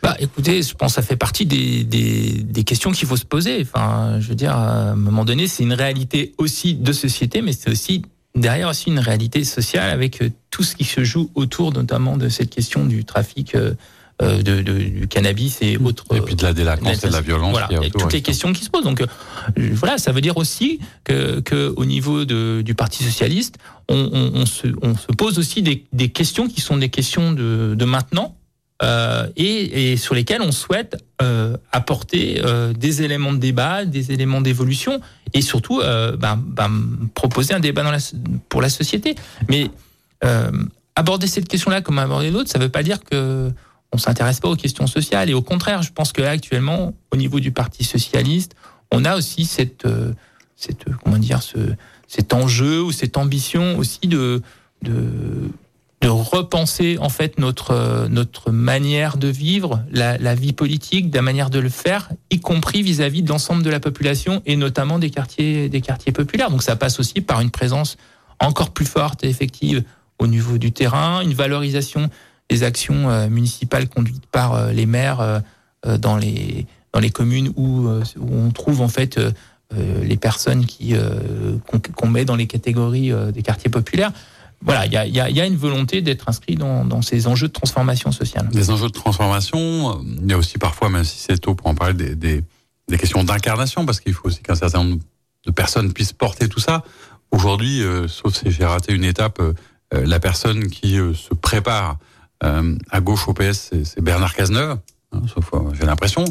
Bah, 0.02 0.16
écoutez, 0.20 0.62
je 0.62 0.74
pense 0.76 0.92
que 0.96 1.02
ça 1.02 1.08
fait 1.08 1.16
partie 1.16 1.46
des, 1.46 1.84
des, 1.84 2.44
des 2.44 2.64
questions 2.64 2.92
qu'il 2.92 3.08
faut 3.08 3.18
se 3.18 3.26
poser. 3.26 3.62
Enfin, 3.62 4.20
je 4.20 4.28
veux 4.28 4.36
dire, 4.36 4.56
à 4.56 4.92
un 4.92 4.96
moment 4.96 5.26
donné, 5.26 5.48
c'est 5.48 5.64
une 5.64 5.74
réalité 5.74 6.34
aussi 6.38 6.76
de 6.76 6.92
société, 6.92 7.42
mais 7.42 7.54
c'est 7.54 7.72
aussi 7.72 8.04
derrière 8.36 8.70
aussi 8.70 8.90
une 8.90 9.00
réalité 9.00 9.44
sociale 9.44 9.90
avec 9.90 10.22
tout 10.52 10.64
ce 10.64 10.76
qui 10.76 10.84
se 10.84 11.04
joue 11.04 11.32
autour 11.36 11.74
notamment 11.74 12.18
de 12.18 12.30
cette 12.30 12.50
question 12.50 12.86
du 12.86 13.06
trafic 13.06 13.56
euh, 13.56 13.74
de, 14.20 14.62
de, 14.62 14.62
du 14.62 15.08
cannabis 15.08 15.58
et 15.62 15.78
autres. 15.78 16.06
Et 16.16 16.22
puis 16.22 16.36
de 16.36 16.44
la 16.44 16.54
délinquance 16.54 17.04
et 17.04 17.08
de 17.08 17.12
la 17.12 17.22
violence. 17.22 17.52
Voilà, 17.52 17.68
il 17.70 17.82
y 17.82 17.86
a 17.86 17.90
toutes 17.90 18.14
les 18.14 18.22
questions 18.22 18.54
qui 18.54 18.64
se 18.64 18.70
posent. 18.70 18.84
Donc 18.84 19.02
euh, 19.02 19.08
voilà, 19.74 19.98
ça 19.98 20.12
veut 20.12 20.22
dire 20.22 20.38
aussi 20.38 20.80
que, 21.04 21.42
que 21.42 21.74
au 21.76 21.86
niveau 21.86 22.26
de, 22.26 22.62
du 22.62 22.76
Parti 22.76 23.04
socialiste, 23.04 23.58
on, 23.90 24.10
on, 24.14 24.42
on, 24.42 24.46
se, 24.46 24.68
on 24.82 24.96
se 24.96 25.08
pose 25.08 25.38
aussi 25.38 25.62
des, 25.62 25.86
des 25.92 26.10
questions 26.10 26.48
qui 26.48 26.62
sont 26.62 26.78
des 26.78 26.90
questions 26.90 27.34
de, 27.34 27.76
de 27.76 27.86
maintenant. 27.86 28.36
Euh, 28.84 29.28
et, 29.38 29.94
et, 29.94 29.98
sur 29.98 30.16
lesquels 30.16 30.42
on 30.42 30.52
souhaite 30.52 31.02
euh, 31.22 31.56
apporter 31.72 32.42
euh, 32.44 32.74
des 32.74 33.04
éléments 33.04 33.32
de 33.32 33.38
débat, 33.38 33.86
des 33.86 34.12
éléments 34.12 34.42
d'évolution, 34.42 35.00
et 35.34 35.42
surtout 35.42 35.80
ben, 35.80 36.36
ben, 36.38 36.72
proposer 37.14 37.54
un 37.54 37.62
débat 37.62 37.84
dans 37.84 37.92
la, 37.92 38.00
pour 38.50 38.62
la 38.62 38.70
société. 38.70 39.16
Mais 39.50 39.70
euh, 40.24 40.52
aborder 40.96 41.28
cette 41.28 41.48
question-là 41.48 41.82
comme 41.82 42.00
aborder 42.00 42.32
l'autre, 42.32 42.50
ça 42.50 42.60
ne 42.60 42.64
veut 42.64 42.70
pas 42.70 42.84
dire 42.84 43.00
que 43.04 43.52
on 43.96 43.98
s'intéresse 43.98 44.40
pas 44.40 44.50
aux 44.50 44.56
questions 44.56 44.88
sociales. 44.88 45.30
Et 45.30 45.34
au 45.34 45.42
contraire, 45.42 45.82
je 45.82 45.92
pense 45.92 46.12
que 46.12 46.22
là, 46.22 46.32
actuellement, 46.32 46.94
au 47.12 47.18
niveau 47.18 47.40
du 47.40 47.52
Parti 47.52 47.84
socialiste, 47.84 48.56
on 48.92 49.06
a 49.06 49.16
aussi 49.16 49.46
cette, 49.46 49.86
euh, 49.86 50.12
cette 50.56 50.86
comment 51.04 51.18
dire, 51.18 51.42
ce, 51.42 51.58
cet 52.08 52.34
enjeu 52.34 52.84
ou 52.84 52.92
cette 52.92 53.18
ambition 53.18 53.78
aussi 53.78 54.08
de, 54.08 54.42
de 54.84 55.50
repenser 56.08 56.98
en 57.00 57.10
fait 57.10 57.40
notre 57.40 58.08
notre 58.10 58.52
manière 58.52 59.18
de 59.18 59.28
vivre 59.28 59.84
la, 59.92 60.36
vie 60.36 60.54
politique, 60.54 61.14
la 61.14 61.22
manière 61.22 61.50
de 61.50 61.60
le 61.60 61.70
faire, 61.70 62.10
y 62.30 62.40
compris 62.40 62.84
vis-à-vis 62.84 63.22
-vis 63.22 63.24
de 63.24 63.30
l'ensemble 63.30 63.64
de 63.64 63.70
la 63.70 63.80
population 63.80 64.42
et 64.46 64.56
notamment 64.56 65.00
des 65.00 65.10
quartiers 65.10 65.70
des 65.70 65.82
quartiers 65.82 66.12
populaires. 66.12 66.52
Donc 66.52 66.64
ça 66.64 66.76
passe 66.76 67.00
aussi 67.00 67.22
par 67.22 67.42
une 67.42 67.50
présence 67.50 67.98
encore 68.40 68.72
plus 68.72 68.86
forte 68.86 69.24
et 69.24 69.30
effective 69.30 69.84
au 70.20 70.28
niveau 70.28 70.58
du 70.58 70.72
terrain, 70.72 71.22
une 71.22 71.34
valorisation 71.34 72.10
des 72.50 72.64
actions 72.64 73.10
euh, 73.10 73.28
municipales 73.28 73.88
conduites 73.88 74.26
par 74.28 74.54
euh, 74.54 74.72
les 74.72 74.86
maires 74.86 75.20
euh, 75.20 75.98
dans 75.98 76.18
les 76.18 76.66
dans 76.94 77.00
les 77.00 77.10
communes 77.10 77.52
où, 77.58 77.90
on 78.22 78.52
trouve 78.52 78.80
en 78.80 78.88
fait 78.88 79.20
les 79.76 80.16
personnes 80.16 80.66
qui 80.66 80.96
qu'on 81.68 81.80
qu 81.80 82.08
met 82.08 82.24
dans 82.24 82.38
les 82.38 82.48
catégories 82.48 83.12
des 83.34 83.42
quartiers 83.42 83.70
populaires 83.70 84.14
voilà, 84.62 84.86
il 84.86 84.94
y 84.94 84.98
a, 84.98 85.06
y, 85.06 85.34
y 85.34 85.42
a, 85.42 85.46
une 85.46 85.58
volonté 85.58 86.02
d'être 86.02 86.30
inscrit 86.30 86.56
dans, 86.56 87.02
ces 87.02 87.28
enjeux 87.28 87.50
de 87.50 87.54
transformation 87.54 88.14
sociale. 88.14 88.48
Des 88.48 88.70
enjeux 88.72 88.88
de 88.88 88.94
transformation, 88.94 90.02
il 90.24 90.32
y 90.32 90.34
a 90.34 90.38
aussi 90.38 90.58
parfois, 90.58 90.90
même 90.90 91.04
si 91.04 91.20
c'est 91.20 91.38
tôt 91.38 91.54
pour 91.54 91.68
en 91.68 91.76
parler, 91.76 91.94
des, 91.94 92.16
des, 92.16 92.98
questions 92.98 93.26
d'incarnation, 93.26 93.86
parce 93.86 94.00
qu'il 94.00 94.14
faut 94.14 94.30
aussi 94.30 94.42
qu'un 94.42 94.56
certain 94.56 94.82
nombre 94.82 95.02
de 95.46 95.52
personnes 95.52 95.92
puissent 95.92 96.14
porter 96.14 96.48
tout 96.48 96.62
ça. 96.62 96.84
Aujourd'hui, 97.30 97.82
sauf 98.08 98.34
si 98.34 98.52
j'ai 98.52 98.66
raté 98.66 98.94
une 98.94 99.04
étape, 99.04 99.42
la 99.92 100.20
personne 100.22 100.70
qui 100.70 100.96
se 100.96 101.34
prépare 101.36 101.98
à 102.90 103.02
gauche 103.02 103.28
au 103.28 103.34
PS, 103.34 103.72
c'est 103.84 104.02
Bernard 104.02 104.34
Cazeneuve, 104.34 104.78
hein, 105.12 105.22
sauf 105.34 105.52
j'ai 105.74 105.86
l'impression. 105.86 106.26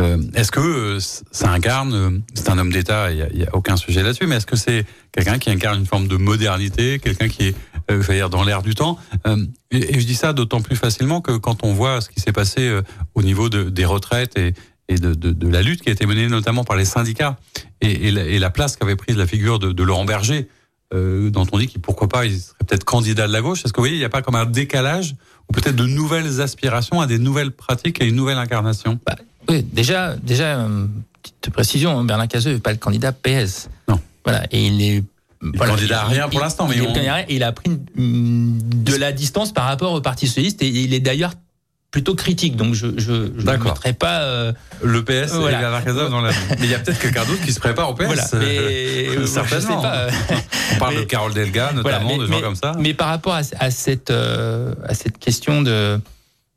Euh, 0.00 0.18
est-ce 0.34 0.50
que 0.50 0.98
ça 1.00 1.50
incarne, 1.50 2.22
c'est 2.32 2.48
un 2.48 2.56
homme 2.56 2.72
d'État, 2.72 3.12
il 3.12 3.28
n'y 3.34 3.44
a, 3.44 3.54
aucun 3.54 3.76
sujet 3.76 4.02
là-dessus, 4.02 4.26
mais 4.26 4.36
est-ce 4.36 4.46
que 4.46 4.56
c'est 4.56 4.86
quelqu'un 5.12 5.38
qui 5.38 5.50
incarne 5.50 5.78
une 5.80 5.86
forme 5.86 6.08
de 6.08 6.16
modernité, 6.16 6.98
quelqu'un 6.98 7.28
qui 7.28 7.48
est 7.48 7.54
je 7.90 7.96
veux 7.96 8.14
dire, 8.14 8.30
dans 8.30 8.44
l'air 8.44 8.62
du 8.62 8.74
temps. 8.74 8.96
Et, 9.70 10.00
je 10.00 10.06
dis 10.06 10.14
ça 10.14 10.32
d'autant 10.32 10.62
plus 10.62 10.76
facilement 10.76 11.20
que 11.20 11.32
quand 11.32 11.62
on 11.62 11.74
voit 11.74 12.00
ce 12.00 12.08
qui 12.08 12.20
s'est 12.20 12.32
passé 12.32 12.80
au 13.14 13.22
niveau 13.22 13.50
de, 13.50 13.64
des 13.64 13.84
retraites 13.84 14.38
et, 14.38 14.54
de, 14.88 15.48
la 15.48 15.62
lutte 15.62 15.82
qui 15.82 15.90
a 15.90 15.92
été 15.92 16.06
menée 16.06 16.28
notamment 16.28 16.64
par 16.64 16.76
les 16.76 16.86
syndicats 16.86 17.36
et, 17.82 18.10
la, 18.10 18.50
place 18.50 18.76
qu'avait 18.76 18.96
prise 18.96 19.16
la 19.16 19.26
figure 19.26 19.58
de 19.58 19.82
Laurent 19.82 20.06
Berger, 20.06 20.48
euh, 20.92 21.30
dont 21.30 21.46
on 21.52 21.58
dit 21.58 21.66
qu'il 21.66 21.80
pourquoi 21.80 22.08
pas 22.08 22.26
il 22.26 22.38
serait 22.38 22.64
peut-être 22.66 22.84
candidat 22.84 23.26
de 23.26 23.32
la 23.32 23.40
gauche. 23.40 23.64
Est-ce 23.64 23.72
que 23.72 23.78
vous 23.78 23.84
voyez, 23.84 23.96
il 23.96 24.00
n'y 24.00 24.04
a 24.04 24.10
pas 24.10 24.22
comme 24.22 24.34
un 24.34 24.46
décalage 24.46 25.14
ou 25.48 25.52
peut-être 25.52 25.76
de 25.76 25.86
nouvelles 25.86 26.40
aspirations 26.40 27.00
à 27.00 27.06
des 27.06 27.18
nouvelles 27.18 27.50
pratiques 27.50 28.02
et 28.02 28.06
une 28.06 28.16
nouvelle 28.16 28.38
incarnation? 28.38 28.98
Bah, 29.06 29.16
Oui, 29.48 29.62
déjà, 29.62 30.16
déjà, 30.16 30.58
euh, 30.58 30.86
petite 31.22 31.52
précision, 31.52 31.98
hein, 31.98 32.04
Bernard 32.04 32.28
Cazeux 32.28 32.54
n'est 32.54 32.60
pas 32.60 32.72
le 32.72 32.78
candidat 32.78 33.12
PS. 33.12 33.68
Non. 33.88 34.00
Voilà, 34.24 34.44
et 34.50 34.66
il 34.66 34.82
est 34.82 35.04
il 35.42 35.56
voilà, 35.56 35.72
candidat 35.72 36.02
à 36.02 36.04
rien 36.04 36.28
pour 36.28 36.40
l'instant, 36.40 36.68
mais 36.68 36.76
il, 36.76 36.82
on... 36.82 36.94
il 37.28 37.42
a 37.42 37.52
pris 37.52 37.70
de 37.96 38.94
la 38.94 39.10
distance 39.10 39.52
par 39.52 39.64
rapport 39.64 39.92
au 39.92 40.00
Parti 40.00 40.28
socialiste 40.28 40.62
et 40.62 40.68
il 40.68 40.94
est 40.94 41.00
d'ailleurs 41.00 41.32
plutôt 41.92 42.16
critique. 42.16 42.56
Donc 42.56 42.74
je 42.74 42.88
je, 42.96 43.30
je 43.38 43.46
ne 43.46 43.56
mettrai 43.58 43.92
pas 43.92 44.22
euh, 44.22 44.52
le 44.82 45.04
PS 45.04 45.34
voilà. 45.34 45.78
et 45.80 45.84
Cazeneuve 45.84 46.10
dans 46.10 46.20
la. 46.20 46.30
Mais 46.50 46.64
il 46.64 46.70
y 46.70 46.74
a 46.74 46.80
peut-être 46.80 46.98
quelqu'un 46.98 47.24
d'autre 47.24 47.44
qui 47.44 47.52
se 47.52 47.60
prépare 47.60 47.90
au 47.90 47.94
PS. 47.94 48.06
Voilà. 48.06 48.24
Mais 48.32 49.08
euh, 49.16 49.26
certainement. 49.26 49.80
Pas. 49.80 50.08
On 50.74 50.78
parle 50.78 50.94
mais, 50.94 51.00
de 51.00 51.04
Carole 51.04 51.34
Delga 51.34 51.72
notamment, 51.72 51.82
voilà, 51.82 52.04
mais, 52.04 52.18
de 52.18 52.26
gens 52.26 52.40
comme 52.40 52.56
ça. 52.56 52.72
Mais 52.80 52.94
par 52.94 53.08
rapport 53.08 53.34
à, 53.34 53.42
à 53.60 53.70
cette 53.70 54.10
euh, 54.10 54.74
à 54.84 54.94
cette 54.94 55.18
question 55.18 55.62
de 55.62 56.00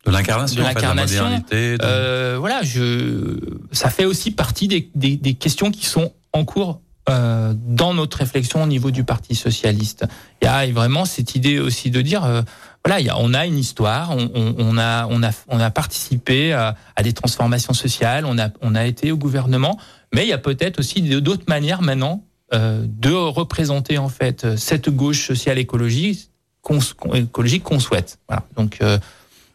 de 0.05 0.11
l'incarnation, 0.11 0.61
de 0.61 0.67
l'incarnation, 0.67 1.25
en 1.25 1.41
fait, 1.47 1.77
de 1.77 1.83
euh, 1.83 2.37
voilà, 2.39 2.61
je 2.63 3.37
ça 3.71 3.89
fait 3.89 4.05
aussi 4.05 4.31
partie 4.31 4.67
des, 4.67 4.89
des, 4.95 5.17
des 5.17 5.33
questions 5.33 5.71
qui 5.71 5.85
sont 5.85 6.13
en 6.31 6.45
cours 6.45 6.79
euh, 7.07 7.53
dans 7.55 7.93
notre 7.93 8.17
réflexion 8.17 8.63
au 8.63 8.65
niveau 8.65 8.89
du 8.89 9.03
Parti 9.03 9.35
socialiste. 9.35 10.05
Il 10.41 10.45
y 10.45 10.47
a 10.47 10.65
vraiment 10.71 11.05
cette 11.05 11.35
idée 11.35 11.59
aussi 11.59 11.91
de 11.91 12.01
dire, 12.01 12.23
euh, 12.23 12.41
voilà, 12.85 13.17
on 13.17 13.33
a 13.33 13.47
une 13.47 13.57
histoire, 13.57 14.15
on, 14.15 14.77
a, 14.77 15.71
participé 15.71 16.53
à, 16.53 16.75
des 17.01 17.13
transformations 17.13 17.73
sociales, 17.73 18.25
on 18.25 18.75
a, 18.75 18.85
été 18.85 19.11
au 19.11 19.17
gouvernement, 19.17 19.79
mais 20.13 20.23
il 20.23 20.29
y 20.29 20.33
a 20.33 20.37
peut-être 20.37 20.79
aussi 20.79 21.01
d'autres 21.01 21.45
manières 21.47 21.81
maintenant 21.81 22.23
euh, 22.53 22.85
de 22.87 23.11
représenter 23.11 23.97
en 23.97 24.09
fait 24.09 24.55
cette 24.55 24.89
gauche 24.89 25.25
sociale 25.25 25.57
écologique 25.57 26.29
qu'on 26.61 27.79
souhaite. 27.79 28.19
Donc 28.55 28.77
euh, 28.81 28.99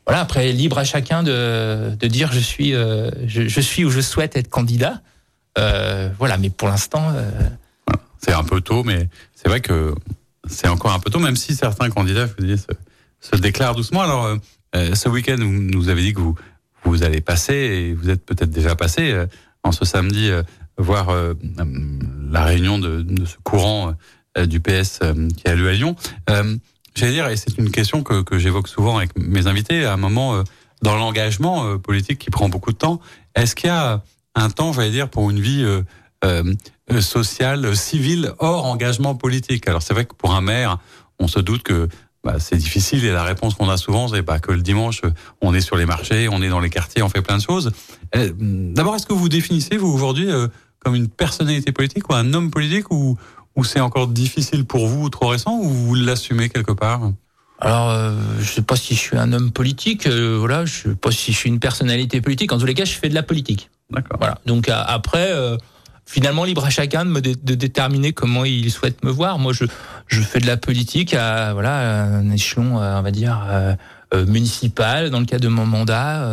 voilà, 0.06 0.22
après 0.22 0.50
libre 0.52 0.78
à 0.78 0.84
chacun 0.84 1.22
de, 1.22 1.94
dire 2.06 2.32
je 2.32 2.40
suis, 2.40 2.74
euh, 2.74 3.10
ou 3.12 3.90
je 3.90 4.00
souhaite 4.00 4.36
être 4.36 4.50
candidat. 4.50 5.02
Euh, 5.56 6.10
voilà, 6.18 6.36
mais 6.36 6.50
pour 6.50 6.68
l'instant. 6.68 7.12
C'est 8.18 8.32
un 8.32 8.44
peu 8.44 8.60
tôt, 8.60 8.82
mais 8.82 9.08
c'est 9.34 9.48
vrai 9.48 9.60
que 9.60 9.94
c'est 10.48 10.68
encore 10.68 10.92
un 10.92 10.98
peu 10.98 11.10
tôt, 11.10 11.20
même 11.20 11.36
si 11.36 11.54
certains 11.54 11.90
candidats 11.90 12.26
vous 12.26 12.44
dites, 12.44 12.66
se, 13.20 13.36
déclarent 13.36 13.74
doucement. 13.74 14.02
Alors, 14.02 14.36
euh, 14.74 14.94
ce 14.94 15.08
week-end, 15.08 15.36
vous 15.38 15.46
nous 15.46 15.88
avez 15.88 16.02
dit 16.02 16.12
que 16.12 16.20
vous, 16.20 16.34
vous 16.84 17.02
allez 17.02 17.20
passer, 17.20 17.54
et 17.54 17.94
vous 17.94 18.10
êtes 18.10 18.24
peut-être 18.24 18.50
déjà 18.50 18.74
passé, 18.74 19.12
euh, 19.12 19.26
en 19.62 19.72
ce 19.72 19.84
samedi, 19.84 20.30
euh, 20.30 20.42
voir 20.78 21.14
la 22.30 22.44
réunion 22.44 22.78
de, 22.78 23.02
de, 23.02 23.26
ce 23.26 23.36
courant 23.42 23.92
du 24.46 24.60
PS 24.60 25.00
qui 25.36 25.46
a 25.46 25.54
lieu 25.54 25.68
à 25.68 25.72
Lyon. 25.72 25.94
J'allais 26.94 27.12
dire, 27.12 27.28
et 27.28 27.36
c'est 27.36 27.58
une 27.58 27.70
question 27.70 28.02
que, 28.02 28.22
que 28.22 28.38
j'évoque 28.38 28.66
souvent 28.66 28.96
avec 28.96 29.10
mes 29.18 29.46
invités, 29.46 29.84
à 29.84 29.92
un 29.92 29.98
moment 29.98 30.42
dans 30.80 30.96
l'engagement 30.96 31.78
politique 31.78 32.18
qui 32.18 32.30
prend 32.30 32.48
beaucoup 32.48 32.72
de 32.72 32.78
temps, 32.78 32.98
est-ce 33.34 33.54
qu'il 33.54 33.68
y 33.68 33.70
a 33.70 34.02
un 34.34 34.50
temps, 34.50 34.72
j'allais 34.72 34.90
dire, 34.90 35.08
pour 35.08 35.30
une 35.30 35.40
vie 35.40 35.62
euh, 35.62 35.82
euh, 36.24 37.00
sociale, 37.00 37.76
civile, 37.76 38.32
hors 38.38 38.66
engagement 38.66 39.14
politique? 39.14 39.68
Alors 39.68 39.82
c'est 39.82 39.94
vrai 39.94 40.04
que 40.04 40.14
pour 40.14 40.34
un 40.34 40.40
maire, 40.40 40.78
on 41.18 41.28
se 41.28 41.40
doute 41.40 41.62
que 41.62 41.88
bah, 42.24 42.36
c'est 42.38 42.56
difficile 42.56 43.04
et 43.04 43.12
la 43.12 43.22
réponse 43.22 43.54
qu'on 43.54 43.68
a 43.68 43.76
souvent, 43.76 44.08
c'est 44.08 44.22
bah, 44.22 44.38
que 44.38 44.52
le 44.52 44.62
dimanche, 44.62 45.02
on 45.40 45.54
est 45.54 45.60
sur 45.60 45.76
les 45.76 45.86
marchés, 45.86 46.28
on 46.28 46.42
est 46.42 46.48
dans 46.48 46.60
les 46.60 46.70
quartiers, 46.70 47.02
on 47.02 47.08
fait 47.08 47.22
plein 47.22 47.38
de 47.38 47.42
choses. 47.42 47.72
Euh, 48.14 48.30
d'abord, 48.36 48.94
est-ce 48.96 49.06
que 49.06 49.14
vous 49.14 49.28
définissez, 49.28 49.76
vous, 49.76 49.88
aujourd'hui, 49.88 50.30
euh, 50.30 50.48
comme 50.80 50.94
une 50.94 51.08
personnalité 51.08 51.72
politique 51.72 52.08
ou 52.10 52.14
un 52.14 52.34
homme 52.34 52.50
politique 52.50 52.90
ou, 52.90 53.16
ou 53.56 53.64
c'est 53.64 53.80
encore 53.80 54.08
difficile 54.08 54.64
pour 54.64 54.86
vous, 54.86 55.08
trop 55.08 55.28
récent, 55.28 55.58
ou 55.58 55.68
vous 55.68 55.94
l'assumez 55.94 56.48
quelque 56.48 56.72
part? 56.72 57.10
Alors, 57.60 57.90
euh, 57.90 58.12
je 58.40 58.50
sais 58.50 58.62
pas 58.62 58.76
si 58.76 58.94
je 58.94 59.00
suis 59.00 59.18
un 59.18 59.32
homme 59.32 59.50
politique, 59.50 60.06
euh, 60.06 60.36
voilà, 60.38 60.64
je 60.64 60.88
sais 60.88 60.94
pas 60.94 61.10
si 61.10 61.32
je 61.32 61.36
suis 61.36 61.48
une 61.50 61.60
personnalité 61.60 62.20
politique. 62.20 62.52
En 62.52 62.58
tous 62.58 62.66
les 62.66 62.74
cas, 62.74 62.86
je 62.86 62.94
fais 62.94 63.10
de 63.10 63.14
la 63.14 63.22
politique. 63.22 63.70
D'accord. 63.90 64.16
Voilà. 64.18 64.38
Donc 64.46 64.68
après, 64.70 65.32
euh, 65.32 65.56
finalement, 66.10 66.44
libre 66.44 66.64
à 66.64 66.70
chacun 66.70 67.04
de 67.04 67.10
me 67.10 67.20
dé 67.20 67.36
de 67.40 67.54
déterminer 67.54 68.12
comment 68.12 68.44
il 68.44 68.70
souhaite 68.70 69.04
me 69.04 69.10
voir. 69.10 69.38
Moi, 69.38 69.52
je 69.52 69.64
je 70.06 70.20
fais 70.20 70.40
de 70.40 70.46
la 70.46 70.56
politique 70.56 71.14
à 71.14 71.52
voilà 71.52 72.04
un 72.04 72.30
échelon, 72.30 72.76
on 72.78 73.02
va 73.02 73.10
dire. 73.10 73.38
municipal 74.26 75.10
dans 75.10 75.20
le 75.20 75.26
cadre 75.26 75.44
de 75.44 75.48
mon 75.48 75.66
mandat, 75.66 76.26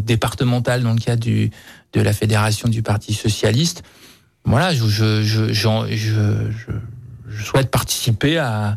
départemental 0.00 0.82
dans 0.82 0.94
le 0.94 0.98
cadre 0.98 1.22
du, 1.22 1.50
de 1.92 2.00
la 2.00 2.12
fédération 2.12 2.68
du 2.68 2.82
Parti 2.82 3.14
socialiste. 3.14 3.84
Voilà, 4.44 4.74
je, 4.74 4.88
je, 4.88 5.22
je, 5.22 5.52
je, 5.52 6.22
je 7.28 7.44
souhaite 7.44 7.70
participer 7.70 8.38
à, 8.38 8.76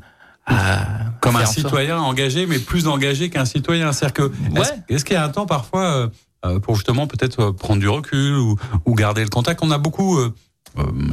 comme 1.20 1.36
un 1.36 1.46
citoyen 1.46 1.98
engagé, 1.98 2.46
mais 2.46 2.60
plus 2.60 2.88
engagé 2.88 3.30
qu'un 3.30 3.46
citoyen. 3.46 3.92
C'est-à-dire 3.92 4.14
que 4.14 4.32
est-ce 4.94 5.04
qu'il 5.04 5.16
y 5.16 5.18
a 5.18 5.24
un 5.24 5.30
temps 5.30 5.46
parfois 5.46 5.84
euh, 5.84 6.08
pour 6.62 6.76
justement 6.76 7.08
peut-être 7.08 7.40
euh, 7.40 7.52
prendre 7.52 7.80
du 7.80 7.88
recul 7.88 8.38
ou, 8.38 8.96
garder 8.96 9.24
le 9.24 9.30
contact 9.30 9.60
On 9.64 9.72
a 9.72 9.78
beaucoup 9.78 10.18
euh, 10.18 10.34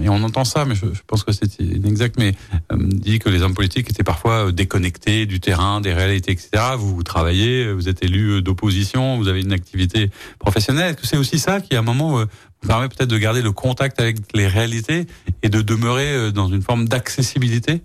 et 0.03 0.09
on 0.09 0.22
entend 0.22 0.45
ça, 0.45 0.64
mais 0.64 0.74
je, 0.74 0.87
pense 1.07 1.24
que 1.24 1.32
c'est 1.32 1.59
inexact, 1.59 2.16
mais 2.18 2.35
euh, 2.72 2.76
dit 2.78 3.18
que 3.18 3.30
les 3.30 3.43
hommes 3.43 3.55
politiques 3.55 3.89
étaient 3.89 4.05
parfois 4.05 4.53
déconnectés 4.53 5.24
du 5.24 5.41
terrain, 5.41 5.80
des 5.80 5.95
réalités, 5.95 6.32
etc. 6.32 6.51
Vous, 6.76 7.03
travaillez, 7.03 7.72
vous 7.72 7.89
êtes 7.89 8.03
élu 8.05 8.43
d'opposition, 8.43 9.16
vous 9.16 9.28
avez 9.28 9.41
une 9.41 9.53
activité 9.53 10.11
professionnelle. 10.39 10.91
Est-ce 10.91 11.01
que 11.01 11.07
c'est 11.07 11.16
aussi 11.16 11.39
ça 11.39 11.61
qui, 11.61 11.76
à 11.76 11.78
un 11.78 11.82
moment, 11.82 12.18
euh, 12.18 12.24
vous 12.61 12.68
permet 12.68 12.89
peut-être 12.89 13.09
de 13.09 13.16
garder 13.16 13.41
le 13.41 13.53
contact 13.53 14.01
avec 14.01 14.18
les 14.35 14.49
réalités 14.49 15.07
et 15.43 15.49
de 15.49 15.62
demeurer 15.62 16.30
dans 16.32 16.49
une 16.49 16.62
forme 16.62 16.87
d'accessibilité? 16.87 17.82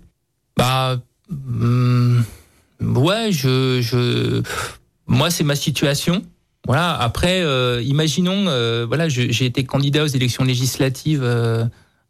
Bah, 0.56 1.00
Mmh, 1.30 2.22
ouais, 2.80 3.30
je, 3.30 3.80
je, 3.80 4.42
moi 5.06 5.30
c'est 5.30 5.44
ma 5.44 5.56
situation. 5.56 6.22
Voilà. 6.66 6.96
Après, 6.96 7.42
euh, 7.42 7.82
imaginons, 7.82 8.46
euh, 8.48 8.86
voilà, 8.86 9.08
j'ai 9.08 9.44
été 9.44 9.64
candidat 9.64 10.04
aux 10.04 10.08
élections 10.08 10.44
législatives, 10.44 11.22
euh, 11.22 11.64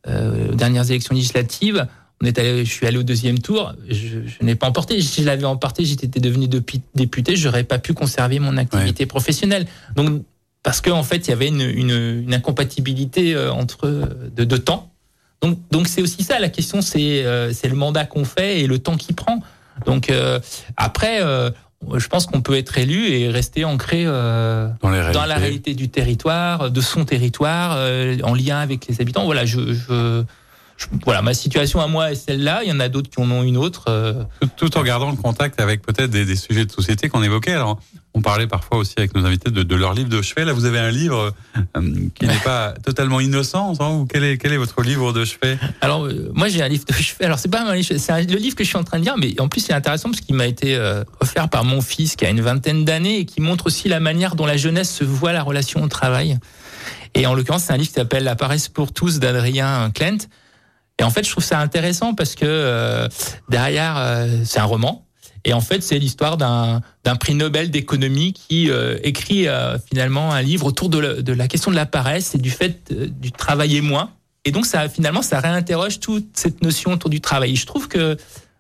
aux 0.07 0.55
dernières 0.55 0.91
élections 0.91 1.15
législatives. 1.15 1.87
On 2.23 2.27
est 2.27 2.39
allé, 2.39 2.65
je 2.65 2.71
suis 2.71 2.87
allé 2.87 2.99
au 2.99 3.03
deuxième 3.03 3.39
tour. 3.39 3.73
Je, 3.89 4.19
je 4.27 4.45
n'ai 4.45 4.55
pas 4.55 4.69
emporté. 4.69 5.01
Si 5.01 5.23
je 5.23 5.27
l'avais 5.27 5.45
emporté, 5.45 5.85
j'étais 5.85 6.21
devenu 6.21 6.49
député. 6.95 7.37
J'aurais 7.37 7.65
pas 7.65 7.79
pu 7.79 7.95
conserver 7.95 8.39
mon 8.39 8.57
activité 8.59 9.05
ouais. 9.05 9.09
professionnelle. 9.09 9.67
Donc, 9.97 10.23
parce 10.63 10.83
qu'en 10.83 10.99
en 10.99 11.03
fait, 11.03 11.29
il 11.29 11.31
y 11.31 11.33
avait 11.33 11.49
une, 11.49 11.63
une, 11.63 12.23
une 12.25 12.35
incompatibilité 12.35 13.39
entre 13.39 13.89
de, 14.37 14.45
de 14.45 14.57
temps. 14.59 14.93
Donc, 15.41 15.59
donc 15.71 15.89
c'est 15.89 16.03
aussi 16.03 16.23
ça 16.23 16.39
la 16.39 16.51
question, 16.51 16.83
c'est 16.83 17.25
c'est 17.55 17.69
le 17.69 17.77
mandat 17.77 18.05
qu'on 18.05 18.27
fait 18.27 18.61
et 18.61 18.67
le 18.67 18.79
temps 18.79 18.99
qu'il 18.99 19.17
prend. 19.17 19.41
Donc 19.87 20.11
euh, 20.11 20.41
après, 20.77 21.23
euh, 21.23 21.51
je 21.97 22.09
pense 22.09 22.27
qu'on 22.27 22.43
peut 22.43 22.57
être 22.57 22.77
élu 22.79 23.09
et 23.09 23.29
rester 23.29 23.65
ancré 23.65 24.05
euh, 24.07 24.69
dans, 24.83 24.91
dans, 25.13 25.25
la 25.25 25.37
réalité 25.37 25.75
du 25.75 25.89
territoire, 25.89 26.71
de 26.71 26.81
son 26.81 27.05
territoire, 27.05 27.75
euh, 27.77 28.19
en 28.23 28.35
lien 28.35 28.59
avec 28.59 28.87
les 28.87 29.01
habitants. 29.01 29.25
Voilà, 29.25 29.45
je, 29.45 29.73
je, 29.73 30.23
je, 30.81 30.87
voilà, 31.05 31.23
ma 31.23 31.35
situation 31.35 31.81
à 31.81 31.87
moi 31.87 32.13
est 32.13 32.15
celle-là. 32.15 32.61
Il 32.65 32.71
y 32.71 32.73
en 32.73 32.81
a 32.81 32.89
d'autres 32.89 33.11
qui 33.11 33.21
en 33.21 33.31
ont 33.31 33.43
une 33.43 33.57
autre. 33.57 33.85
Euh. 33.89 34.25
Tout, 34.41 34.69
tout, 34.69 34.79
en 34.79 34.83
gardant 34.83 35.11
le 35.11 35.17
contact 35.17 35.61
avec 35.61 35.83
peut-être 35.83 36.11
des, 36.11 36.25
des, 36.25 36.37
sujets 36.37 36.65
de 36.65 36.73
société 36.73 37.09
qu'on 37.09 37.23
évoquait. 37.23 37.53
Alors, 37.53 37.79
on 38.15 38.23
parlait 38.23 38.47
parfois 38.47 38.79
aussi 38.79 38.95
avec 38.97 39.15
nos 39.15 39.25
invités 39.25 39.51
de, 39.51 39.63
de 39.63 39.75
leur 39.77 39.93
livre 39.93 40.09
de 40.09 40.23
chevet. 40.23 40.45
Là, 40.45 40.53
vous 40.53 40.65
avez 40.65 40.79
un 40.79 40.91
livre 40.91 41.35
euh, 41.77 41.81
qui 42.15 42.27
n'est 42.27 42.35
pas 42.39 42.73
totalement 42.85 43.21
innocent. 43.21 43.75
Hein, 43.79 43.91
ou 43.91 44.07
quel 44.07 44.25
est, 44.25 44.39
quel 44.39 44.53
est 44.53 44.57
votre 44.57 44.81
livre 44.83 45.13
de 45.13 45.25
chevet? 45.25 45.59
Alors, 45.83 46.07
euh, 46.07 46.31
moi, 46.33 46.49
j'ai 46.49 46.63
un 46.63 46.69
livre 46.69 46.85
de 46.87 46.95
chevet. 46.95 47.27
Alors, 47.27 47.39
c'est 47.39 47.51
pas 47.51 47.63
un 47.63 47.75
livre, 47.75 47.97
c'est 47.97 48.23
le 48.23 48.39
livre 48.39 48.57
que 48.57 48.65
je 48.65 48.69
suis 48.69 48.79
en 48.79 48.85
train 48.85 48.99
de 48.99 49.05
lire, 49.05 49.17
mais 49.19 49.39
en 49.41 49.49
plus, 49.49 49.61
c'est 49.61 49.75
intéressant 49.75 50.11
parce 50.11 50.23
qu'il 50.23 50.35
m'a 50.35 50.47
été 50.47 50.79
offert 51.21 51.49
par 51.49 51.65
mon 51.65 51.83
fils 51.83 52.17
qui 52.17 52.25
a 52.25 52.31
une 52.31 52.41
vingtaine 52.41 52.85
d'années 52.85 53.19
et 53.19 53.25
qui 53.27 53.41
montre 53.41 53.67
aussi 53.67 53.89
la 53.89 54.01
manière 54.01 54.35
dont 54.35 54.47
la 54.47 54.57
jeunesse 54.57 54.91
se 54.91 55.05
voit 55.05 55.33
la 55.33 55.43
relation 55.43 55.83
au 55.83 55.89
travail. 55.89 56.39
Et 57.15 57.27
en 57.27 57.35
l'occurrence, 57.35 57.65
c'est 57.65 57.73
un 57.73 57.77
livre 57.77 57.89
qui 57.89 57.95
s'appelle 57.95 58.25
La 58.25 58.37
paresse 58.37 58.69
pour 58.69 58.93
tous 58.93 59.19
d'Adrien 59.19 59.91
Klent. 59.95 60.29
Et 61.01 61.03
en 61.03 61.09
fait, 61.09 61.25
je 61.25 61.31
trouve 61.31 61.43
ça 61.43 61.59
intéressant 61.59 62.15
parce 62.15 62.35
que 62.35 62.45
euh, 62.45 63.09
derrière, 63.49 63.97
euh, 63.97 64.43
c'est 64.45 64.61
un 64.61 64.65
roman. 64.65 65.07
Et 65.47 65.55
en 65.55 65.63
fait, 65.63 65.83
c'est 65.83 65.99
l'histoire 65.99 66.37
d'un 66.37 66.83
prix 67.19 67.35
Nobel 67.35 67.71
d'économie 67.71 68.35
qui 68.35 68.71
euh, 68.71 68.99
écrit 69.03 69.47
finalement 69.89 70.31
un 70.35 70.43
livre 70.43 70.67
autour 70.67 70.91
de 70.91 70.99
la, 70.99 71.15
de 71.23 71.33
la, 71.33 71.49
question 71.49 71.71
de 71.71 71.77
la 71.77 71.87
paresse 71.87 72.35
et 72.35 72.39
du 72.39 72.51
fait 72.51 72.93
du 72.93 73.33
travailler 73.33 73.81
moins. 73.81 74.11
Et 74.45 74.53
donc, 74.53 74.67
ça 74.67 74.91
finalement, 74.91 75.23
ça 75.23 75.41
réinterroge 75.41 76.01
toute 76.01 76.29
cette 76.35 76.63
notion 76.63 76.93
autour 76.93 77.09
du 77.09 77.23
travail. 77.23 77.53
Et 77.53 77.57
je 77.57 77.65
trouve 77.65 77.89
que 77.89 78.19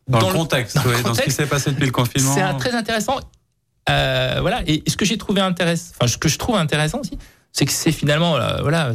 dans, 0.09 0.20
dans 0.20 0.30
le 0.30 0.38
contexte, 0.38 0.76
dans, 0.76 0.84
ouais, 0.84 0.97
le 0.97 1.03
contexte, 1.03 1.09
dans 1.09 1.14
ce 1.14 1.22
qui 1.22 1.30
s'est 1.30 1.47
passé 1.47 1.70
depuis 1.72 1.86
le 1.86 1.93
confinement, 1.93 2.34
c'est 2.34 2.57
très 2.57 2.74
intéressant. 2.74 3.20
Voilà. 3.86 4.62
Et 4.66 4.82
ce 4.86 4.97
que 4.97 5.05
j'ai 5.05 5.18
trouvé 5.18 5.43
intéressant, 5.43 5.93
enfin, 6.01 6.11
ce 6.11 6.16
que 6.16 6.30
je 6.30 6.38
trouve 6.38 6.57
intéressant 6.57 7.01
aussi, 7.01 7.18
c'est 7.53 7.66
que 7.66 7.72
c'est 7.72 7.93
finalement, 7.93 8.38
voilà, 8.62 8.93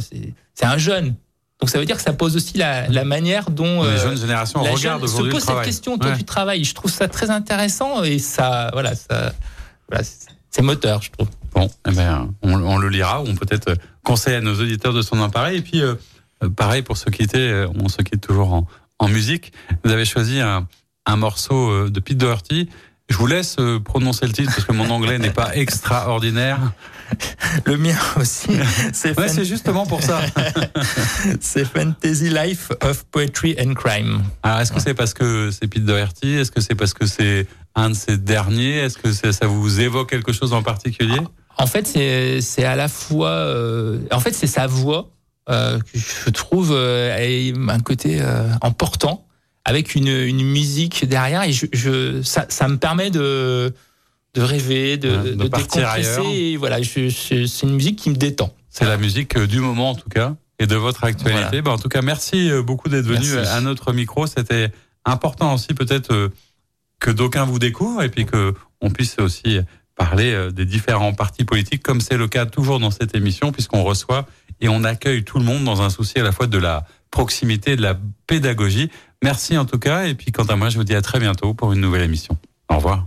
c'est 0.54 0.66
un 0.66 0.78
jeune 0.78 1.14
Donc 1.60 1.70
ça 1.70 1.78
veut 1.78 1.86
dire 1.86 1.96
que 1.96 2.02
ça 2.02 2.12
pose 2.12 2.36
aussi 2.36 2.58
la, 2.58 2.86
la 2.88 3.04
manière 3.04 3.50
dont 3.50 3.82
les 3.82 3.88
euh, 3.88 3.98
jeunes 4.08 4.18
générations 4.18 4.62
la 4.62 4.72
regardent 4.72 5.06
jeune 5.06 5.16
se 5.26 5.30
pose 5.30 5.42
cette 5.42 5.62
question 5.62 5.94
autour 5.94 6.10
Ouais. 6.10 6.16
du 6.16 6.24
travail. 6.24 6.64
Je 6.64 6.74
trouve 6.74 6.90
ça 6.90 7.08
très 7.08 7.30
intéressant 7.30 8.02
et 8.04 8.18
ça, 8.18 8.70
voilà, 8.74 8.94
ça, 8.94 9.32
voilà, 9.88 10.04
c'est- 10.04 10.62
moteur, 10.62 11.02
je 11.02 11.10
trouve. 11.10 11.28
Bon, 11.52 11.70
eh 11.86 11.92
ben, 11.92 12.32
on, 12.42 12.52
on 12.62 12.78
le 12.78 12.88
lira, 12.88 13.20
on 13.22 13.34
peut-être 13.34 13.74
conseille 14.02 14.34
à 14.34 14.40
nos 14.40 14.54
auditeurs 14.60 14.92
de 14.94 15.02
s'en 15.02 15.18
emparer. 15.20 15.56
Et 15.56 15.60
puis, 15.62 15.80
euh, 15.82 15.94
euh, 16.44 16.48
pareil 16.50 16.80
pour 16.82 16.96
se 16.96 17.08
quitter, 17.10 17.38
euh, 17.50 17.68
on 17.78 17.88
se 17.88 17.98
quitte 18.02 18.20
toujours 18.22 18.52
en, 18.54 18.66
en 18.98 19.08
musique. 19.08 19.52
Vous 19.84 19.92
avez 19.92 20.04
choisi 20.06 20.40
un, 20.40 20.66
un 21.06 21.16
morceau 21.16 21.88
de 21.90 22.00
Pete 22.00 22.16
Doherty. 22.18 22.68
Je 23.10 23.16
vous 23.18 23.26
laisse 23.26 23.56
prononcer 23.84 24.26
le 24.26 24.32
titre 24.32 24.50
parce 24.54 24.64
que 24.66 24.72
mon 24.72 24.88
anglais 24.90 25.18
n'est 25.18 25.30
pas 25.30 25.54
extraordinaire. 25.56 26.58
Le 27.64 27.76
mien 27.76 27.96
aussi, 28.16 28.48
c'est 28.92 29.08
Ouais, 29.18 29.26
fan- 29.26 29.28
c'est 29.28 29.44
justement 29.44 29.86
pour 29.86 30.02
ça. 30.02 30.20
c'est 31.40 31.64
Fantasy 31.64 32.28
Life 32.30 32.70
of 32.82 33.04
Poetry 33.04 33.56
and 33.60 33.74
Crime. 33.74 34.22
Alors, 34.42 34.60
est-ce 34.60 34.72
que 34.72 34.80
c'est 34.80 34.94
parce 34.94 35.14
que 35.14 35.50
c'est 35.50 35.66
Pete 35.68 35.84
Doherty? 35.84 36.34
Est-ce 36.34 36.50
que 36.50 36.60
c'est 36.60 36.74
parce 36.74 36.94
que 36.94 37.06
c'est 37.06 37.46
un 37.74 37.90
de 37.90 37.94
ces 37.94 38.16
derniers? 38.16 38.76
Est-ce 38.78 38.98
que 38.98 39.12
ça 39.12 39.46
vous 39.46 39.80
évoque 39.80 40.10
quelque 40.10 40.32
chose 40.32 40.52
en 40.52 40.62
particulier? 40.62 41.20
En 41.58 41.66
fait, 41.66 41.86
c'est 42.40 42.64
à 42.64 42.76
la 42.76 42.88
fois, 42.88 43.30
euh, 43.30 44.00
en 44.12 44.20
fait, 44.20 44.34
c'est 44.34 44.46
sa 44.46 44.66
voix 44.66 45.08
euh, 45.48 45.78
que 45.78 45.98
je 45.98 46.30
trouve 46.30 46.72
euh, 46.72 47.52
un 47.68 47.80
côté 47.80 48.20
emportant 48.60 49.24
avec 49.64 49.94
une, 49.94 50.08
une 50.08 50.44
musique 50.44 51.08
derrière. 51.08 51.42
Et 51.44 51.52
je, 51.52 51.66
je 51.72 52.22
ça, 52.22 52.46
ça 52.48 52.68
me 52.68 52.76
permet 52.76 53.10
de 53.10 53.72
de 54.36 54.42
rêver, 54.42 54.96
de, 54.98 55.10
Ouais, 55.10 55.34
de 55.34 55.48
partir 55.48 55.82
décompresser. 55.82 56.08
ailleurs. 56.20 56.32
Et 56.32 56.56
voilà, 56.56 56.78
c'est 56.82 57.62
une 57.62 57.74
musique 57.74 57.96
qui 57.96 58.10
me 58.10 58.16
détend. 58.16 58.52
C'est 58.70 58.84
la 58.84 58.96
musique 58.98 59.36
euh, 59.36 59.46
du 59.46 59.60
moment 59.60 59.90
en 59.90 59.94
tout 59.94 60.08
cas 60.08 60.34
et 60.58 60.66
de 60.66 60.76
votre 60.76 61.04
actualité. 61.04 61.40
Voilà. 61.46 61.62
Ben, 61.62 61.70
en 61.72 61.78
tout 61.78 61.88
cas, 61.88 62.02
merci 62.02 62.50
euh, 62.50 62.62
beaucoup 62.62 62.88
d'être 62.88 63.04
venu 63.06 63.26
Merci. 63.34 63.50
à 63.50 63.60
notre 63.60 63.92
micro. 63.92 64.26
C'était 64.26 64.70
important 65.04 65.54
aussi 65.54 65.74
peut-être 65.74 66.12
euh, 66.12 66.28
que 66.98 67.10
d'aucuns 67.10 67.44
vous 67.44 67.58
découvrent 67.58 68.02
et 68.02 68.08
puis 68.08 68.26
que 68.26 68.54
on 68.80 68.90
puisse 68.90 69.16
aussi 69.18 69.58
parler 69.96 70.32
euh, 70.32 70.50
des 70.50 70.64
différents 70.66 71.14
partis 71.14 71.44
politiques 71.44 71.82
comme 71.82 72.00
c'est 72.00 72.16
le 72.18 72.28
cas 72.28 72.44
toujours 72.46 72.78
dans 72.80 72.90
cette 72.90 73.14
émission 73.14 73.52
puisqu'on 73.52 73.82
reçoit 73.82 74.26
et 74.60 74.68
on 74.68 74.84
accueille 74.84 75.24
tout 75.24 75.38
le 75.38 75.44
monde 75.44 75.64
dans 75.64 75.80
un 75.82 75.90
souci 75.90 76.18
à 76.18 76.22
la 76.22 76.32
fois 76.32 76.46
de 76.46 76.58
la 76.58 76.86
proximité 77.10 77.72
et 77.72 77.76
de 77.76 77.82
la 77.82 77.98
pédagogie. 78.26 78.90
Merci 79.22 79.56
en 79.56 79.64
tout 79.64 79.78
cas 79.78 80.04
et 80.06 80.14
puis 80.14 80.32
quant 80.32 80.44
à 80.44 80.56
moi, 80.56 80.68
je 80.68 80.76
vous 80.76 80.84
dis 80.84 80.94
à 80.94 81.00
très 81.02 81.18
bientôt 81.20 81.54
pour 81.54 81.72
une 81.72 81.80
nouvelle 81.80 82.02
émission. 82.02 82.36
Au 82.68 82.76
revoir. 82.76 83.06